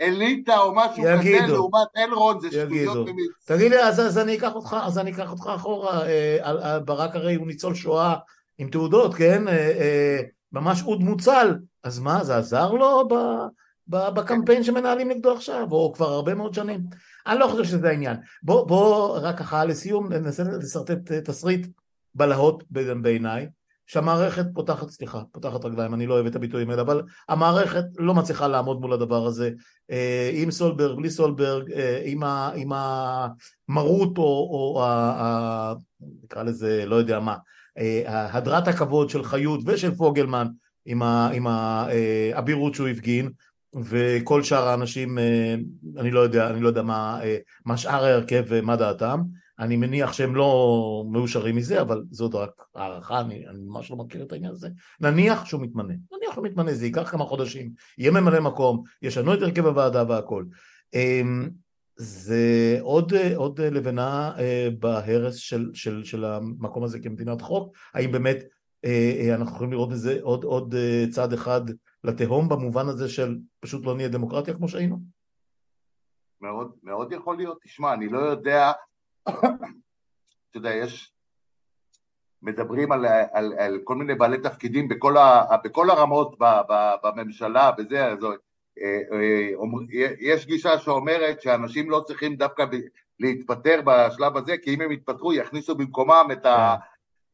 האליטה 0.00 0.58
או 0.58 0.74
משהו 0.74 1.04
יגידו. 1.06 1.38
כזה 1.44 1.52
לעומת 1.52 1.88
אלרון, 1.96 2.40
זה 2.40 2.50
שטויות 2.50 3.08
במיץ. 3.08 3.30
תגיד 3.46 3.70
לי, 3.70 3.82
אז, 3.82 4.00
אז, 4.00 4.18
אני 4.18 4.38
אקח 4.38 4.54
אותך, 4.54 4.76
אז 4.82 4.98
אני 4.98 5.12
אקח 5.12 5.30
אותך 5.30 5.50
אחורה, 5.54 6.06
אה, 6.06 6.38
על, 6.40 6.58
על, 6.58 6.80
ברק 6.80 7.16
הרי 7.16 7.34
הוא 7.34 7.46
ניצול 7.46 7.74
שואה 7.74 8.14
עם 8.58 8.68
תעודות, 8.68 9.14
כן? 9.14 9.48
אה, 9.48 9.52
אה, 9.54 10.20
ממש 10.52 10.82
אוד 10.82 11.00
מוצל, 11.00 11.54
אז 11.84 11.98
מה, 11.98 12.24
זה 12.24 12.36
עזר 12.36 12.72
לו 12.72 13.08
ב... 13.08 13.14
בקמפיין 13.88 14.62
שמנהלים 14.62 15.08
נגדו 15.08 15.32
עכשיו, 15.32 15.66
או 15.70 15.92
כבר 15.94 16.12
הרבה 16.12 16.34
מאוד 16.34 16.54
שנים. 16.54 16.80
אני 17.26 17.38
לא 17.38 17.46
חושב 17.46 17.64
שזה 17.64 17.88
העניין. 17.88 18.16
בוא, 18.42 18.66
בוא 18.66 19.18
רק 19.22 19.38
ככה 19.38 19.64
לסיום 19.64 20.12
ננסה 20.12 20.42
לשרטט 20.42 21.12
תסריט 21.12 21.66
בלהות 22.14 22.64
בעיניי, 23.02 23.46
שהמערכת 23.86 24.46
פותחת, 24.54 24.88
סליחה, 24.88 25.22
פותחת 25.32 25.64
רגליים, 25.64 25.94
אני 25.94 26.06
לא 26.06 26.14
אוהב 26.14 26.26
את 26.26 26.36
הביטויים 26.36 26.70
האלה, 26.70 26.82
אבל 26.82 27.02
המערכת 27.28 27.84
לא 27.98 28.14
מצליחה 28.14 28.48
לעמוד 28.48 28.80
מול 28.80 28.92
הדבר 28.92 29.26
הזה, 29.26 29.50
אה, 29.90 30.30
עם 30.34 30.50
סולברג, 30.50 30.96
בלי 30.96 31.10
סולברג, 31.10 31.72
אה, 31.72 32.02
עם, 32.04 32.22
ה, 32.22 32.50
עם 32.54 32.70
המרות 33.68 34.18
או, 34.18 34.24
או 34.24 34.84
ה, 34.84 34.88
ה, 34.88 35.74
נקרא 36.24 36.42
לזה, 36.42 36.84
לא 36.86 36.96
יודע 36.96 37.20
מה, 37.20 37.36
אה, 37.78 38.36
הדרת 38.36 38.68
הכבוד 38.68 39.10
של 39.10 39.24
חיות 39.24 39.60
ושל 39.66 39.94
פוגלמן, 39.94 40.46
עם 40.86 41.46
האבירות 41.46 42.74
שהוא 42.74 42.88
הפגין, 42.88 43.30
וכל 43.80 44.42
שאר 44.42 44.68
האנשים, 44.68 45.18
אה, 45.18 45.54
אני 45.96 46.10
לא 46.10 46.20
יודע, 46.20 46.50
אני 46.50 46.60
לא 46.60 46.68
יודע 46.68 46.82
מה, 46.82 47.20
אה, 47.22 47.36
מה 47.64 47.76
שאר 47.76 48.04
ההרכב 48.04 48.44
ומה 48.48 48.76
דעתם, 48.76 49.20
אני 49.58 49.76
מניח 49.76 50.12
שהם 50.12 50.34
לא 50.34 51.04
מאושרים 51.10 51.56
מזה, 51.56 51.80
אבל 51.80 52.02
זאת 52.10 52.34
רק 52.34 52.50
הערכה, 52.74 53.20
אני, 53.20 53.48
אני 53.48 53.58
ממש 53.62 53.90
לא 53.90 53.96
מכיר 53.96 54.22
את 54.22 54.32
העניין 54.32 54.52
הזה. 54.52 54.68
נניח 55.00 55.44
שהוא 55.44 55.62
מתמנה, 55.62 55.94
נניח 56.12 56.34
שהוא 56.34 56.44
מתמנה, 56.44 56.74
זה 56.74 56.86
ייקח 56.86 57.10
כמה 57.10 57.24
חודשים, 57.24 57.70
יהיה 57.98 58.10
ממלא 58.10 58.40
מקום, 58.40 58.82
ישנו 59.02 59.34
את 59.34 59.42
הרכב 59.42 59.66
הוועדה 59.66 60.04
והכל. 60.08 60.44
אמ, 60.94 61.50
זה 61.96 62.78
עוד, 62.80 63.12
עוד 63.34 63.60
לבנה 63.60 64.32
אה, 64.38 64.68
בהרס 64.78 65.36
של, 65.36 65.70
של, 65.74 66.04
של 66.04 66.24
המקום 66.24 66.84
הזה 66.84 66.98
כמדינת 66.98 67.40
חוק, 67.40 67.76
האם 67.94 68.12
באמת 68.12 68.44
אנחנו 69.34 69.54
יכולים 69.54 69.72
לראות 69.72 69.88
בזה 69.90 70.18
עוד, 70.22 70.44
עוד 70.44 70.74
צעד 71.10 71.32
אחד 71.32 71.60
לתהום 72.04 72.48
במובן 72.48 72.88
הזה 72.88 73.08
של 73.08 73.38
פשוט 73.60 73.86
לא 73.86 73.94
נהיה 73.96 74.08
דמוקרטיה 74.08 74.54
כמו 74.54 74.68
שהיינו? 74.68 74.98
מאוד, 76.40 76.72
מאוד 76.82 77.12
יכול 77.12 77.36
להיות. 77.36 77.58
תשמע, 77.62 77.94
אני 77.94 78.08
לא 78.08 78.18
יודע, 78.18 78.72
אתה 79.28 80.56
יודע, 80.56 80.74
יש, 80.74 81.12
מדברים 82.42 82.92
על, 82.92 83.06
על, 83.32 83.52
על 83.58 83.78
כל 83.84 83.94
מיני 83.94 84.14
בעלי 84.14 84.38
תפקידים 84.38 84.88
בכל, 84.88 85.16
ה, 85.16 85.56
בכל 85.64 85.90
הרמות 85.90 86.36
ב, 86.38 86.44
ב, 86.44 86.92
בממשלה 87.04 87.70
וזה, 87.78 88.06
אז, 88.06 88.24
אה, 88.24 89.00
אה, 89.12 90.08
יש 90.20 90.46
גישה 90.46 90.78
שאומרת 90.78 91.42
שאנשים 91.42 91.90
לא 91.90 92.02
צריכים 92.06 92.36
דווקא 92.36 92.64
להתפטר 93.20 93.80
בשלב 93.84 94.36
הזה, 94.36 94.56
כי 94.62 94.74
אם 94.74 94.80
הם 94.80 94.92
יתפטרו 94.92 95.32
יכניסו 95.32 95.74
במקומם 95.74 96.28
את, 96.32 96.46
ה, 96.46 96.76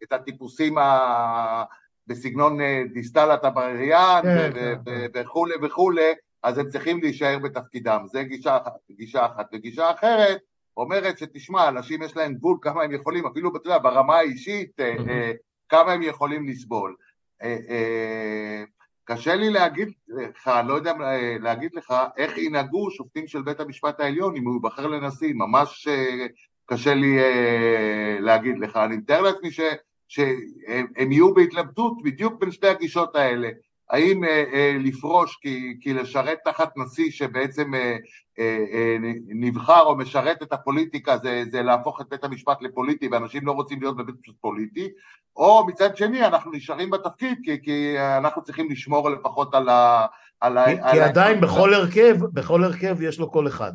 כן. 0.01 0.07
את 0.07 0.13
הטיפוסים 0.13 0.79
ה... 0.79 1.65
בסגנון 2.09 2.61
אה, 2.61 2.83
דיסטל 2.93 3.31
הטבריאן 3.31 4.21
כן, 4.23 4.51
כן. 4.85 5.07
וכולי 5.15 5.55
וכולי, 5.63 6.13
אז 6.43 6.59
הם 6.59 6.69
צריכים 6.69 7.01
להישאר 7.01 7.39
בתפקידם. 7.39 8.05
זה 8.07 8.23
גישה, 8.23 8.59
גישה 8.91 9.27
אחת. 9.27 9.47
וגישה 9.53 9.91
אחרת 9.91 10.39
אומרת 10.77 11.19
שתשמע, 11.19 11.69
אנשים 11.69 12.03
יש 12.03 12.17
להם 12.17 12.35
גבול 12.35 12.59
כמה 12.63 12.83
הם 12.83 12.93
יכולים, 12.93 13.27
אפילו 13.27 13.57
אתה 13.57 13.69
יודע, 13.69 13.79
ברמה 13.79 14.17
האישית, 14.17 14.81
אה, 14.81 14.97
אה, 15.09 15.33
כמה 15.69 15.93
הם 15.93 16.03
יכולים 16.03 16.49
לסבול. 16.49 16.97
קשה 19.05 19.35
לי 19.35 19.51
להגיד 19.51 19.89
לך, 20.09 20.51
לא 20.67 20.75
יודע 20.75 20.93
להגיד 21.41 21.75
לך, 21.75 21.95
איך 22.17 22.39
ינהגו 22.39 22.91
שופטים 22.91 23.27
של 23.27 23.43
בית 23.43 23.61
המשפט 23.61 24.01
העליון 24.01 24.37
אם 24.37 24.45
הוא 24.45 24.55
ייבחר 24.55 24.87
לנשיא, 24.87 25.35
ממש 25.35 25.89
קשה 26.67 26.95
לי 26.95 27.19
להגיד 28.21 28.59
לך. 28.59 28.77
אני 28.77 28.97
מתאר 28.97 29.23
לעצמי 29.23 29.51
ש... 29.51 29.61
שהם 30.09 31.13
יהיו 31.13 31.35
בהתלבטות 31.35 32.03
בדיוק 32.03 32.41
בין 32.41 32.51
שתי 32.51 32.69
הגישות 32.69 33.17
האלה, 33.17 33.49
האם 33.91 34.25
אה, 34.25 34.45
אה, 34.53 34.77
לפרוש 34.81 35.39
כי, 35.43 35.77
כי 35.81 35.95
לשרת 35.95 36.39
תחת 36.45 36.73
נשיא 36.77 37.11
שבעצם 37.11 37.75
אה, 37.75 37.97
אה, 38.39 38.65
אה, 38.73 38.97
נבחר 39.29 39.81
או 39.81 39.97
משרת 39.97 40.43
את 40.43 40.53
הפוליטיקה 40.53 41.19
זה, 41.19 41.45
זה 41.51 41.63
להפוך 41.63 42.01
את 42.01 42.07
בית 42.11 42.25
המשפט 42.25 42.63
לפוליטי 42.63 43.09
ואנשים 43.09 43.47
לא 43.47 43.53
רוצים 43.53 43.81
להיות 43.81 43.97
בבית 43.97 44.15
המשפט 44.15 44.35
פוליטי, 44.41 44.89
או 45.37 45.67
מצד 45.67 45.97
שני 45.97 46.27
אנחנו 46.27 46.53
נשארים 46.53 46.91
בתפקיד 46.91 47.39
כי, 47.45 47.63
כי 47.63 47.95
אנחנו 47.99 48.43
צריכים 48.43 48.71
לשמור 48.71 49.11
לפחות 49.11 49.55
על 49.55 49.69
ה... 49.69 50.07
על 50.41 50.59
כי, 50.65 50.81
ה, 50.81 50.93
כי 50.93 51.01
על 51.01 51.09
עדיין 51.09 51.39
ה... 51.39 51.41
בכל 51.41 51.75
הרכב, 51.75 52.17
בכל 52.33 52.65
הרכב 52.65 53.03
יש 53.03 53.19
לו 53.19 53.33
כל 53.33 53.49
אחד. 53.49 53.73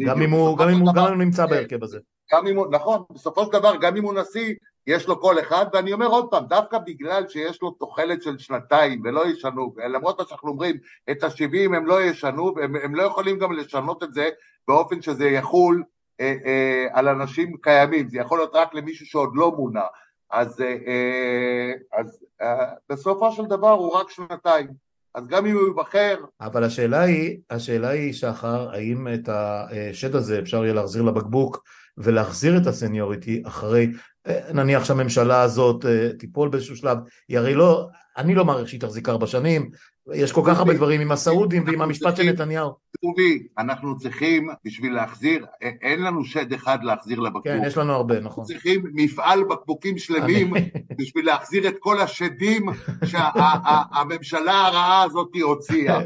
גם 0.00 0.22
אם 0.22 0.30
הוא, 0.30 0.58
גם 0.58 0.68
אם 0.68 0.78
הוא, 0.78 0.94
גם 0.94 1.04
אם 1.04 1.12
הוא 1.12 1.24
נמצא 1.24 1.46
בהרכב 1.46 1.84
הזה. 1.84 1.98
גם 2.32 2.46
אם 2.46 2.56
הוא, 2.56 2.66
נכון, 2.70 3.02
בסופו 3.10 3.44
של 3.44 3.52
דבר 3.52 3.76
גם 3.76 3.96
אם 3.96 4.04
הוא 4.04 4.14
נשיא 4.14 4.54
יש 4.86 5.08
לו 5.08 5.20
כל 5.20 5.40
אחד, 5.40 5.66
ואני 5.72 5.92
אומר 5.92 6.06
עוד 6.06 6.30
פעם, 6.30 6.46
דווקא 6.46 6.78
בגלל 6.78 7.28
שיש 7.28 7.62
לו 7.62 7.70
תוחלת 7.70 8.22
של 8.22 8.38
שנתיים 8.38 9.02
ולא 9.04 9.26
ישנו, 9.26 9.74
למרות 9.76 10.20
מה 10.20 10.26
שאנחנו 10.28 10.48
אומרים, 10.48 10.76
את 11.10 11.22
ה-70 11.22 11.76
הם 11.76 11.86
לא 11.86 12.02
ישנו, 12.02 12.54
הם, 12.62 12.76
הם 12.82 12.94
לא 12.94 13.02
יכולים 13.02 13.38
גם 13.38 13.52
לשנות 13.52 14.02
את 14.02 14.14
זה 14.14 14.28
באופן 14.68 15.02
שזה 15.02 15.28
יחול 15.28 15.82
אה, 16.20 16.34
אה, 16.44 16.86
על 16.92 17.08
אנשים 17.08 17.56
קיימים, 17.62 18.08
זה 18.08 18.18
יכול 18.18 18.38
להיות 18.38 18.54
רק 18.54 18.74
למישהו 18.74 19.06
שעוד 19.06 19.30
לא 19.34 19.52
מונה, 19.52 19.84
אז, 20.30 20.60
אה, 20.60 20.66
אה, 20.66 21.72
אז 22.00 22.24
אה, 22.42 22.64
בסופו 22.88 23.32
של 23.32 23.44
דבר 23.44 23.70
הוא 23.70 23.92
רק 23.92 24.10
שנתיים, 24.10 24.68
אז 25.14 25.26
גם 25.26 25.46
אם 25.46 25.54
הוא 25.54 25.68
ייבחר... 25.68 26.16
אבל 26.40 26.64
השאלה 26.64 27.00
היא, 27.00 27.38
השאלה 27.50 27.88
היא, 27.88 28.12
שחר, 28.12 28.70
האם 28.70 29.08
את 29.14 29.28
השד 29.28 30.14
הזה 30.14 30.38
אפשר 30.38 30.64
יהיה 30.64 30.74
להחזיר 30.74 31.02
לבקבוק 31.02 31.64
ולהחזיר 32.00 32.56
את 32.56 32.66
הסניוריטי 32.66 33.42
אחרי, 33.46 33.88
אה, 34.26 34.52
נניח 34.52 34.84
שהממשלה 34.84 35.42
הזאת 35.42 35.84
אה, 35.84 36.08
תיפול 36.18 36.48
באיזשהו 36.48 36.76
שלב, 36.76 36.98
היא 37.28 37.38
הרי 37.38 37.54
לא, 37.54 37.86
אני 38.16 38.34
לא 38.34 38.44
מעריך 38.44 38.68
שהיא 38.68 38.80
תחזיק 38.80 39.08
ארבע 39.08 39.26
שנים, 39.26 39.70
יש 40.12 40.32
כל 40.32 40.42
כך 40.46 40.58
הרבה 40.58 40.74
דברים 40.74 41.00
עם 41.00 41.12
הסעודים 41.12 41.64
ועם 41.66 41.82
המשפט 41.82 42.16
של 42.16 42.22
נתניהו. 42.22 42.72
טובי, 43.02 43.46
אנחנו 43.58 43.98
צריכים 43.98 44.48
בשביל 44.64 44.94
להחזיר, 44.94 45.46
אין 45.60 46.02
לנו 46.02 46.24
שד 46.24 46.52
אחד 46.52 46.78
להחזיר 46.82 47.20
לבקבוק. 47.20 47.44
כן, 47.44 47.62
יש 47.66 47.76
לנו 47.76 47.92
הרבה, 47.92 48.14
נכון. 48.14 48.26
אנחנו 48.26 48.44
צריכים 48.44 48.84
מפעל 48.94 49.44
בקבוקים 49.44 49.98
שלמים 49.98 50.52
בשביל 50.98 51.26
להחזיר 51.26 51.68
את 51.68 51.74
כל 51.80 52.00
השדים 52.00 52.66
שהממשלה 53.04 54.66
הרעה 54.66 55.02
הזאת 55.02 55.30
הוציאה. 55.42 56.00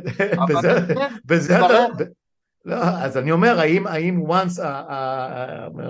בזה 1.27 1.67
אתה... 1.67 2.05
לא, 2.65 2.77
אז 2.77 3.17
אני 3.17 3.33
אומר, 3.33 3.61
האם, 3.61 3.87
האם 3.87 4.27
once, 4.27 4.63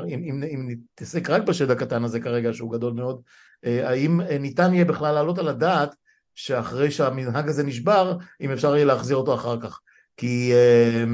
אם, 0.09 0.23
אם, 0.25 0.43
אם 0.55 0.69
נתעסק 0.69 1.31
רק 1.31 1.43
בשד 1.43 1.71
הקטן 1.71 2.05
הזה 2.05 2.21
כרגע, 2.21 2.53
שהוא 2.53 2.73
גדול 2.73 2.93
מאוד, 2.93 3.21
אה, 3.65 3.89
האם 3.89 4.21
ניתן 4.21 4.75
יהיה 4.75 4.85
בכלל 4.85 5.15
להעלות 5.15 5.39
על 5.39 5.49
הדעת 5.49 5.95
שאחרי 6.35 6.91
שהמנהג 6.91 7.49
הזה 7.49 7.63
נשבר, 7.63 8.17
אם 8.41 8.51
אפשר 8.51 8.77
יהיה 8.77 8.85
להחזיר 8.85 9.17
אותו 9.17 9.35
אחר 9.35 9.61
כך. 9.61 9.81
כי, 10.17 10.53
אה, 10.53 11.05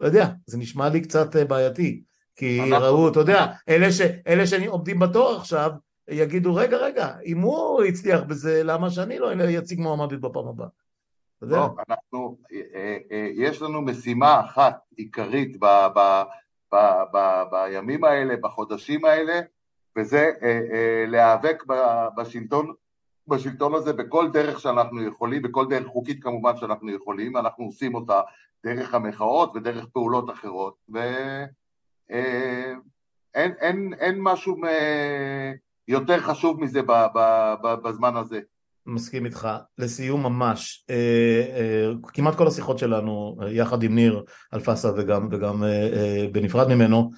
לא 0.00 0.06
יודע, 0.06 0.28
זה 0.46 0.58
נשמע 0.58 0.88
לי 0.88 1.00
קצת 1.00 1.36
אה, 1.36 1.44
בעייתי. 1.44 2.02
כי 2.36 2.60
ראו, 2.70 3.08
אתה 3.08 3.20
יודע, 3.20 3.46
אלה, 3.68 3.92
ש, 3.92 4.00
אלה 4.26 4.46
שעומדים 4.46 4.98
בתור 4.98 5.36
עכשיו, 5.36 5.70
יגידו, 6.10 6.54
רגע, 6.54 6.76
רגע, 6.76 7.14
אם 7.24 7.40
הוא 7.40 7.84
הצליח 7.84 8.22
בזה, 8.22 8.62
למה 8.64 8.90
שאני 8.90 9.18
לא 9.18 9.58
אציג 9.58 9.80
מועמדות 9.80 10.20
בפעם 10.20 10.48
הבאה? 10.48 10.66
לא, 11.42 11.68
אנחנו, 11.88 12.36
אה, 12.52 12.98
יש 13.34 13.62
לנו 13.62 13.82
משימה 13.82 14.40
אחת 14.40 14.78
עיקרית 14.96 15.56
ב, 15.60 15.66
ב, 15.66 16.22
ב, 16.72 16.76
ב, 17.12 17.42
בימים 17.50 18.04
האלה, 18.04 18.34
בחודשים 18.36 19.04
האלה, 19.04 19.40
וזה 19.96 20.30
להיאבק 21.06 21.64
בשלטון 22.16 22.72
בשלטון 23.30 23.74
הזה 23.74 23.92
בכל 23.92 24.30
דרך 24.30 24.60
שאנחנו 24.60 25.02
יכולים, 25.02 25.42
בכל 25.42 25.66
דרך 25.68 25.86
חוקית 25.86 26.22
כמובן 26.22 26.56
שאנחנו 26.56 26.90
יכולים, 26.90 27.36
אנחנו 27.36 27.64
עושים 27.64 27.94
אותה 27.94 28.20
דרך 28.64 28.94
המחאות 28.94 29.56
ודרך 29.56 29.86
פעולות 29.92 30.30
אחרות, 30.30 30.74
ואין 30.88 31.48
אה, 32.10 32.72
אין, 33.34 33.94
אין 33.94 34.18
משהו 34.20 34.56
יותר 35.88 36.20
חשוב 36.20 36.60
מזה 36.60 36.80
בזמן 37.62 38.16
הזה. 38.16 38.40
מסכים 38.86 39.24
איתך. 39.24 39.48
לסיום 39.78 40.22
ממש, 40.22 40.84
אה, 40.90 40.94
אה, 41.56 41.92
כמעט 42.02 42.34
כל 42.34 42.46
השיחות 42.48 42.78
שלנו, 42.78 43.36
יחד 43.48 43.82
עם 43.82 43.94
ניר 43.94 44.24
אלפסה 44.54 44.90
וגם, 44.96 45.28
וגם 45.32 45.64
בנפרד 46.32 46.68
ממנו, 46.68 47.10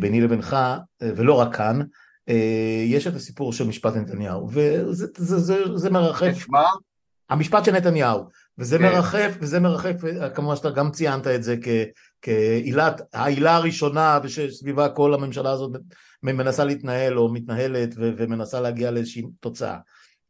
ביני 0.00 0.20
לבינך, 0.20 0.56
ולא 1.00 1.34
רק 1.34 1.56
כאן, 1.56 1.80
אה, 2.28 2.84
יש 2.86 3.06
את 3.06 3.14
הסיפור 3.14 3.52
של 3.52 3.66
משפט 3.66 3.96
נתניהו, 3.96 4.48
וזה 4.50 5.06
זה, 5.16 5.38
זה, 5.38 5.62
זה 5.74 5.90
מרחף. 5.90 6.48
מה? 6.48 6.64
המשפט 7.30 7.64
של 7.64 7.72
נתניהו, 7.72 8.24
וזה 8.58 8.78
כן. 8.78 8.84
מרחף, 8.84 9.36
וזה 9.40 9.60
מרחף, 9.60 9.94
כמובן 10.34 10.56
שאתה 10.56 10.70
גם 10.70 10.90
ציינת 10.90 11.26
את 11.26 11.42
זה 11.42 11.56
כעילת, 12.22 13.00
העילה 13.12 13.56
הראשונה 13.56 14.18
ושסביבה 14.22 14.88
כל 14.88 15.14
הממשלה 15.14 15.50
הזאת 15.50 15.72
מנסה 16.22 16.64
להתנהל 16.64 17.18
או 17.18 17.32
מתנהלת 17.32 17.94
ומנסה 17.96 18.60
להגיע 18.60 18.90
לאיזושהי 18.90 19.22
תוצאה. 19.40 19.78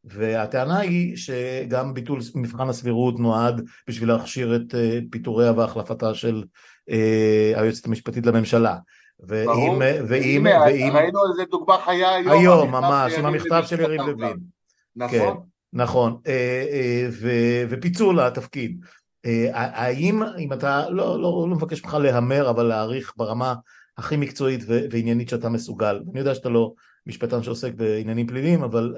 והטענה 0.04 0.78
היא 0.78 1.16
שגם 1.16 1.94
ביטול 1.94 2.20
מבחן 2.34 2.68
הסבירות 2.68 3.18
נועד 3.18 3.64
בשביל 3.88 4.08
להכשיר 4.08 4.56
את 4.56 4.74
אה, 4.74 4.98
פיטוריה 5.10 5.52
והחלפתה 5.52 6.14
של 6.14 6.44
אה, 6.90 7.52
היועצת 7.56 7.86
המשפטית 7.86 8.26
לממשלה. 8.26 8.76
ואם, 9.20 9.78
ואם, 10.08 10.46
ואם... 10.66 10.92
ראינו 10.96 11.20
איזה 11.30 11.44
דוגמה 11.50 11.78
חיה 11.84 12.14
היום. 12.14 12.32
היום, 12.32 12.70
ממש, 12.70 13.12
עם 13.12 13.26
המכתב 13.26 13.62
של 13.66 13.80
יריב 13.80 14.00
לוין. 14.00 14.36
נכון. 14.96 15.18
כן, 15.18 15.32
נכון, 15.72 16.16
אה, 16.26 16.64
אה, 16.72 17.08
ופיצול 17.68 18.20
התפקיד. 18.20 18.80
אה, 19.26 19.48
האם, 19.52 20.22
אם 20.38 20.52
אתה, 20.52 20.90
לא, 20.90 21.20
לא, 21.20 21.46
לא 21.50 21.56
מבקש 21.56 21.84
ממך 21.84 21.94
להמר, 21.94 22.50
אבל 22.50 22.62
להעריך 22.66 23.12
ברמה 23.16 23.54
הכי 23.98 24.16
מקצועית 24.16 24.60
ועניינית 24.68 25.28
שאתה 25.28 25.48
מסוגל. 25.48 26.02
אני 26.10 26.18
יודע 26.18 26.34
שאתה 26.34 26.48
לא 26.48 26.72
משפטן 27.06 27.42
שעוסק 27.42 27.74
בעניינים 27.74 28.26
פליליים, 28.26 28.62
אבל 28.62 28.94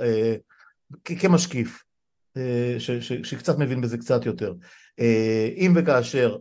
כמשקיף, 1.04 1.82
שקצת 3.22 3.58
מבין 3.58 3.80
בזה 3.80 3.98
קצת 3.98 4.26
יותר. 4.26 4.54
אם 5.56 5.72
וכאשר 5.76 6.36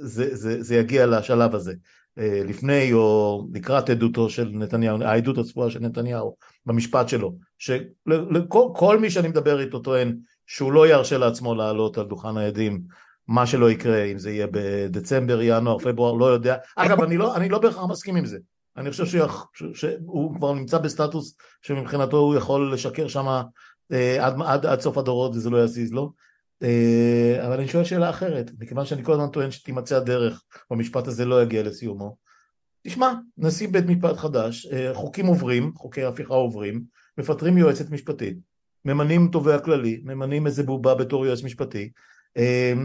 זה, 0.00 0.36
זה, 0.36 0.62
זה 0.62 0.76
יגיע 0.76 1.06
לשלב 1.06 1.54
הזה, 1.54 1.72
אה, 2.18 2.42
לפני 2.44 2.92
או 2.92 3.44
לקראת 3.54 3.90
עדותו 3.90 4.30
של 4.30 4.50
נתניהו, 4.54 5.02
העדות 5.02 5.38
הצפויה 5.38 5.70
של 5.70 5.80
נתניהו 5.80 6.36
במשפט 6.66 7.08
שלו, 7.08 7.34
שכל 7.58 8.98
מי 9.00 9.10
שאני 9.10 9.28
מדבר 9.28 9.60
איתו 9.60 9.78
טוען 9.78 10.16
שהוא 10.46 10.72
לא 10.72 10.88
ירשה 10.88 11.18
לעצמו 11.18 11.54
לעלות 11.54 11.98
על 11.98 12.06
דוכן 12.06 12.36
העדים 12.36 12.82
מה 13.28 13.46
שלא 13.46 13.70
יקרה, 13.70 14.04
אם 14.04 14.18
זה 14.18 14.30
יהיה 14.30 14.46
בדצמבר, 14.50 15.42
ינואר, 15.42 15.78
פברואר, 15.78 16.12
לא 16.12 16.24
יודע. 16.24 16.56
אגב, 16.76 17.02
אני 17.02 17.16
לא, 17.16 17.36
אני 17.36 17.48
לא 17.48 17.58
בהכרח 17.58 17.84
מסכים 17.90 18.16
עם 18.16 18.26
זה. 18.26 18.38
אני 18.76 18.90
חושב 18.90 19.06
שיח, 19.06 19.46
שהוא 19.74 20.34
כבר 20.34 20.54
נמצא 20.54 20.78
בסטטוס 20.78 21.36
שמבחינתו 21.62 22.16
הוא 22.16 22.34
יכול 22.34 22.74
לשקר 22.74 23.08
שם 23.08 23.26
אה, 23.92 24.26
עד, 24.26 24.34
עד, 24.46 24.66
עד 24.66 24.80
סוף 24.80 24.98
הדורות 24.98 25.36
וזה 25.36 25.50
לא 25.50 25.64
יזיז 25.64 25.92
לו. 25.92 26.12
אה, 26.62 27.46
אבל 27.46 27.58
אני 27.58 27.68
שואל 27.68 27.84
שאלה 27.84 28.10
אחרת, 28.10 28.50
מכיוון 28.58 28.84
שאני 28.84 29.04
כל 29.04 29.12
הזמן 29.12 29.28
טוען 29.28 29.50
שתימצא 29.50 29.96
הדרך, 29.96 30.42
והמשפט 30.70 31.06
הזה 31.06 31.24
לא 31.24 31.42
יגיע 31.42 31.62
לסיומו. 31.62 32.16
תשמע, 32.86 33.12
נשיא 33.38 33.68
בית 33.68 33.84
משפט 33.86 34.16
חדש, 34.16 34.66
אה, 34.66 34.94
חוקים 34.94 35.26
עוברים, 35.26 35.72
חוקי 35.76 36.02
הפיכה 36.02 36.34
עוברים, 36.34 36.82
מפטרים 37.18 37.58
יועצת 37.58 37.90
משפטית, 37.90 38.38
ממנים 38.84 39.28
תובע 39.32 39.58
כללי, 39.58 40.00
ממנים 40.04 40.46
איזה 40.46 40.62
בובה 40.62 40.94
בתור 40.94 41.26
יועץ 41.26 41.42
משפטי, 41.42 41.90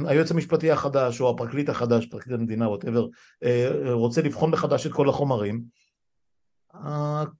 היועץ 0.07 0.31
המשפטי 0.31 0.71
החדש 0.71 1.21
או 1.21 1.29
הפרקליט 1.29 1.69
החדש, 1.69 2.05
פרקליט 2.05 2.39
המדינה, 2.39 2.69
ווטאבר, 2.69 3.07
רוצה 3.91 4.21
לבחון 4.21 4.51
מחדש 4.51 4.87
את 4.87 4.93
כל 4.93 5.09
החומרים, 5.09 5.61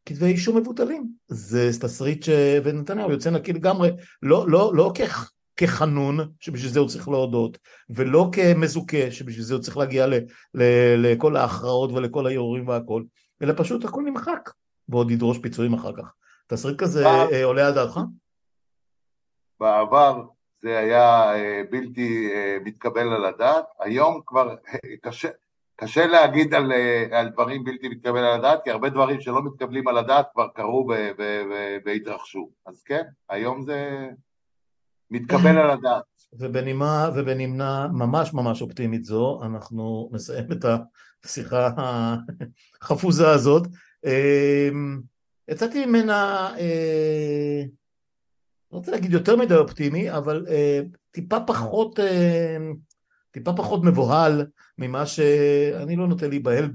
כתבי 0.06 0.26
אישום 0.26 0.58
מבוטלים. 0.58 1.08
זה 1.28 1.70
תסריט 1.82 2.24
ש... 2.24 2.30
ונתניהו 2.64 3.12
יוצא 3.12 3.30
נקי 3.30 3.54
לגמרי, 3.54 3.90
לא, 4.22 4.50
לא, 4.50 4.72
לא 4.76 4.92
כ... 4.96 5.02
כחנון, 5.58 6.20
שבשביל 6.40 6.72
זה 6.72 6.80
הוא 6.80 6.88
צריך 6.88 7.08
להודות, 7.08 7.58
ולא 7.90 8.30
כמזוכה, 8.32 9.12
שבשביל 9.12 9.44
זה 9.44 9.54
הוא 9.54 9.62
צריך 9.62 9.78
להגיע 9.78 10.08
ל, 10.08 10.14
ל, 10.54 10.64
לכל 10.98 11.36
ההכרעות 11.36 11.92
ולכל 11.92 12.28
הערעורים 12.28 12.68
והכל, 12.68 13.04
אלא 13.42 13.54
פשוט 13.58 13.86
הכל 13.86 14.02
נמחק, 14.02 14.50
ועוד 14.90 15.12
ידרוש 15.12 15.38
פיצויים 15.38 15.74
אחר 15.74 15.92
כך. 15.98 16.14
תסריט 16.48 16.80
כזה 16.80 17.06
אה, 17.06 17.44
עולה 17.44 17.68
על 17.68 17.74
דעתך? 17.74 18.00
בעבר 19.60 20.24
זה 20.62 20.80
היה 20.80 21.36
אה, 21.36 21.62
בלתי 21.72 22.30
אה, 22.34 22.58
מתקבל 22.64 23.14
על 23.14 23.26
הדעת, 23.26 23.66
היום 23.80 24.22
כבר 24.26 24.56
קשה, 25.02 25.30
קשה 25.76 26.06
להגיד 26.06 26.54
על, 26.54 26.72
על 27.12 27.30
דברים 27.30 27.64
בלתי 27.64 27.90
מתקבל 27.90 28.20
על 28.20 28.40
הדעת, 28.40 28.64
כי 28.64 28.72
הרבה 28.72 28.90
דברים 28.90 29.22
שלא 29.22 29.44
מתקבלים 29.44 29.88
על 29.88 29.98
הדעת 29.98 30.26
כבר 30.34 30.48
קרו 30.48 30.88
והתרחשו. 31.86 32.50
אז 32.66 32.84
כן, 32.84 33.04
היום 33.30 33.62
זה 33.62 34.10
מתקבל 35.12 35.58
על 35.58 35.70
הדעת. 35.70 36.04
ובנימה 36.34 37.10
ובנמנה 37.16 37.88
ממש 37.94 38.34
ממש 38.34 38.62
אופטימית 38.62 39.04
זו, 39.04 39.40
אנחנו 39.44 40.10
נסיים 40.14 40.52
את 40.52 40.66
השיחה 41.26 41.70
החפוזה 42.82 43.30
הזאת. 43.30 43.68
יצאתי 45.48 45.86
ממנה, 45.86 46.52
אה, 46.60 47.64
לא 48.72 48.78
רוצה 48.78 48.92
להגיד 48.92 49.14
יותר 49.14 49.36
מדי 49.36 49.56
אופטימי, 49.56 50.12
אבל 50.12 50.46
אה, 50.50 50.82
טיפה 51.12 51.40
פחות, 51.48 52.00
אה, 52.00 52.58
טיפה 53.32 53.54
פחות 53.54 53.84
מבוהל 53.84 54.46
ממה 54.78 55.06
שאני 55.06 55.96
לא 55.96 56.08
נוטה 56.08 56.28
להיבהל 56.28 56.70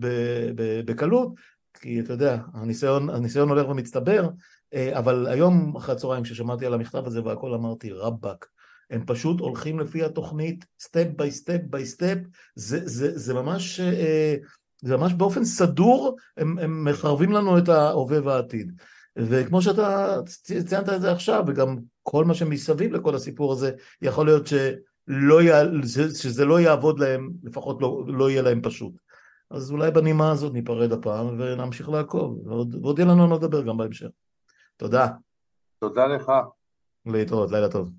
בקלות, 0.84 1.34
כי 1.74 2.00
אתה 2.00 2.12
יודע, 2.12 2.38
הניסיון, 2.54 3.10
הניסיון 3.10 3.48
הולך 3.48 3.68
ומצטבר, 3.68 4.28
אה, 4.74 4.98
אבל 4.98 5.26
היום 5.26 5.76
אחרי 5.76 5.94
הצהריים 5.94 6.24
כששמעתי 6.24 6.66
על 6.66 6.74
המכתב 6.74 7.06
הזה 7.06 7.24
והכל 7.24 7.54
אמרתי 7.54 7.90
רבאק 7.90 8.46
הם 8.90 9.02
פשוט 9.06 9.40
הולכים 9.40 9.80
לפי 9.80 10.04
התוכנית 10.04 10.64
step 10.80 11.06
by 11.16 11.30
step 11.30 11.60
by 11.70 11.86
step 11.86 12.18
זה, 12.54 13.34
ממש 13.34 13.80
אה, 13.80 14.34
זה 14.82 14.96
ממש 14.96 15.12
באופן 15.12 15.44
סדור 15.44 16.16
הם, 16.36 16.58
הם 16.58 16.84
מחרבים 16.84 17.32
לנו 17.32 17.58
את 17.58 17.68
ההווה 17.68 18.18
והעתיד 18.24 18.72
וכמו 19.16 19.62
שאתה 19.62 20.16
ציינת 20.66 20.88
את 20.88 21.00
זה 21.00 21.12
עכשיו, 21.12 21.44
וגם 21.46 21.76
כל 22.02 22.24
מה 22.24 22.34
שמסביב 22.34 22.92
לכל 22.92 23.14
הסיפור 23.14 23.52
הזה, 23.52 23.72
יכול 24.02 24.26
להיות 24.26 24.46
שלא 24.46 25.42
י... 25.42 25.48
שזה 26.14 26.44
לא 26.44 26.60
יעבוד 26.60 27.00
להם, 27.00 27.30
לפחות 27.42 27.82
לא, 27.82 28.04
לא 28.06 28.30
יהיה 28.30 28.42
להם 28.42 28.60
פשוט. 28.62 28.92
אז 29.50 29.70
אולי 29.70 29.90
בנימה 29.90 30.30
הזאת 30.30 30.52
ניפרד 30.52 30.92
הפעם 30.92 31.40
ונמשיך 31.40 31.88
לעקוב, 31.88 32.46
ועוד, 32.46 32.74
ועוד 32.74 32.98
יהיה 32.98 33.10
לנו 33.10 33.34
לדבר 33.34 33.62
גם 33.62 33.76
בהמשך. 33.76 34.08
תודה. 34.76 35.08
תודה 35.80 36.06
לך. 36.06 36.32
להתראות, 37.06 37.50
לילה 37.50 37.68
טוב. 37.68 37.90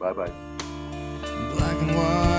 ביי 0.00 0.14
ביי. 0.14 0.30
Black 1.56 1.82
and 1.82 1.96
white. 1.96 2.29